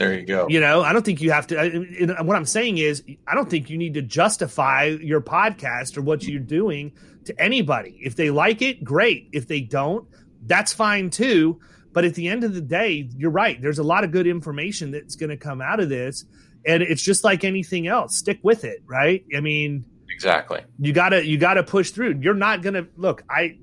There 0.00 0.18
you 0.18 0.24
go. 0.24 0.46
You 0.48 0.60
know, 0.60 0.80
I 0.80 0.94
don't 0.94 1.04
think 1.04 1.20
you 1.20 1.30
have 1.30 1.46
to. 1.48 1.60
I, 1.60 2.22
what 2.22 2.34
I'm 2.34 2.46
saying 2.46 2.78
is, 2.78 3.04
I 3.26 3.34
don't 3.34 3.50
think 3.50 3.68
you 3.68 3.76
need 3.76 3.92
to 3.94 4.02
justify 4.02 4.84
your 4.84 5.20
podcast 5.20 5.98
or 5.98 6.00
what 6.00 6.22
you're 6.22 6.40
doing 6.40 6.92
to 7.26 7.38
anybody. 7.38 8.00
If 8.02 8.16
they 8.16 8.30
like 8.30 8.62
it, 8.62 8.82
great. 8.82 9.28
If 9.34 9.46
they 9.46 9.60
don't, 9.60 10.08
that's 10.46 10.72
fine 10.72 11.10
too. 11.10 11.60
But 11.92 12.04
at 12.04 12.14
the 12.14 12.28
end 12.28 12.44
of 12.44 12.54
the 12.54 12.60
day, 12.60 13.08
you're 13.16 13.30
right. 13.30 13.60
There's 13.60 13.78
a 13.78 13.82
lot 13.82 14.04
of 14.04 14.12
good 14.12 14.26
information 14.26 14.92
that's 14.92 15.16
going 15.16 15.30
to 15.30 15.36
come 15.36 15.60
out 15.60 15.80
of 15.80 15.88
this. 15.88 16.24
And 16.66 16.82
it's 16.82 17.02
just 17.02 17.24
like 17.24 17.42
anything 17.42 17.86
else. 17.86 18.16
Stick 18.16 18.38
with 18.42 18.64
it, 18.64 18.82
right? 18.86 19.24
I 19.34 19.40
mean, 19.40 19.84
exactly. 20.10 20.62
You 20.78 20.92
gotta 20.92 21.26
you 21.26 21.38
gotta 21.38 21.62
push 21.62 21.90
through. 21.90 22.18
You're 22.20 22.34
not 22.34 22.62
gonna 22.62 22.86
look. 22.96 23.24
I 23.30 23.56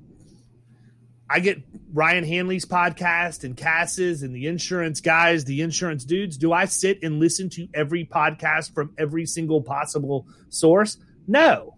I 1.30 1.42
get 1.42 1.62
Ryan 1.94 2.24
Hanley's 2.24 2.66
podcast 2.66 3.44
and 3.44 3.56
Cass's 3.56 4.24
and 4.24 4.36
the 4.36 4.48
insurance 4.48 5.02
guys, 5.02 5.46
the 5.46 5.62
insurance 5.62 6.06
dudes. 6.06 6.38
Do 6.38 6.54
I 6.54 6.66
sit 6.66 7.04
and 7.04 7.20
listen 7.20 7.50
to 7.52 7.68
every 7.74 8.06
podcast 8.06 8.74
from 8.74 8.94
every 8.98 9.28
single 9.28 9.62
possible 9.62 10.26
source? 10.50 10.98
No, 11.28 11.76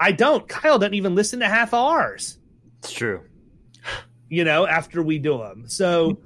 I 0.00 0.12
don't. 0.12 0.48
Kyle 0.48 0.78
doesn't 0.78 0.94
even 0.94 1.14
listen 1.14 1.40
to 1.40 1.48
half 1.48 1.74
ours. 1.74 2.38
It's 2.78 2.92
true. 2.92 3.22
You 4.32 4.44
know, 4.44 4.66
after 4.66 5.02
we 5.02 5.18
do 5.18 5.36
them, 5.36 5.68
so 5.68 6.18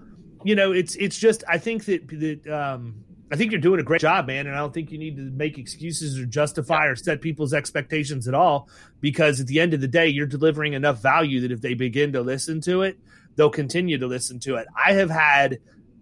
you 0.44 0.54
know, 0.54 0.70
it's 0.70 0.94
it's 0.94 1.18
just 1.18 1.42
I 1.48 1.59
think 1.59 1.86
that 1.86 2.07
that 2.09 2.46
um, 2.46 3.04
I 3.32 3.36
think 3.36 3.50
you're 3.50 3.61
doing 3.61 3.80
a 3.80 3.82
great 3.82 4.00
job, 4.00 4.28
man, 4.28 4.46
and 4.46 4.54
I 4.54 4.61
don't 4.61 4.72
think 4.72 4.92
you 4.92 4.98
need 4.98 5.16
to 5.16 5.22
make 5.22 5.59
excuses 5.59 6.16
or 6.16 6.24
justify 6.24 6.86
or 6.86 6.94
set 6.94 7.20
people's 7.20 7.52
expectations 7.52 8.28
at 8.28 8.34
all 8.34 8.68
because 9.00 9.40
at 9.40 9.48
the 9.48 9.59
end 9.59 9.74
of 9.74 9.80
the 9.80 9.88
day, 9.88 10.07
you're 10.07 10.26
delivering 10.26 10.74
enough 10.74 11.02
value 11.02 11.40
that 11.40 11.50
if 11.50 11.61
they 11.61 11.74
begin 11.74 12.12
to 12.12 12.20
listen 12.20 12.61
to 12.62 12.82
it, 12.82 12.96
they'll 13.34 13.50
continue 13.50 13.98
to 13.98 14.07
listen 14.07 14.38
to 14.40 14.54
it. 14.54 14.68
I 14.76 14.92
have 14.92 15.11
had 15.11 15.59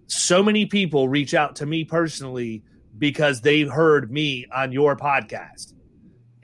so 0.06 0.42
many 0.42 0.66
people 0.66 1.08
reach 1.08 1.32
out 1.32 1.56
to 1.56 1.66
me 1.66 1.84
personally 1.84 2.62
because 2.98 3.40
they 3.40 3.62
heard 3.62 4.12
me 4.12 4.46
on 4.54 4.72
your 4.72 4.94
podcast. 4.96 5.73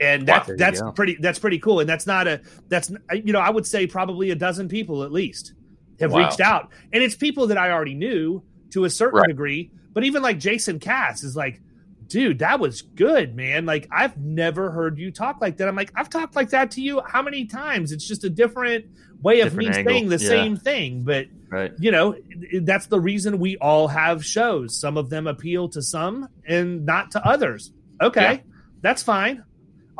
And 0.01 0.27
that, 0.27 0.47
wow, 0.47 0.55
that's 0.57 0.81
pretty 0.95 1.17
that's 1.19 1.37
pretty 1.37 1.59
cool 1.59 1.79
and 1.79 1.87
that's 1.87 2.07
not 2.07 2.27
a 2.27 2.41
that's 2.69 2.91
you 3.13 3.31
know 3.31 3.39
I 3.39 3.51
would 3.51 3.67
say 3.67 3.85
probably 3.85 4.31
a 4.31 4.35
dozen 4.35 4.67
people 4.67 5.03
at 5.03 5.11
least 5.11 5.53
have 5.99 6.11
wow. 6.11 6.25
reached 6.25 6.41
out 6.41 6.71
and 6.91 7.03
it's 7.03 7.15
people 7.15 7.47
that 7.47 7.57
I 7.59 7.69
already 7.69 7.93
knew 7.93 8.41
to 8.71 8.85
a 8.85 8.89
certain 8.89 9.19
right. 9.19 9.27
degree 9.27 9.71
but 9.93 10.03
even 10.03 10.21
like 10.21 10.39
Jason 10.39 10.79
Cass 10.79 11.23
is 11.23 11.35
like, 11.35 11.61
dude, 12.07 12.39
that 12.39 12.59
was 12.59 12.81
good, 12.81 13.35
man. 13.35 13.65
Like 13.65 13.87
I've 13.91 14.17
never 14.17 14.71
heard 14.71 14.97
you 14.97 15.11
talk 15.11 15.41
like 15.41 15.57
that. 15.57 15.67
I'm 15.67 15.75
like, 15.75 15.91
I've 15.95 16.09
talked 16.09 16.35
like 16.35 16.49
that 16.49 16.71
to 16.71 16.81
you 16.81 17.01
how 17.05 17.21
many 17.21 17.45
times? 17.45 17.91
It's 17.91 18.07
just 18.07 18.23
a 18.23 18.29
different 18.29 18.85
way 19.21 19.41
of 19.41 19.55
me 19.55 19.67
angle. 19.67 19.83
saying 19.83 20.09
the 20.09 20.17
yeah. 20.17 20.27
same 20.27 20.57
thing. 20.57 21.03
But 21.03 21.27
right. 21.49 21.71
you 21.79 21.91
know, 21.91 22.15
that's 22.61 22.87
the 22.87 22.99
reason 22.99 23.39
we 23.39 23.57
all 23.57 23.87
have 23.87 24.25
shows. 24.25 24.79
Some 24.79 24.97
of 24.97 25.09
them 25.09 25.27
appeal 25.27 25.69
to 25.69 25.81
some 25.81 26.27
and 26.47 26.85
not 26.85 27.11
to 27.11 27.25
others. 27.25 27.71
Okay, 28.01 28.33
yeah. 28.33 28.53
that's 28.81 29.03
fine. 29.03 29.43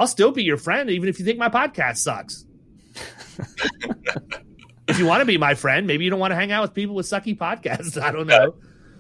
I'll 0.02 0.08
still 0.08 0.32
be 0.32 0.44
your 0.44 0.58
friend, 0.58 0.90
even 0.90 1.10
if 1.10 1.20
you 1.20 1.26
think 1.26 1.38
my 1.38 1.50
podcast 1.50 1.98
sucks. 1.98 2.44
if 4.88 4.98
you 4.98 5.06
want 5.06 5.22
to 5.22 5.26
be 5.26 5.38
my 5.38 5.54
friend, 5.54 5.86
maybe 5.86 6.04
you 6.04 6.10
don't 6.10 6.20
want 6.20 6.32
to 6.32 6.36
hang 6.36 6.52
out 6.52 6.64
with 6.64 6.74
people 6.74 6.96
with 6.96 7.06
sucky 7.06 7.38
podcasts. 7.38 8.02
I 8.02 8.12
don't 8.12 8.26
know. 8.26 8.56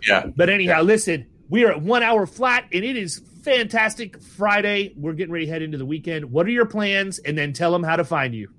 Yeah. 0.07 0.27
But 0.27 0.51
anyhow, 0.51 0.77
yeah. 0.77 0.81
listen, 0.81 1.25
we 1.49 1.63
are 1.63 1.71
at 1.71 1.81
one 1.81 2.03
hour 2.03 2.27
flat, 2.27 2.65
and 2.71 2.85
it 2.85 2.95
is 2.95 3.19
fantastic 3.41 4.21
Friday. 4.21 4.93
We're 4.95 5.13
getting 5.13 5.33
ready 5.33 5.47
to 5.47 5.51
head 5.51 5.63
into 5.63 5.79
the 5.79 5.87
weekend. 5.87 6.25
What 6.25 6.45
are 6.45 6.51
your 6.51 6.67
plans? 6.67 7.17
And 7.17 7.35
then 7.35 7.53
tell 7.53 7.71
them 7.71 7.81
how 7.81 7.95
to 7.95 8.03
find 8.03 8.35
you. 8.35 8.51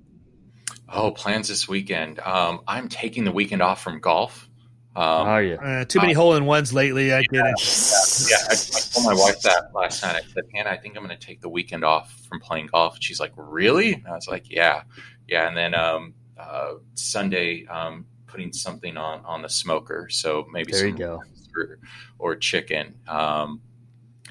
Oh, 0.89 1.11
plans 1.11 1.47
this 1.47 1.65
weekend. 1.65 2.19
Um, 2.19 2.59
I'm 2.67 2.89
taking 2.89 3.23
the 3.23 3.31
weekend 3.31 3.61
off 3.61 3.81
from 3.81 4.01
golf. 4.01 4.49
Um, 4.95 5.27
are 5.27 5.43
you? 5.43 5.55
Uh, 5.55 5.85
too 5.85 5.99
many 5.99 6.13
uh, 6.13 6.19
hole 6.19 6.35
in 6.35 6.45
ones 6.45 6.71
lately. 6.71 7.13
I 7.13 7.21
get 7.23 7.33
yeah, 7.33 7.51
it. 7.55 8.29
Yeah, 8.29 8.37
yeah. 8.37 8.47
I, 8.49 8.53
I, 8.53 8.79
told 8.93 9.05
my 9.05 9.13
wife 9.13 9.41
that 9.41 9.71
last 9.73 10.03
night. 10.03 10.17
I 10.17 10.21
said, 10.21 10.43
Hannah, 10.53 10.69
I 10.69 10.77
think 10.77 10.95
I'm 10.95 11.03
going 11.03 11.17
to 11.17 11.25
take 11.25 11.41
the 11.41 11.49
weekend 11.49 11.83
off 11.83 12.13
from 12.29 12.39
playing 12.39 12.67
golf. 12.67 12.97
she's 12.99 13.19
like, 13.19 13.33
Really? 13.35 13.93
And 13.93 14.07
I 14.07 14.11
was 14.11 14.27
like, 14.27 14.51
Yeah, 14.51 14.83
yeah. 15.27 15.47
And 15.47 15.57
then 15.57 15.73
um, 15.73 16.13
uh, 16.37 16.75
Sunday, 16.93 17.65
um, 17.65 18.05
putting 18.27 18.51
something 18.51 18.97
on 18.97 19.23
on 19.25 19.41
the 19.41 19.49
smoker. 19.49 20.07
So 20.09 20.47
maybe 20.51 20.71
there 20.71 20.95
some 20.95 21.19
or, 21.55 21.79
or, 22.17 22.35
chicken. 22.35 22.95
Um, 23.07 23.61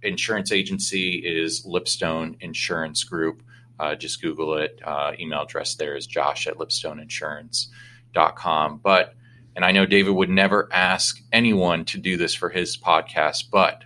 insurance 0.04 0.52
agency 0.52 1.16
is 1.16 1.66
Lipstone 1.66 2.36
Insurance 2.42 3.04
Group. 3.04 3.42
Uh, 3.80 3.96
just 3.96 4.22
Google 4.22 4.58
it. 4.58 4.80
Uh, 4.84 5.14
email 5.20 5.42
address 5.42 5.74
there 5.76 5.96
is 5.96 6.06
josh 6.06 6.46
at 6.48 6.58
lipstoneinsurance.com. 6.58 8.80
But, 8.84 9.16
and 9.56 9.66
I 9.66 9.72
know 9.72 9.88
David 9.88 10.14
would 10.14 10.30
never 10.30 10.70
ask 10.72 11.20
anyone 11.34 11.86
to 11.86 11.98
do 11.98 12.18
this 12.18 12.36
for 12.36 12.50
his 12.50 12.78
podcast, 12.78 13.46
but 13.52 13.84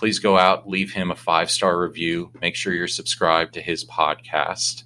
please 0.00 0.18
go 0.18 0.38
out, 0.38 0.66
leave 0.66 0.90
him 0.90 1.10
a 1.10 1.14
five 1.14 1.50
star 1.50 1.78
review. 1.78 2.30
Make 2.40 2.56
sure 2.56 2.72
you're 2.72 2.88
subscribed 2.88 3.52
to 3.54 3.60
his 3.60 3.84
podcast. 3.84 4.84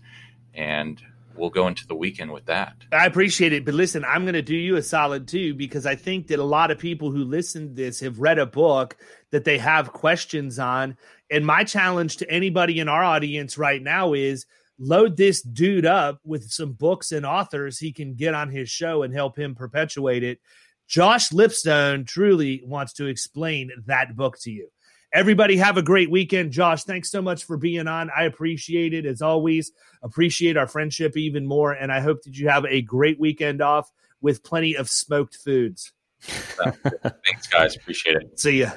And 0.53 1.01
we'll 1.37 1.51
go 1.51 1.69
into 1.69 1.87
the 1.87 1.95
weekend 1.95 2.33
with 2.33 2.47
that. 2.47 2.75
I 2.93 3.07
appreciate 3.07 3.53
it. 3.53 3.65
But 3.65 3.75
listen, 3.75 4.05
I'm 4.05 4.23
going 4.23 4.35
to 4.35 4.43
do 4.43 4.57
you 4.57 4.75
a 4.75 4.83
solid 4.83 5.29
too, 5.29 5.55
because 5.55 5.87
I 5.87 5.95
think 5.95 6.27
that 6.27 6.41
a 6.41 6.45
lot 6.45 6.73
of 6.73 6.81
people 6.81 7.13
who 7.13 7.23
listen 7.23 7.69
to 7.69 7.75
this 7.75 8.01
have 8.01 8.19
read 8.19 8.41
a 8.41 8.47
book 8.47 8.97
that 9.31 9.45
they 9.45 9.57
have 9.59 9.93
questions 9.93 10.59
on. 10.59 10.97
And 11.31 11.47
my 11.47 11.63
challenge 11.63 12.17
to 12.17 12.29
anybody 12.29 12.81
in 12.81 12.89
our 12.89 13.05
audience 13.05 13.57
right 13.57 13.81
now 13.81 14.15
is 14.15 14.47
load 14.81 15.17
this 15.17 15.43
dude 15.43 15.87
up 15.87 16.19
with 16.25 16.51
some 16.51 16.73
books 16.73 17.13
and 17.13 17.25
authors 17.25 17.79
he 17.79 17.93
can 17.93 18.15
get 18.15 18.35
on 18.35 18.51
his 18.51 18.69
show 18.69 19.05
and 19.05 19.15
help 19.15 19.39
him 19.39 19.55
perpetuate 19.55 20.25
it. 20.25 20.41
Josh 20.89 21.31
Lipstone 21.31 22.05
truly 22.05 22.63
wants 22.67 22.95
to 22.95 23.07
explain 23.07 23.71
that 23.87 24.17
book 24.17 24.39
to 24.41 24.51
you. 24.51 24.71
Everybody 25.15 25.57
have 25.59 25.77
a 25.77 25.83
great 25.83 26.11
weekend. 26.11 26.51
Josh, 26.51 26.83
thanks 26.83 27.09
so 27.09 27.23
much 27.23 27.45
for 27.45 27.57
being 27.57 27.87
on. 27.87 28.11
I 28.17 28.25
appreciate 28.25 28.93
it 28.93 29.07
as 29.07 29.23
always. 29.23 29.71
Appreciate 30.03 30.57
our 30.57 30.67
friendship 30.67 31.17
even 31.17 31.47
more. 31.47 31.71
And 31.71 31.93
I 31.93 32.01
hope 32.01 32.23
that 32.25 32.37
you 32.37 32.49
have 32.49 32.65
a 32.65 32.83
great 32.83 33.21
weekend 33.21 33.63
off 33.63 33.93
with 34.21 34.43
plenty 34.43 34.75
of 34.75 34.91
smoked 34.91 35.37
foods. 35.37 35.93
Thanks, 36.21 37.47
guys. 37.49 37.77
Appreciate 37.77 38.17
it. 38.17 38.41
See 38.41 38.61
ya. 38.61 38.73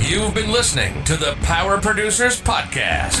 You've 0.00 0.34
been 0.34 0.50
listening 0.50 1.04
to 1.04 1.16
the 1.16 1.36
Power 1.42 1.80
Producers 1.80 2.40
Podcast. 2.40 3.20